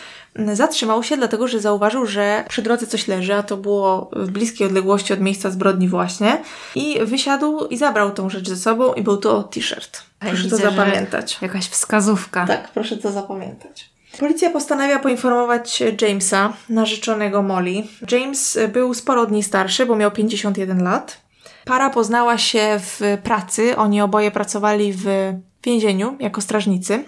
[0.53, 4.67] zatrzymał się dlatego, że zauważył, że przy drodze coś leży, a to było w bliskiej
[4.67, 6.41] odległości od miejsca zbrodni właśnie,
[6.75, 10.03] i wysiadł i zabrał tą rzecz ze sobą i był to t-shirt.
[10.19, 11.37] Proszę Widzę, to zapamiętać.
[11.41, 12.47] Jakaś wskazówka.
[12.47, 13.93] Tak, proszę to zapamiętać.
[14.19, 17.83] Policja postanawia poinformować Jamesa, narzeczonego Molly.
[18.11, 21.22] James był sporo od niej starszy, bo miał 51 lat.
[21.65, 25.33] Para poznała się w pracy, oni oboje pracowali w
[25.63, 27.03] więzieniu jako strażnicy.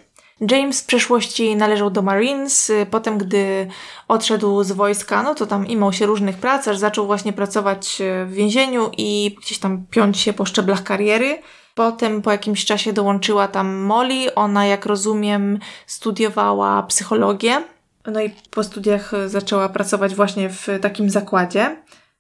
[0.52, 3.68] James w przeszłości należał do Marines, potem gdy
[4.08, 8.34] odszedł z wojska, no to tam imał się różnych prac, aż zaczął właśnie pracować w
[8.34, 11.42] więzieniu i gdzieś tam piąć się po szczeblach kariery.
[11.76, 17.64] Potem po jakimś czasie dołączyła tam Molly, ona jak rozumiem studiowała psychologię.
[18.06, 21.76] No i po studiach zaczęła pracować właśnie w takim zakładzie.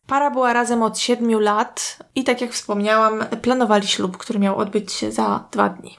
[0.07, 4.91] Para była razem od siedmiu lat i tak jak wspomniałam, planowali ślub, który miał odbyć
[4.91, 5.97] się za dwa dni.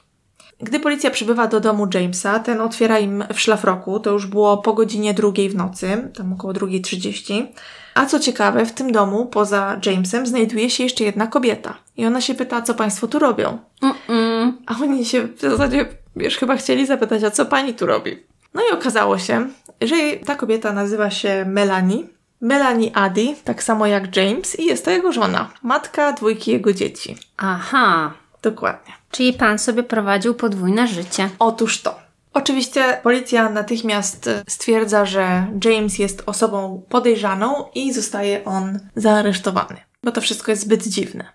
[0.59, 4.73] Gdy policja przybywa do domu Jamesa, ten otwiera im w szlafroku, to już było po
[4.73, 7.47] godzinie drugiej w nocy, tam około 2.30.
[7.93, 11.77] A co ciekawe, w tym domu, poza Jamesem, znajduje się jeszcze jedna kobieta.
[11.97, 13.57] I ona się pyta, co państwo tu robią.
[13.81, 14.51] Mm-mm.
[14.65, 15.85] A oni się w zasadzie,
[16.15, 18.23] wiesz, chyba chcieli zapytać, a co pani tu robi?
[18.53, 19.47] No i okazało się,
[19.81, 22.16] że ta kobieta nazywa się Melanie.
[22.41, 27.17] Melanie Adi, tak samo jak James, i jest to jego żona, matka dwójki jego dzieci.
[27.37, 28.13] Aha.
[28.41, 28.93] Dokładnie.
[29.11, 31.29] Czyli pan sobie prowadził podwójne życie.
[31.39, 31.99] Otóż to.
[32.33, 40.21] Oczywiście policja natychmiast stwierdza, że James jest osobą podejrzaną i zostaje on zaaresztowany, bo to
[40.21, 41.25] wszystko jest zbyt dziwne.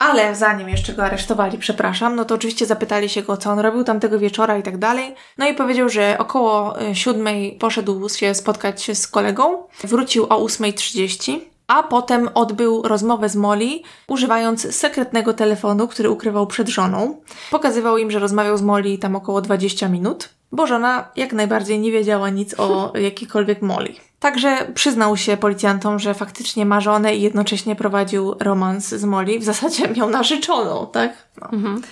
[0.00, 3.84] Ale zanim jeszcze go aresztowali, przepraszam, no to oczywiście zapytali się go, co on robił
[3.84, 5.14] tamtego wieczora i tak dalej.
[5.38, 10.44] No i powiedział, że około y, siódmej poszedł się spotkać się z kolegą, wrócił o
[10.46, 17.16] 8.30 a potem odbył rozmowę z Molly, używając sekretnego telefonu, który ukrywał przed żoną.
[17.50, 21.92] Pokazywał im, że rozmawiał z Molly tam około 20 minut, bo żona jak najbardziej nie
[21.92, 23.94] wiedziała nic o jakiejkolwiek Molly.
[24.20, 29.38] Także przyznał się policjantom, że faktycznie ma żonę i jednocześnie prowadził romans z Molly.
[29.38, 31.12] W zasadzie miał narzeczoną, tak?
[31.40, 31.48] No.
[31.52, 31.82] Mhm.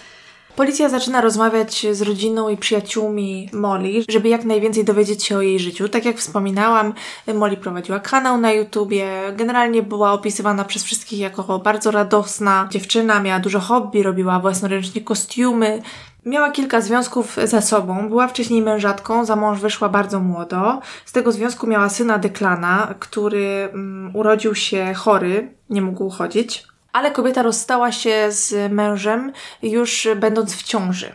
[0.58, 5.58] Policja zaczyna rozmawiać z rodziną i przyjaciółmi Molly, żeby jak najwięcej dowiedzieć się o jej
[5.58, 5.88] życiu.
[5.88, 6.94] Tak jak wspominałam,
[7.34, 13.40] Molly prowadziła kanał na YouTubie, generalnie była opisywana przez wszystkich jako bardzo radosna dziewczyna, miała
[13.40, 15.82] dużo hobby, robiła własnoręcznie kostiumy,
[16.28, 18.08] Miała kilka związków za sobą.
[18.08, 20.80] Była wcześniej mężatką, za mąż wyszła bardzo młodo.
[21.04, 27.10] Z tego związku miała syna Deklana, który um, urodził się chory, nie mógł chodzić ale
[27.10, 29.32] kobieta rozstała się z mężem
[29.62, 31.12] już będąc w ciąży.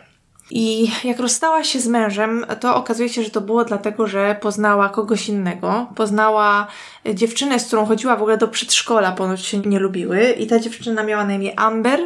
[0.52, 4.90] I jak rozstała się z mężem, to okazuje się, że to było dlatego, że poznała
[4.90, 5.88] kogoś innego.
[5.96, 6.68] Poznała
[7.14, 10.30] dziewczynę, z którą chodziła w ogóle do przedszkola, ponoć się nie lubiły.
[10.32, 12.00] I ta dziewczyna miała na imię Amber.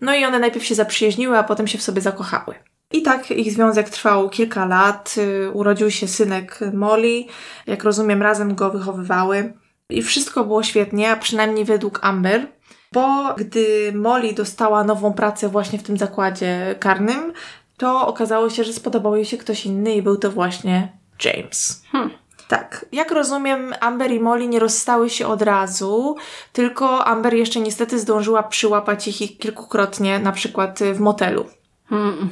[0.00, 2.54] No i one najpierw się zaprzyjaźniły, a potem się w sobie zakochały.
[2.92, 5.14] I tak ich związek trwał kilka lat.
[5.52, 7.24] Urodził się synek Molly.
[7.66, 9.52] Jak rozumiem, razem go wychowywały.
[9.90, 12.56] I wszystko było świetnie, a przynajmniej według Amber
[12.92, 17.32] bo gdy Molly dostała nową pracę właśnie w tym zakładzie karnym,
[17.76, 20.92] to okazało się, że spodobał jej się ktoś inny i był to właśnie
[21.24, 21.82] James.
[21.92, 22.10] Hmm.
[22.48, 22.86] Tak.
[22.92, 26.16] Jak rozumiem, Amber i Molly nie rozstały się od razu,
[26.52, 31.46] tylko Amber jeszcze niestety zdążyła przyłapać ich kilkukrotnie, na przykład w motelu.
[31.88, 32.28] Hmm.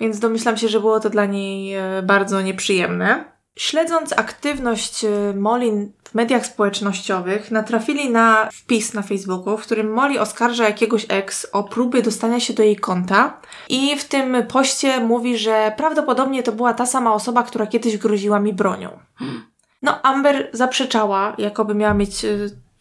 [0.00, 3.36] Więc domyślam się, że było to dla niej e, bardzo nieprzyjemne.
[3.58, 10.20] Śledząc aktywność e, Molly w mediach społecznościowych, natrafili na wpis na Facebooku, w którym Molly
[10.20, 15.38] oskarża jakiegoś ex o próby dostania się do jej konta i w tym poście mówi,
[15.38, 18.98] że prawdopodobnie to była ta sama osoba, która kiedyś groziła mi bronią.
[19.86, 22.28] No, Amber zaprzeczała, jakoby miała mieć e,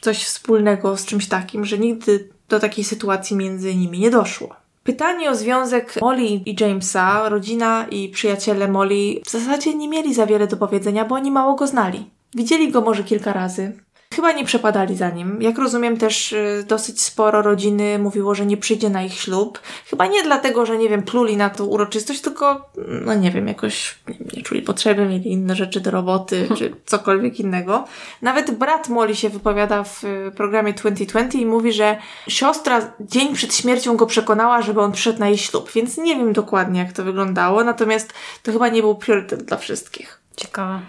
[0.02, 4.56] coś wspólnego z czymś takim, że nigdy do takiej sytuacji między nimi nie doszło.
[4.84, 10.26] Pytanie o związek Molly i Jamesa, rodzina i przyjaciele Molly w zasadzie nie mieli za
[10.26, 12.10] wiele do powiedzenia, bo oni mało go znali.
[12.36, 13.80] Widzieli go może kilka razy,
[14.14, 15.42] Chyba nie przepadali za nim.
[15.42, 19.60] Jak rozumiem, też y, dosyć sporo rodziny mówiło, że nie przyjdzie na ich ślub.
[19.90, 22.70] Chyba nie dlatego, że nie wiem, pluli na tą uroczystość, tylko,
[23.06, 24.00] no nie wiem, jakoś
[24.36, 27.88] nie, czuli potrzeby, mieli inne rzeczy do roboty, czy cokolwiek innego.
[28.22, 33.56] Nawet brat Molly się wypowiada w y, programie 2020 i mówi, że siostra dzień przed
[33.56, 37.04] śmiercią go przekonała, żeby on przyszedł na jej ślub, więc nie wiem dokładnie, jak to
[37.04, 38.14] wyglądało, natomiast
[38.44, 40.20] to chyba nie był priorytet dla wszystkich.
[40.36, 40.80] Ciekawe.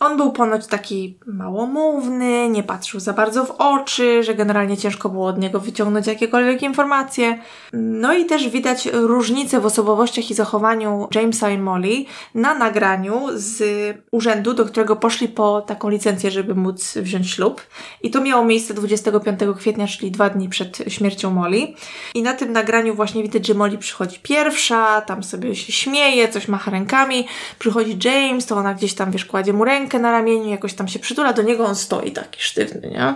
[0.00, 5.26] On był ponoć taki małomówny, nie patrzył za bardzo w oczy, że generalnie ciężko było
[5.26, 7.38] od niego wyciągnąć jakiekolwiek informacje.
[7.72, 12.04] No i też widać różnice w osobowościach i zachowaniu Jamesa i Molly
[12.34, 13.62] na nagraniu z
[14.10, 17.62] urzędu, do którego poszli po taką licencję, żeby móc wziąć ślub.
[18.02, 21.74] I to miało miejsce 25 kwietnia, czyli dwa dni przed śmiercią Molly.
[22.14, 26.48] I na tym nagraniu właśnie widać, że Molly przychodzi pierwsza, tam sobie się śmieje, coś
[26.48, 27.26] macha rękami.
[27.58, 30.88] Przychodzi James, to ona gdzieś tam, wiesz, kładzie mu rękę rękę na ramieniu, jakoś tam
[30.88, 33.14] się przytula do niego, on stoi taki sztywny, nie?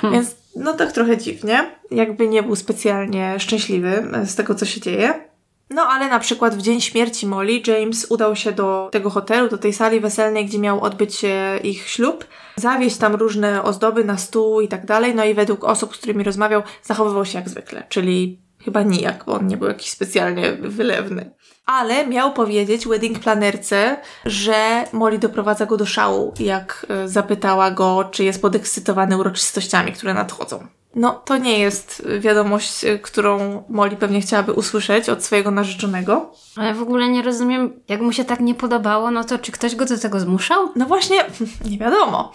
[0.00, 0.12] Hmm.
[0.12, 5.28] Więc no tak trochę dziwnie, jakby nie był specjalnie szczęśliwy z tego, co się dzieje.
[5.70, 9.58] No ale na przykład w dzień śmierci Molly James udał się do tego hotelu, do
[9.58, 12.26] tej sali weselnej, gdzie miał odbyć się ich ślub,
[12.56, 16.24] zawieźć tam różne ozdoby na stół i tak dalej, no i według osób, z którymi
[16.24, 21.38] rozmawiał, zachowywał się jak zwykle, czyli chyba nijak, bo on nie był jakiś specjalnie wylewny
[21.68, 28.08] ale miał powiedzieć wedding planerce, że Molly doprowadza go do szału, jak e, zapytała go,
[28.10, 30.66] czy jest podekscytowany uroczystościami, które nadchodzą.
[30.94, 36.32] No, to nie jest wiadomość, e, którą Molly pewnie chciałaby usłyszeć od swojego narzeczonego.
[36.56, 39.76] Ale w ogóle nie rozumiem, jak mu się tak nie podobało, no to czy ktoś
[39.76, 40.68] go do tego zmuszał?
[40.76, 41.16] No właśnie,
[41.70, 42.32] nie wiadomo.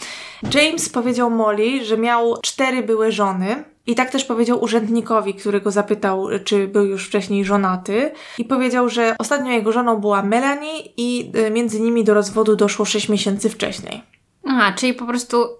[0.53, 5.71] James powiedział Molly, że miał cztery były żony, i tak też powiedział urzędnikowi, który go
[5.71, 8.11] zapytał, czy był już wcześniej żonaty.
[8.37, 12.85] I powiedział, że ostatnią jego żoną była Melanie i y, między nimi do rozwodu doszło
[12.85, 14.03] 6 miesięcy wcześniej.
[14.47, 15.55] Aha, czyli po prostu mm,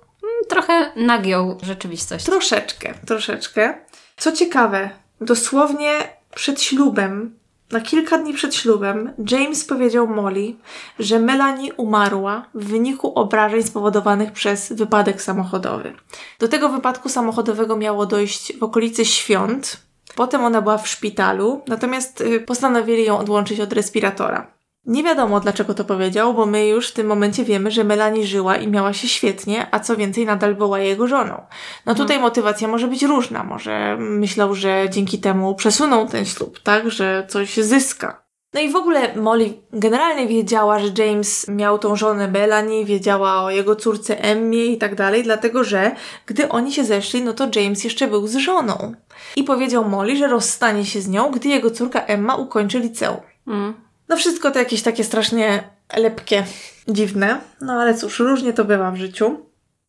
[0.49, 2.25] trochę nagiął rzeczywistość.
[2.25, 3.73] Troszeczkę, troszeczkę.
[4.17, 4.89] Co ciekawe,
[5.21, 5.91] dosłownie
[6.35, 7.37] przed ślubem
[7.73, 10.55] na kilka dni przed ślubem James powiedział Molly,
[10.99, 15.93] że Melanie umarła w wyniku obrażeń spowodowanych przez wypadek samochodowy.
[16.39, 19.77] Do tego wypadku samochodowego miało dojść w okolicy świąt.
[20.15, 24.53] Potem ona była w szpitalu, natomiast y, postanowili ją odłączyć od respiratora.
[24.85, 28.55] Nie wiadomo, dlaczego to powiedział, bo my już w tym momencie wiemy, że Melanie żyła
[28.55, 31.41] i miała się świetnie, a co więcej, nadal była jego żoną.
[31.85, 32.23] No tutaj hmm.
[32.23, 33.43] motywacja może być różna.
[33.43, 36.91] Może myślał, że dzięki temu przesunął ten ślub, tak?
[36.91, 38.23] Że coś zyska.
[38.53, 43.51] No i w ogóle Molly generalnie wiedziała, że James miał tą żonę Melanie, wiedziała o
[43.51, 45.91] jego córce Emmie i tak dalej, dlatego że
[46.25, 48.93] gdy oni się zeszli, no to James jeszcze był z żoną.
[49.35, 53.21] I powiedział Molly, że rozstanie się z nią, gdy jego córka Emma ukończy liceum.
[53.47, 53.82] Mm.
[54.09, 55.63] No wszystko to jakieś takie strasznie
[55.97, 56.45] lepkie,
[56.87, 57.41] dziwne.
[57.61, 59.37] No ale cóż, różnie to bywa w życiu.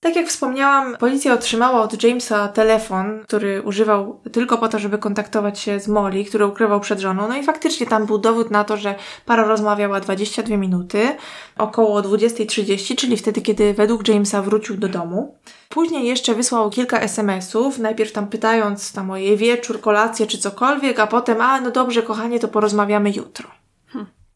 [0.05, 5.59] Tak jak wspomniałam, policja otrzymała od Jamesa telefon, który używał tylko po to, żeby kontaktować
[5.59, 7.29] się z Molly, który ukrywał przed żoną.
[7.29, 8.95] No i faktycznie tam był dowód na to, że
[9.27, 11.17] para rozmawiała 22 minuty,
[11.59, 15.39] około 20.30, czyli wtedy, kiedy według Jamesa wrócił do domu.
[15.69, 20.99] Później jeszcze wysłał kilka SMS-ów, najpierw tam pytając tam o jej wieczór, kolację czy cokolwiek,
[20.99, 23.64] a potem, a no dobrze kochanie, to porozmawiamy jutro.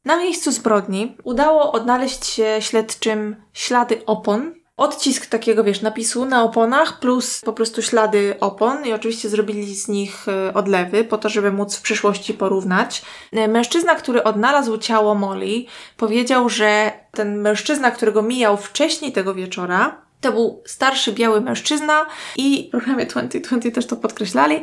[0.04, 4.54] Na miejscu zbrodni udało odnaleźć się śledczym ślady opon.
[4.76, 9.88] Odcisk takiego, wiesz, napisu na oponach plus po prostu ślady opon i oczywiście zrobili z
[9.88, 13.02] nich e, odlewy po to, żeby móc w przyszłości porównać.
[13.32, 15.64] E, mężczyzna, który odnalazł ciało Molly,
[15.96, 22.06] powiedział, że ten mężczyzna, którego mijał wcześniej tego wieczora, to był starszy biały mężczyzna
[22.36, 24.60] i w programie 2020 też to podkreślali,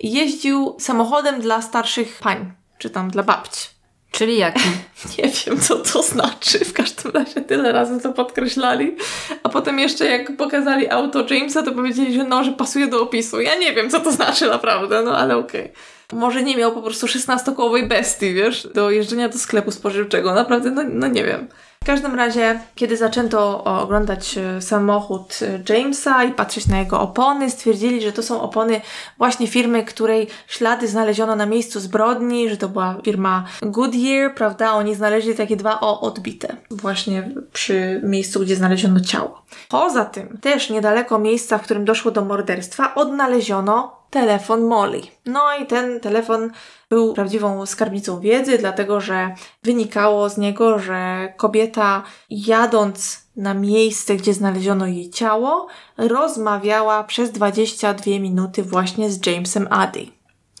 [0.00, 3.77] jeździł samochodem dla starszych pań, czy tam dla babci.
[4.10, 4.60] Czyli jaki?
[5.18, 6.58] Nie wiem, co to znaczy.
[6.58, 8.96] W każdym razie tyle razy to podkreślali.
[9.42, 13.40] A potem jeszcze jak pokazali auto Jamesa, to powiedzieli, że no, że pasuje do opisu.
[13.40, 15.64] Ja nie wiem, co to znaczy naprawdę, no ale okej.
[15.64, 16.20] Okay.
[16.20, 20.34] Może nie miał po prostu 16-kołowej bestii, wiesz, do jeżdżenia do sklepu spożywczego.
[20.34, 21.48] Naprawdę, no, no nie wiem.
[21.88, 27.50] W każdym razie, kiedy zaczęto oglądać e, samochód e, Jamesa i patrzeć na jego opony,
[27.50, 28.80] stwierdzili, że to są opony
[29.18, 34.72] właśnie firmy, której ślady znaleziono na miejscu zbrodni, że to była firma Goodyear, prawda?
[34.72, 39.42] Oni znaleźli takie dwa O odbite właśnie przy miejscu, gdzie znaleziono ciało.
[39.68, 45.02] Poza tym, też niedaleko miejsca, w którym doszło do morderstwa, odnaleziono telefon Molly.
[45.26, 46.50] No i ten telefon
[46.90, 54.34] był prawdziwą skarbnicą wiedzy, dlatego że wynikało z niego, że kobieta jadąc na miejsce, gdzie
[54.34, 55.66] znaleziono jej ciało,
[55.96, 60.06] rozmawiała przez 22 minuty właśnie z Jamesem Addy.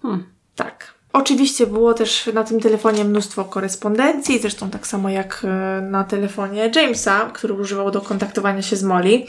[0.02, 0.24] Hmm.
[0.54, 0.98] Tak.
[1.12, 6.70] Oczywiście było też na tym telefonie mnóstwo korespondencji, zresztą tak samo jak e, na telefonie
[6.74, 9.24] Jamesa, który używał do kontaktowania się z Molly.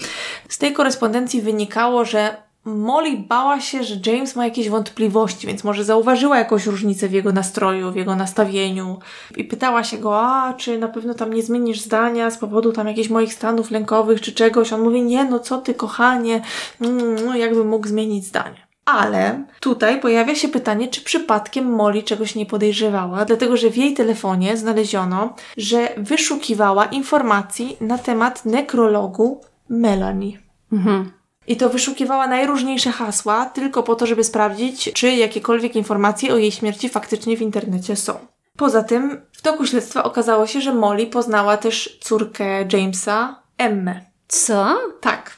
[0.49, 5.83] Z tej korespondencji wynikało, że Molly bała się, że James ma jakieś wątpliwości, więc może
[5.83, 8.99] zauważyła jakąś różnicę w jego nastroju, w jego nastawieniu
[9.37, 12.87] i pytała się go, a czy na pewno tam nie zmienisz zdania z powodu tam
[12.87, 14.73] jakichś moich stanów lękowych czy czegoś.
[14.73, 16.41] On mówi, nie, no co ty kochanie,
[16.81, 18.69] mm, no jakby mógł zmienić zdanie.
[18.85, 23.93] Ale tutaj pojawia się pytanie, czy przypadkiem Molly czegoś nie podejrzewała, dlatego że w jej
[23.93, 30.39] telefonie znaleziono, że wyszukiwała informacji na temat nekrologu Melanie.
[30.71, 31.18] Mhm.
[31.49, 36.51] I to wyszukiwała najróżniejsze hasła, tylko po to, żeby sprawdzić, czy jakiekolwiek informacje o jej
[36.51, 38.19] śmierci faktycznie w internecie są.
[38.57, 44.01] Poza tym, w toku śledztwa okazało się, że Molly poznała też córkę Jamesa, Emmę.
[44.27, 44.77] Co?
[45.01, 45.37] Tak.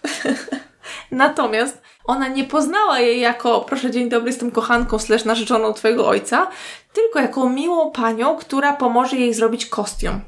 [1.11, 6.47] Natomiast ona nie poznała jej jako, proszę dzień dobry, jestem kochanką slash narzeczoną twojego ojca,
[6.93, 10.21] tylko jako miłą panią, która pomoże jej zrobić kostium.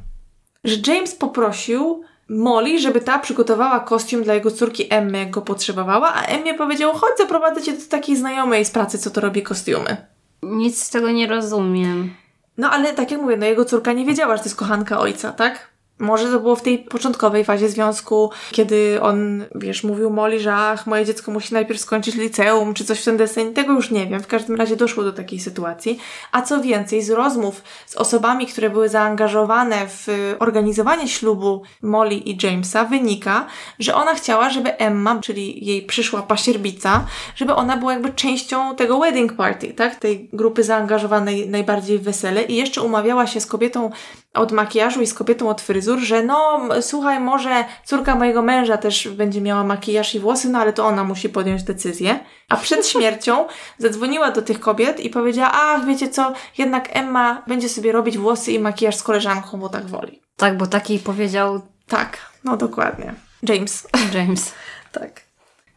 [0.64, 6.14] Że James poprosił Molly, żeby ta przygotowała kostium dla jego córki Emmy, jak go potrzebowała,
[6.14, 9.98] a Emmie powiedział, chodź zaprowadzę cię do takiej znajomej z pracy, co to robi kostiumy.
[10.44, 12.14] Nic z tego nie rozumiem.
[12.58, 15.32] No ale tak jak mówię, no jego córka nie wiedziała, że to jest kochanka ojca,
[15.32, 15.73] tak?
[16.00, 20.88] Może to było w tej początkowej fazie związku, kiedy on, wiesz, mówił Molly, że ach,
[20.88, 23.54] moje dziecko musi najpierw skończyć liceum, czy coś w ten deseń.
[23.54, 24.20] Tego już nie wiem.
[24.20, 26.00] W każdym razie doszło do takiej sytuacji.
[26.32, 32.38] A co więcej, z rozmów z osobami, które były zaangażowane w organizowanie ślubu Molly i
[32.44, 33.46] Jamesa, wynika,
[33.80, 37.06] że ona chciała, żeby Emma, czyli jej przyszła pasierbica,
[37.36, 39.96] żeby ona była jakby częścią tego wedding party, tak?
[39.96, 43.92] Tej grupy zaangażowanej najbardziej w wesele i jeszcze umawiała się z kobietą
[44.34, 49.08] od makijażu i z kobietą od fryzur, że no słuchaj, może córka mojego męża też
[49.08, 52.20] będzie miała makijaż i włosy, no ale to ona musi podjąć decyzję.
[52.50, 53.48] A przed śmiercią
[53.78, 58.52] zadzwoniła do tych kobiet i powiedziała, ach wiecie co, jednak Emma będzie sobie robić włosy
[58.52, 60.22] i makijaż z koleżanką, bo tak woli.
[60.38, 61.62] Tak, bo taki powiedział...
[61.88, 63.14] Tak, no dokładnie.
[63.44, 63.88] James.
[64.16, 64.54] James.
[64.92, 65.22] tak.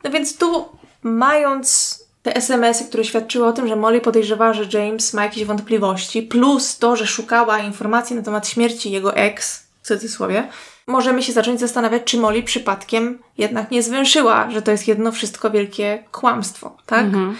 [0.04, 0.68] No więc tu
[1.02, 6.22] mając te SMS-y, które świadczyły o tym, że Molly podejrzewała, że James ma jakieś wątpliwości,
[6.22, 10.48] plus to, że szukała informacji na temat śmierci jego ex, w cudzysłowie,
[10.86, 15.50] możemy się zacząć zastanawiać, czy Molly przypadkiem jednak nie zwęszyła, że to jest jedno wszystko
[15.50, 17.04] wielkie kłamstwo, tak?
[17.04, 17.36] Mhm.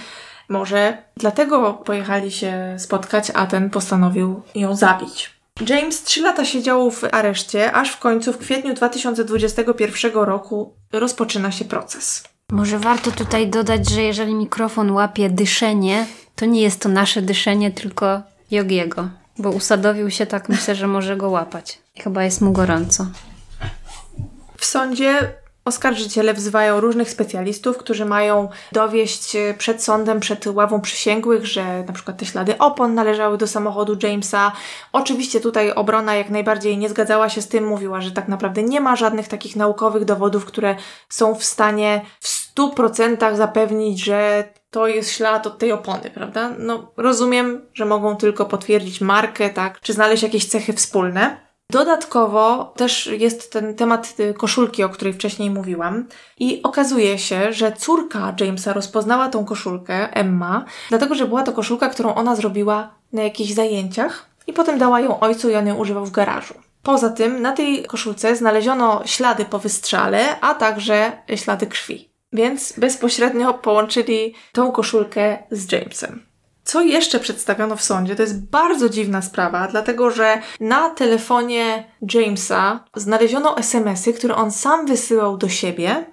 [0.48, 5.30] Może dlatego pojechali się spotkać, a ten postanowił ją zabić.
[5.68, 11.64] James trzy lata siedział w areszcie, aż w końcu w kwietniu 2021 roku rozpoczyna się
[11.64, 12.24] proces.
[12.50, 16.06] Może warto tutaj dodać, że jeżeli mikrofon łapie dyszenie,
[16.36, 19.08] to nie jest to nasze dyszenie, tylko Jogiego,
[19.38, 21.85] bo usadowił się tak, myślę, że może go łapać.
[21.98, 23.06] Chyba jest mu gorąco.
[24.56, 25.32] W sądzie
[25.66, 31.92] Oskarżyciele wzywają różnych specjalistów, którzy mają dowieść e, przed sądem, przed ławą przysięgłych, że na
[31.92, 34.52] przykład te ślady opon należały do samochodu Jamesa.
[34.92, 38.80] Oczywiście tutaj obrona jak najbardziej nie zgadzała się z tym, mówiła, że tak naprawdę nie
[38.80, 40.76] ma żadnych takich naukowych dowodów, które
[41.08, 46.50] są w stanie w 100% zapewnić, że to jest ślad od tej opony, prawda?
[46.58, 51.45] No, rozumiem, że mogą tylko potwierdzić markę, tak, czy znaleźć jakieś cechy wspólne.
[51.70, 56.06] Dodatkowo też jest ten temat y, koszulki, o której wcześniej mówiłam,
[56.38, 61.88] i okazuje się, że córka Jamesa rozpoznała tą koszulkę, Emma, dlatego że była to koszulka,
[61.88, 66.06] którą ona zrobiła na jakichś zajęciach i potem dała ją ojcu i on ją używał
[66.06, 66.54] w garażu.
[66.82, 72.10] Poza tym na tej koszulce znaleziono ślady po wystrzale, a także ślady krwi.
[72.32, 76.26] Więc bezpośrednio połączyli tą koszulkę z Jamesem.
[76.66, 81.84] Co jeszcze przedstawiono w sądzie, to jest bardzo dziwna sprawa, dlatego że na telefonie
[82.14, 86.04] Jamesa znaleziono SMS-y, które on sam wysyłał do siebie.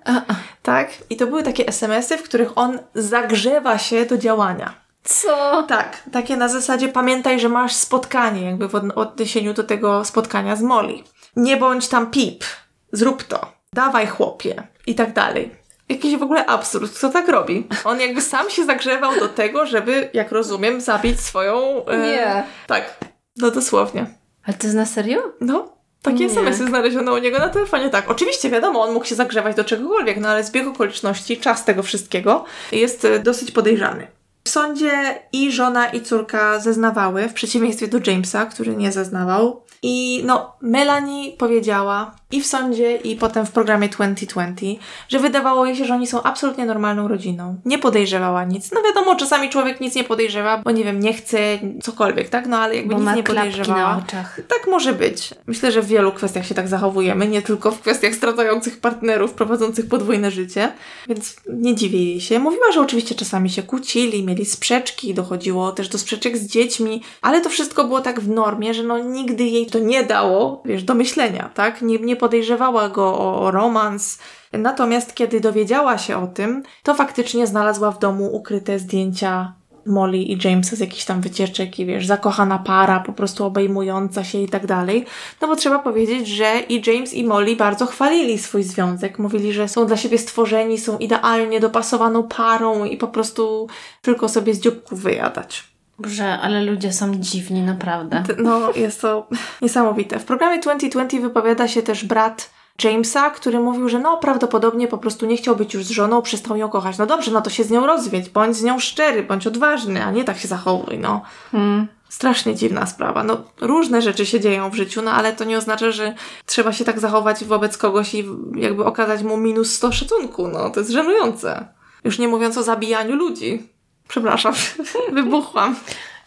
[0.62, 0.90] Tak?
[1.10, 4.74] I to były takie SMS-y, w których on zagrzewa się do działania.
[5.04, 5.64] Co?
[5.64, 10.62] Tak, takie na zasadzie pamiętaj, że masz spotkanie, jakby w odniesieniu do tego spotkania z
[10.62, 10.96] Molly.
[11.36, 12.44] Nie bądź tam pip,
[12.92, 15.63] zrób to, dawaj chłopie i tak dalej
[15.94, 16.98] jakiś w ogóle absurd.
[16.98, 17.68] Kto tak robi?
[17.84, 21.86] On jakby sam się zagrzewał do tego, żeby, jak rozumiem, zabić swoją...
[21.86, 22.44] E, Nie.
[22.68, 22.98] Tak.
[23.38, 24.06] No dosłownie.
[24.44, 25.34] Ale to jest na serio?
[25.42, 25.74] No.
[26.02, 27.90] Takie SMS-y znaleziono u niego na telefonie.
[27.90, 31.84] Tak, oczywiście wiadomo, on mógł się zagrzewać do czegokolwiek, no ale zbieg okoliczności, czas tego
[31.84, 34.08] wszystkiego jest e, dosyć podejrzany.
[34.44, 39.64] W sądzie i żona, i córka zeznawały, w przeciwieństwie do Jamesa, który nie zeznawał.
[39.82, 45.76] I no, Melanie powiedziała i w sądzie, i potem w programie 2020, że wydawało jej
[45.76, 47.56] się, że oni są absolutnie normalną rodziną.
[47.66, 48.72] Nie podejrzewała nic.
[48.72, 51.38] No wiadomo, czasami człowiek nic nie podejrzewa, bo nie wiem, nie chce
[51.84, 52.48] cokolwiek, tak?
[52.48, 53.80] No ale jakby bo nic nie podejrzewała.
[53.80, 54.40] Na oczach.
[54.48, 55.34] Tak może być.
[55.48, 59.88] Myślę, że w wielu kwestiach się tak zachowujemy, nie tylko w kwestiach stracających partnerów, prowadzących
[59.88, 60.72] podwójne życie,
[61.08, 62.40] więc nie dziwię jej się.
[62.40, 67.42] Mówiła, że oczywiście czasami się kłócili, mieli sprzeczki, dochodziło też do sprzeczek z dziećmi, ale
[67.42, 70.94] to wszystko było tak w normie, że no nigdy jej to nie dało, wiesz, do
[70.94, 71.82] myślenia, tak?
[71.82, 74.20] Nie, nie podejrzewała go o, romans.
[74.54, 79.54] Natomiast kiedy dowiedziała się o tym, to faktycznie znalazła w domu ukryte zdjęcia
[79.86, 84.38] Molly i Jamesa z jakichś tam wycieczek i wiesz, zakochana para, po prostu obejmująca się
[84.38, 85.06] i tak dalej.
[85.42, 89.20] No bo trzeba powiedzieć, że i James i Molly bardzo chwalili swój związek.
[89.20, 93.68] Mówili, że są dla siebie stworzeni, są idealnie dopasowaną parą i po prostu
[94.02, 95.73] tylko sobie z dzióbków wyjadać.
[96.04, 98.24] Boże, ale ludzie są dziwni, naprawdę.
[98.38, 99.28] No, jest to
[99.62, 100.20] niesamowite.
[100.20, 102.50] W programie 2020 wypowiada się też brat
[102.84, 106.58] Jamesa, który mówił, że no prawdopodobnie po prostu nie chciał być już z żoną, przestał
[106.58, 106.98] ją kochać.
[106.98, 110.12] No dobrze, no to się z nią rozwiedź, bądź z nią szczery, bądź odważny, a
[110.12, 111.22] nie tak się zachowuj, no.
[111.52, 111.88] Hmm.
[112.10, 113.24] Strasznie dziwna sprawa.
[113.24, 116.14] No, różne rzeczy się dzieją w życiu, no ale to nie oznacza, że
[116.46, 118.26] trzeba się tak zachować wobec kogoś i
[118.56, 120.48] jakby okazać mu minus 100 szacunku.
[120.48, 121.68] No, to jest żenujące.
[122.04, 123.74] Już nie mówiąc o zabijaniu ludzi.
[124.08, 124.54] Przepraszam,
[125.14, 125.76] wybuchłam.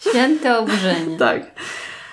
[0.00, 1.16] Święte oburzenie.
[1.18, 1.42] tak.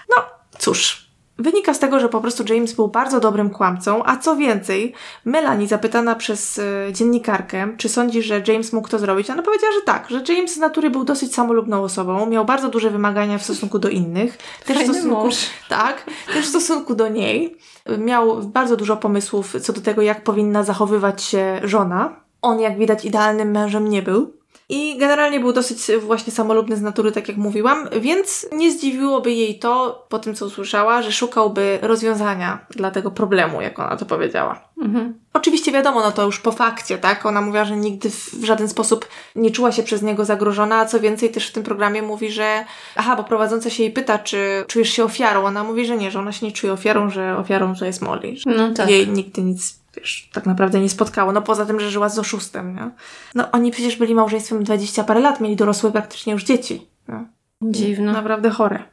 [0.09, 0.23] No,
[0.59, 1.03] cóż.
[1.37, 4.93] Wynika z tego, że po prostu James był bardzo dobrym kłamcą, a co więcej,
[5.25, 9.81] Melanie zapytana przez y, dziennikarkę, czy sądzi, że James mógł to zrobić, ona powiedziała, że
[9.81, 13.79] tak, że James z natury był dosyć samolubną osobą, miał bardzo duże wymagania w stosunku
[13.79, 15.35] do innych, też w stosunku, mąż.
[15.69, 17.57] tak, też w stosunku do niej.
[17.97, 22.15] Miał bardzo dużo pomysłów co do tego, jak powinna zachowywać się żona.
[22.41, 24.33] On, jak widać, idealnym mężem nie był.
[24.69, 29.59] I generalnie był dosyć właśnie samolubny z natury, tak jak mówiłam, więc nie zdziwiłoby jej
[29.59, 34.61] to, po tym co usłyszała, że szukałby rozwiązania dla tego problemu, jak ona to powiedziała.
[34.81, 35.13] Mhm.
[35.33, 37.25] Oczywiście wiadomo, no to już po fakcie, tak?
[37.25, 40.99] Ona mówiła, że nigdy w żaden sposób nie czuła się przez niego zagrożona, a co
[40.99, 42.65] więcej też w tym programie mówi, że
[42.95, 45.45] aha, bo prowadząca się jej pyta, czy czujesz się ofiarą.
[45.45, 48.35] Ona mówi, że nie, że ona się nie czuje ofiarą, że ofiarą to jest Molly.
[48.45, 48.89] No tak.
[48.89, 51.31] Jej nigdy nic wiesz, tak naprawdę nie spotkało.
[51.31, 52.89] No poza tym, że żyła z oszustem, nie?
[53.35, 56.87] No oni przecież byli małżeństwem 20 parę lat, mieli dorosłe praktycznie już dzieci.
[57.07, 57.25] No.
[57.61, 58.11] Dziwne.
[58.11, 58.83] Naprawdę chore.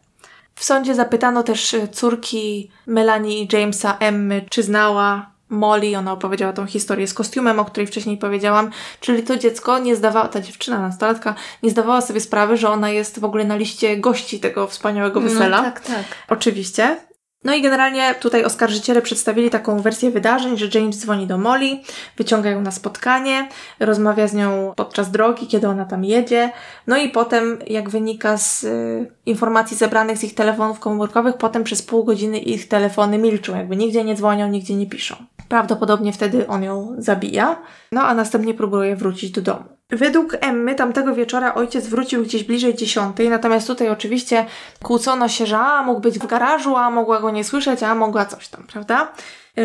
[0.55, 6.53] W sądzie zapytano też y, córki Melanie i Jamesa Emmy, czy znała Molly, ona opowiedziała
[6.53, 8.71] tą historię z kostiumem, o której wcześniej powiedziałam,
[9.01, 13.21] czyli to dziecko nie zdawała, ta dziewczyna, nastolatka, nie zdawała sobie sprawy, że ona jest
[13.21, 15.57] w ogóle na liście gości tego wspaniałego no wesela.
[15.57, 16.05] No, tak, tak.
[16.29, 16.97] Oczywiście.
[17.45, 21.79] No i generalnie tutaj oskarżyciele przedstawili taką wersję wydarzeń, że James dzwoni do Molly,
[22.17, 23.49] wyciąga ją na spotkanie,
[23.81, 26.53] rozmawia z nią podczas drogi, kiedy ona tam jedzie.
[26.87, 31.83] No i potem, jak wynika z y, informacji zebranych z ich telefonów komórkowych, potem przez
[31.83, 35.17] pół godziny ich telefony milczą, jakby nigdzie nie dzwonią, nigdzie nie piszą.
[35.49, 37.63] Prawdopodobnie wtedy on ją zabija,
[37.93, 39.80] no a następnie próbuje wrócić do domu.
[39.93, 44.47] Według Emmy tamtego wieczora ojciec wrócił gdzieś bliżej dziesiątej, natomiast tutaj oczywiście
[44.83, 48.27] kłócono się, że a mógł być w garażu, a mogła go nie słyszeć, a mogła
[48.27, 49.13] coś tam, prawda?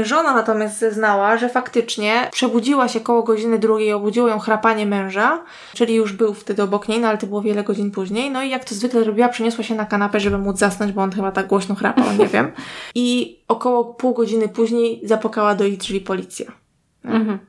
[0.04, 5.44] Żona natomiast zeznała, że faktycznie przebudziła się koło godziny drugiej, obudziło ją chrapanie męża,
[5.74, 8.32] czyli już był wtedy obok niej, no ale to było wiele godzin później.
[8.32, 11.12] No i jak to zwykle robiła, przeniosła się na kanapę, żeby móc zasnąć, bo on
[11.12, 12.52] chyba tak głośno chrapał, nie wiem.
[12.96, 16.52] I około pół godziny później zapukała do jej drzwi policja.
[17.04, 17.40] Mhm.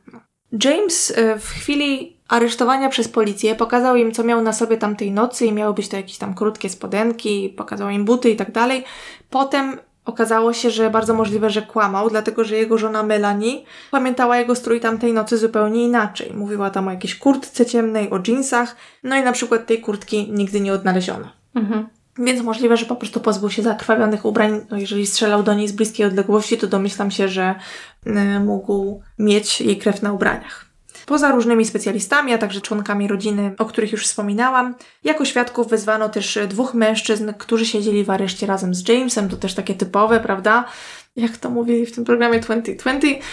[0.65, 5.47] James e, w chwili aresztowania przez policję pokazał im, co miał na sobie tamtej nocy
[5.47, 8.85] i miały być to jakieś tam krótkie spodenki, pokazał im buty i tak dalej.
[9.31, 14.55] Potem okazało się, że bardzo możliwe, że kłamał, dlatego że jego żona Melanie pamiętała jego
[14.55, 16.33] strój tamtej nocy zupełnie inaczej.
[16.35, 20.61] Mówiła tam o jakiejś kurtce ciemnej, o jeansach, no i na przykład tej kurtki nigdy
[20.61, 21.29] nie odnaleziono.
[21.55, 21.87] Mhm.
[22.19, 24.61] Więc możliwe, że po prostu pozbył się zakrwawionych ubrań.
[24.71, 27.55] No jeżeli strzelał do niej z bliskiej odległości, to domyślam się, że
[28.07, 30.66] y, mógł mieć jej krew na ubraniach.
[31.07, 34.75] Poza różnymi specjalistami, a także członkami rodziny, o których już wspominałam,
[35.05, 39.29] jako świadków wezwano też dwóch mężczyzn, którzy siedzieli w areszcie razem z Jamesem.
[39.29, 40.65] To też takie typowe, prawda?
[41.17, 43.25] Jak to mówili w tym programie 2020.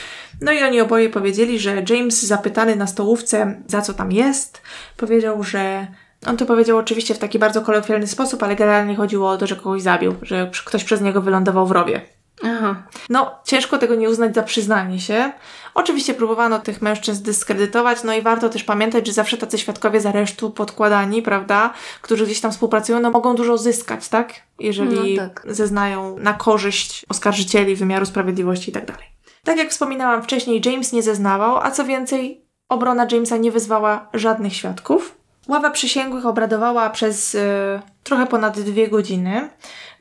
[0.41, 4.61] No i oni oboje powiedzieli, że James, zapytany na stołówce, za co tam jest,
[4.97, 5.87] powiedział, że
[6.25, 9.55] on to powiedział oczywiście w taki bardzo kolokwialny sposób, ale generalnie chodziło o to, że
[9.55, 12.01] kogoś zabił, że ktoś przez niego wylądował w rowie.
[12.43, 12.83] Aha.
[13.09, 15.31] No, ciężko tego nie uznać za przyznanie się.
[15.73, 20.05] Oczywiście próbowano tych mężczyzn dyskredytować, no i warto też pamiętać, że zawsze tacy świadkowie z
[20.05, 24.33] aresztu podkładani, prawda, którzy gdzieś tam współpracują, no mogą dużo zyskać, tak?
[24.59, 25.45] Jeżeli no, tak.
[25.49, 29.05] zeznają na korzyść oskarżycieli, wymiaru sprawiedliwości i tak dalej.
[29.43, 34.55] Tak jak wspominałam wcześniej, James nie zeznawał, a co więcej, obrona Jamesa nie wezwała żadnych
[34.55, 35.22] świadków.
[35.47, 39.49] Ława przysięgłych obradowała przez e, trochę ponad dwie godziny.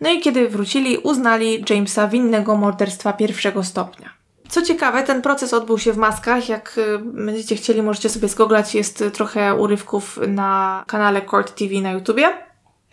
[0.01, 4.11] No i kiedy wrócili, uznali Jamesa winnego morderstwa pierwszego stopnia.
[4.49, 6.49] Co ciekawe, ten proces odbył się w maskach.
[6.49, 8.75] Jak e, będziecie chcieli, możecie sobie zgooglać.
[8.75, 12.29] Jest trochę urywków na kanale Court TV na YouTubie.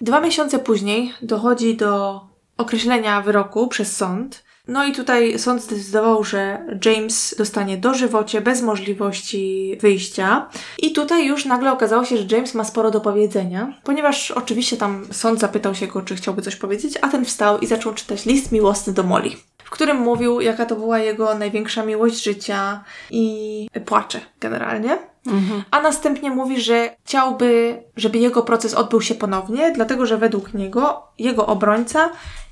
[0.02, 2.22] Dwa miesiące później dochodzi do
[2.58, 4.49] określenia wyroku przez sąd.
[4.70, 10.50] No i tutaj sąd zdecydował, że James dostanie dożywocie bez możliwości wyjścia.
[10.78, 15.06] I tutaj już nagle okazało się, że James ma sporo do powiedzenia, ponieważ oczywiście tam
[15.12, 18.52] sąd zapytał się go, czy chciałby coś powiedzieć, a ten wstał i zaczął czytać list
[18.52, 19.32] miłosny do Molly
[19.70, 24.98] w którym mówił, jaka to była jego największa miłość życia i płacze generalnie.
[25.28, 25.64] Mhm.
[25.72, 31.04] A następnie mówi, że chciałby, żeby jego proces odbył się ponownie, dlatego że według niego
[31.20, 32.10] jego obrońca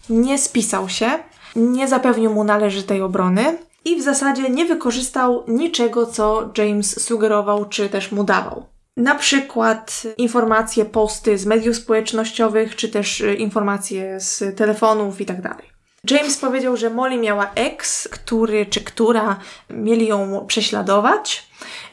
[0.09, 1.09] nie spisał się
[1.57, 7.89] nie zapewnił mu należytej obrony i w zasadzie nie wykorzystał niczego, co James sugerował czy
[7.89, 8.65] też mu dawał.
[8.97, 15.41] Na przykład informacje, posty z mediów społecznościowych, czy też y, informacje z telefonów itd.
[15.41, 15.63] Tak
[16.11, 19.39] James powiedział, że Molly miała ex, który czy która
[19.69, 21.47] mieli ją prześladować.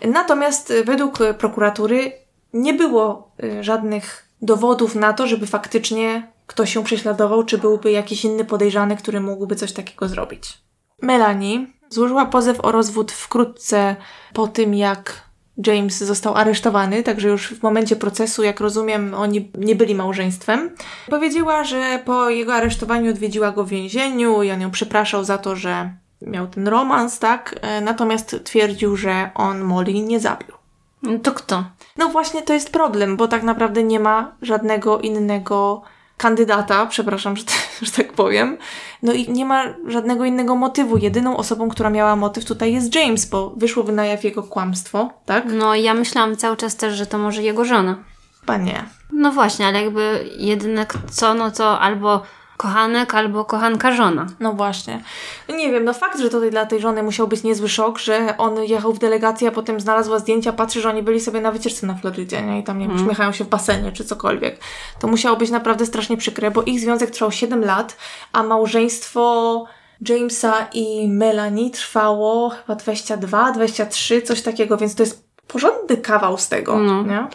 [0.04, 2.12] Natomiast według prokuratury
[2.52, 8.24] nie było y, żadnych dowodów na to, żeby faktycznie ktoś ją prześladował, czy byłby jakiś
[8.24, 10.58] inny podejrzany, który mógłby coś takiego zrobić.
[11.02, 13.96] Melanie złożyła pozew o rozwód wkrótce
[14.32, 15.24] po tym, jak
[15.66, 20.70] James został aresztowany, także już w momencie procesu, jak rozumiem, oni nie byli małżeństwem.
[21.10, 25.56] Powiedziała, że po jego aresztowaniu odwiedziła go w więzieniu i on ją przepraszał za to,
[25.56, 27.58] że miał ten romans, tak?
[27.62, 30.54] E, natomiast twierdził, że on Molly nie zabił.
[31.22, 31.64] To kto?
[31.96, 35.82] No właśnie to jest problem, bo tak naprawdę nie ma żadnego innego
[36.16, 37.44] kandydata, przepraszam, że,
[37.82, 38.58] że tak powiem.
[39.02, 40.96] No i nie ma żadnego innego motywu.
[40.96, 45.44] Jedyną osobą, która miała motyw tutaj jest James, bo wyszło na jaw jego kłamstwo, tak?
[45.52, 47.96] No ja myślałam cały czas też, że to może jego żona.
[48.40, 48.84] Chyba nie.
[49.12, 52.22] No właśnie, ale jakby jedyne co, no to albo
[52.56, 54.26] kochanek albo kochanka żona.
[54.40, 55.02] No właśnie.
[55.48, 58.64] Nie wiem, no fakt, że tutaj dla tej żony musiał być niezły szok, że on
[58.64, 61.94] jechał w delegację, a potem znalazła zdjęcia, patrzy, że oni byli sobie na wycieczce na
[61.94, 62.58] Florydzie, nie?
[62.58, 63.06] I tam, nie wiem, hmm.
[63.06, 64.58] uśmiechają się w basenie, czy cokolwiek.
[65.00, 67.96] To musiało być naprawdę strasznie przykre, bo ich związek trwał 7 lat,
[68.32, 69.64] a małżeństwo
[70.08, 76.48] Jamesa i Melanie trwało chyba 22, 23, coś takiego, więc to jest porządny kawał z
[76.48, 77.02] tego, no.
[77.02, 77.26] nie?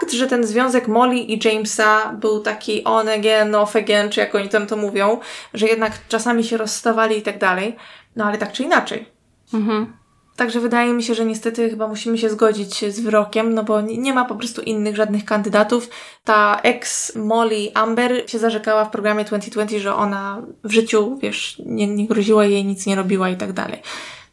[0.00, 4.34] Fakt, że ten związek Molly i Jamesa był taki on again, off again, czy jak
[4.34, 5.20] oni tam to mówią,
[5.54, 7.76] że jednak czasami się rozstawali i tak dalej,
[8.16, 9.06] no ale tak czy inaczej.
[9.54, 9.92] Mhm.
[10.36, 14.14] Także wydaje mi się, że niestety chyba musimy się zgodzić z wyrokiem, no bo nie
[14.14, 15.88] ma po prostu innych żadnych kandydatów.
[16.24, 21.86] Ta ex Molly Amber się zarzekała w programie 2020, że ona w życiu, wiesz, nie,
[21.86, 23.82] nie groziła jej, nic nie robiła i tak dalej.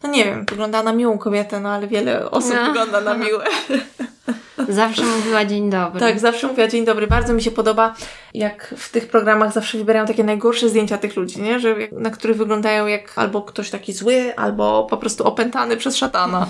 [0.03, 2.65] No nie wiem, wygląda na miłą kobietę, no ale wiele osób no.
[2.65, 3.45] wygląda na miłe.
[4.69, 5.99] Zawsze mówiła dzień dobry.
[5.99, 7.07] Tak, zawsze mówiła dzień dobry.
[7.07, 7.95] Bardzo mi się podoba,
[8.34, 11.60] jak w tych programach zawsze wybierają takie najgorsze zdjęcia tych ludzi, nie?
[11.60, 16.47] Że, na których wyglądają jak albo ktoś taki zły, albo po prostu opętany przez szatana.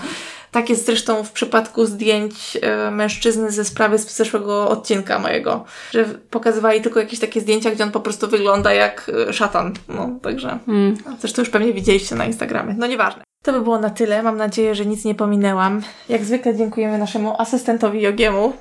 [0.51, 6.05] Tak jest zresztą w przypadku zdjęć e, mężczyzny ze sprawy z zeszłego odcinka mojego, że
[6.29, 9.73] pokazywali tylko jakieś takie zdjęcia, gdzie on po prostu wygląda jak e, szatan.
[9.89, 10.59] No, także.
[10.67, 10.97] Mm.
[11.19, 12.75] Zresztą już pewnie widzieliście na Instagramie.
[12.77, 13.23] No nieważne.
[13.43, 14.23] To by było na tyle.
[14.23, 15.81] Mam nadzieję, że nic nie pominęłam.
[16.09, 17.35] Jak zwykle dziękujemy naszemu
[17.69, 18.53] asystentowi Jogiemu,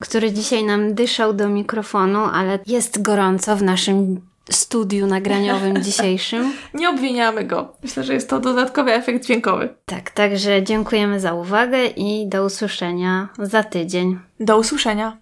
[0.00, 4.20] który dzisiaj nam dyszał do mikrofonu, ale jest gorąco w naszym
[4.50, 6.52] studiu nagraniowym dzisiejszym.
[6.74, 7.72] nie obwiniamy go.
[7.82, 9.68] Myślę, że jest to dodatkowy efekt dźwiękowy.
[9.86, 14.18] Tak, także dziękujemy za uwagę i do usłyszenia za tydzień.
[14.40, 15.16] Do usłyszenia.